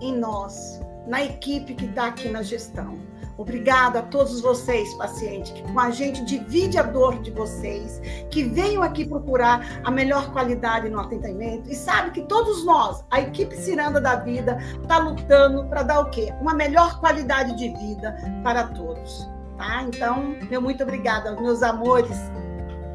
em 0.01 0.17
nós, 0.17 0.81
na 1.07 1.25
equipe 1.25 1.75
que 1.75 1.87
está 1.87 2.07
aqui 2.07 2.29
na 2.29 2.43
gestão. 2.43 2.97
Obrigada 3.37 4.01
a 4.01 4.03
todos 4.03 4.41
vocês, 4.41 4.93
pacientes, 4.95 5.53
que 5.53 5.63
com 5.63 5.79
a 5.79 5.91
gente 5.91 6.25
divide 6.25 6.77
a 6.77 6.83
dor 6.83 7.21
de 7.23 7.31
vocês, 7.31 8.01
que 8.31 8.43
venham 8.43 8.83
aqui 8.83 9.07
procurar 9.07 9.81
a 9.85 9.91
melhor 9.93 10.33
qualidade 10.33 10.89
no 10.89 10.99
atendimento 10.99 11.71
e 11.71 11.75
sabe 11.75 12.11
que 12.11 12.23
todos 12.23 12.65
nós, 12.65 13.05
a 13.11 13.21
equipe 13.21 13.57
Ciranda 13.57 14.01
da 14.01 14.17
Vida, 14.17 14.59
está 14.83 14.99
lutando 14.99 15.65
para 15.69 15.85
dar 15.85 16.01
o 16.01 16.11
quê? 16.11 16.33
Uma 16.41 16.53
melhor 16.53 16.99
qualidade 16.99 17.57
de 17.57 17.69
vida 17.69 18.17
para 18.43 18.65
todos. 18.65 19.38
Tá? 19.59 19.83
Então, 19.83 20.37
meu 20.49 20.63
muito 20.63 20.83
obrigada, 20.85 21.33
meus 21.41 21.63
amores. 21.63 22.17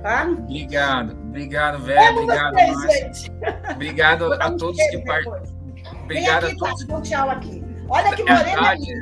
Tá? 0.01 0.25
Obrigado, 0.27 1.11
obrigado, 1.11 1.79
Vera. 1.79 2.11
Obrigado, 2.11 2.53
vocês, 2.53 3.31
Obrigado 3.71 4.33
a 4.33 4.51
todos 4.51 4.77
que 4.77 4.97
participaram. 4.99 5.43
Obrigado 6.03 6.45
aqui, 6.45 6.55
a 6.55 6.57
todos. 6.57 6.85
Tati, 6.85 7.09
tchau 7.09 7.29
aqui. 7.29 7.63
Olha 7.89 8.15
que 8.15 8.23
morena. 8.23 8.61
Tati. 8.61 9.01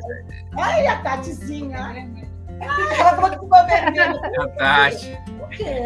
Olha 0.57 0.91
a 0.91 0.95
Tatizinha. 0.97 2.17
ela 2.59 3.15
falou 3.15 3.29
que 3.29 3.39
ficou 3.39 3.65
vermelha. 3.65 4.21
A 4.39 4.47
Tati. 4.47 5.19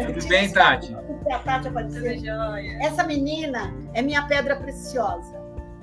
Tudo 0.06 0.28
bem, 0.28 0.50
Tati? 0.50 0.96
A 1.30 1.38
Tati 1.38 1.68
dizer. 1.84 2.22
Essa 2.82 3.04
menina 3.04 3.72
é 3.94 4.02
minha 4.02 4.22
pedra 4.26 4.56
preciosa. 4.56 5.34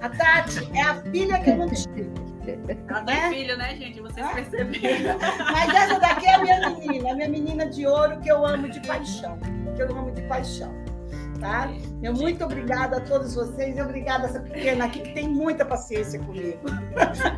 A 0.02 0.10
Tati 0.10 0.70
é 0.76 0.82
a 0.82 0.96
filha 0.96 1.40
que 1.40 1.50
eu 1.50 1.58
não 1.58 1.70
tive. 1.70 2.23
Ela 2.48 3.02
tem 3.04 3.16
Né? 3.16 3.30
filho, 3.30 3.58
né, 3.58 3.76
gente? 3.76 4.02
Vocês 4.02 4.28
perceberam. 4.32 5.18
Mas 5.52 5.74
essa 5.76 6.00
daqui 6.00 6.26
é 6.26 6.36
a 6.36 6.40
minha 6.42 6.70
menina, 6.70 7.12
a 7.12 7.16
minha 7.16 7.30
menina 7.30 7.66
de 7.68 7.88
ouro 7.88 8.20
que 8.20 8.30
eu 8.30 8.46
amo 8.46 8.70
de 8.70 8.80
paixão. 8.86 9.38
Que 9.76 9.82
eu 9.82 9.92
amo 9.98 10.12
de 10.12 10.22
paixão. 10.24 10.83
Tá? 11.44 11.70
Eu 12.02 12.14
muito 12.14 12.42
obrigada 12.46 12.98
a 12.98 13.02
todos 13.02 13.36
vocês 13.36 13.76
e 13.78 13.82
obrigada 13.82 14.28
a 14.28 14.30
essa 14.30 14.40
pequena 14.40 14.86
aqui 14.86 15.02
que 15.02 15.14
tem 15.14 15.28
muita 15.28 15.66
paciência 15.66 16.18
comigo. 16.18 16.60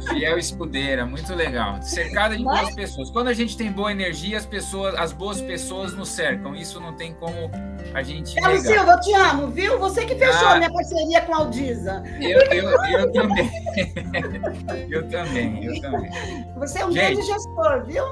Fiel 0.07 0.37
escudeira, 0.37 1.07
muito 1.07 1.33
legal. 1.33 1.81
Cercada 1.81 2.37
de 2.37 2.43
Mas- 2.43 2.61
boas 2.61 2.75
pessoas. 2.75 3.09
Quando 3.09 3.29
a 3.29 3.33
gente 3.33 3.57
tem 3.57 3.71
boa 3.71 3.91
energia, 3.91 4.37
as 4.37 4.45
pessoas, 4.45 4.93
as 4.93 5.11
boas 5.11 5.41
pessoas 5.41 5.95
nos 5.95 6.09
cercam. 6.09 6.55
Isso 6.55 6.79
não 6.79 6.93
tem 6.93 7.15
como 7.15 7.49
a 7.95 8.03
gente 8.03 8.35
Carlos 8.39 8.61
negar. 8.63 8.77
Silva, 8.77 8.91
eu 8.91 8.99
te 8.99 9.13
amo, 9.15 9.47
viu? 9.47 9.79
Você 9.79 10.05
que 10.05 10.13
fechou 10.13 10.49
Ah. 10.49 10.53
a 10.53 10.57
minha 10.57 10.71
parceria 10.71 11.21
com 11.21 11.33
a 11.33 11.37
Aldiza. 11.37 12.03
Eu, 12.21 12.39
eu, 12.51 12.85
eu 12.99 13.11
também. 13.11 13.51
eu 14.91 15.09
também, 15.09 15.65
eu 15.65 15.81
também. 15.81 16.11
Você 16.57 16.77
é 16.79 16.85
um 16.85 16.91
Gente. 16.91 17.15
grande 17.15 17.21
gestor, 17.25 17.85
viu? 17.87 18.03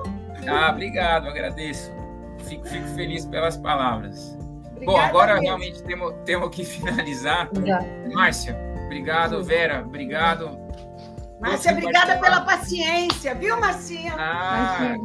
Ah, 0.48 0.72
obrigado, 0.72 1.28
agradeço. 1.28 1.92
Fico, 2.46 2.68
fico 2.68 2.88
feliz 2.96 3.28
pelas 3.28 3.56
palavras. 3.58 4.36
Bom, 4.86 4.98
agora 4.98 5.34
mesmo. 5.34 5.46
realmente 5.48 5.84
temos, 5.84 6.14
temos 6.26 6.50
que 6.50 6.64
finalizar. 6.66 7.50
Márcia, 8.14 8.58
obrigado. 8.86 9.44
Vera, 9.44 9.82
obrigado. 9.86 10.58
Márcia, 11.40 11.72
obrigada 11.74 12.18
pela 12.20 12.42
paciência, 12.42 13.36
viu, 13.36 13.60
Marcinha? 13.60 14.14
Ah, 14.18 14.96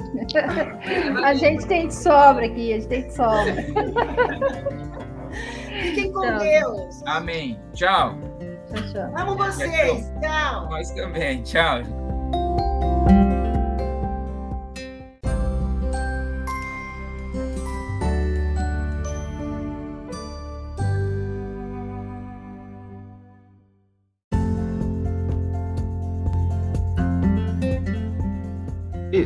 A 1.24 1.34
gente 1.34 1.66
tem 1.66 1.88
de 1.88 1.94
sobra 1.94 2.46
aqui, 2.46 2.72
a 2.72 2.76
gente 2.76 2.88
tem 2.88 3.02
de 3.08 3.14
sobra. 3.14 3.54
Fiquem 5.82 6.12
com 6.12 6.20
Tchau. 6.22 6.38
Deus. 6.38 7.02
amém. 7.06 7.58
Tchau. 7.74 8.14
Tchau, 8.72 8.92
tchau. 8.92 9.12
Amo 9.16 9.36
vocês. 9.36 10.12
Tchau. 10.20 10.68
Nós 10.70 10.90
também. 10.92 11.42
Tchau. 11.42 11.82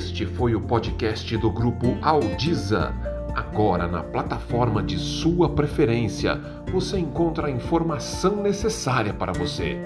Este 0.05 0.27
foi 0.27 0.53
o 0.57 0.61
podcast 0.61 1.37
do 1.37 1.49
grupo 1.49 1.97
Audiza. 2.03 2.93
Agora, 3.37 3.87
na 3.87 4.03
plataforma 4.03 4.83
de 4.83 4.99
sua 4.99 5.49
preferência, 5.49 6.41
você 6.73 6.99
encontra 6.99 7.47
a 7.47 7.51
informação 7.51 8.43
necessária 8.43 9.15
para 9.15 9.33
você. 9.33 9.79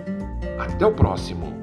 Até 0.58 0.86
o 0.86 0.92
próximo! 0.92 1.55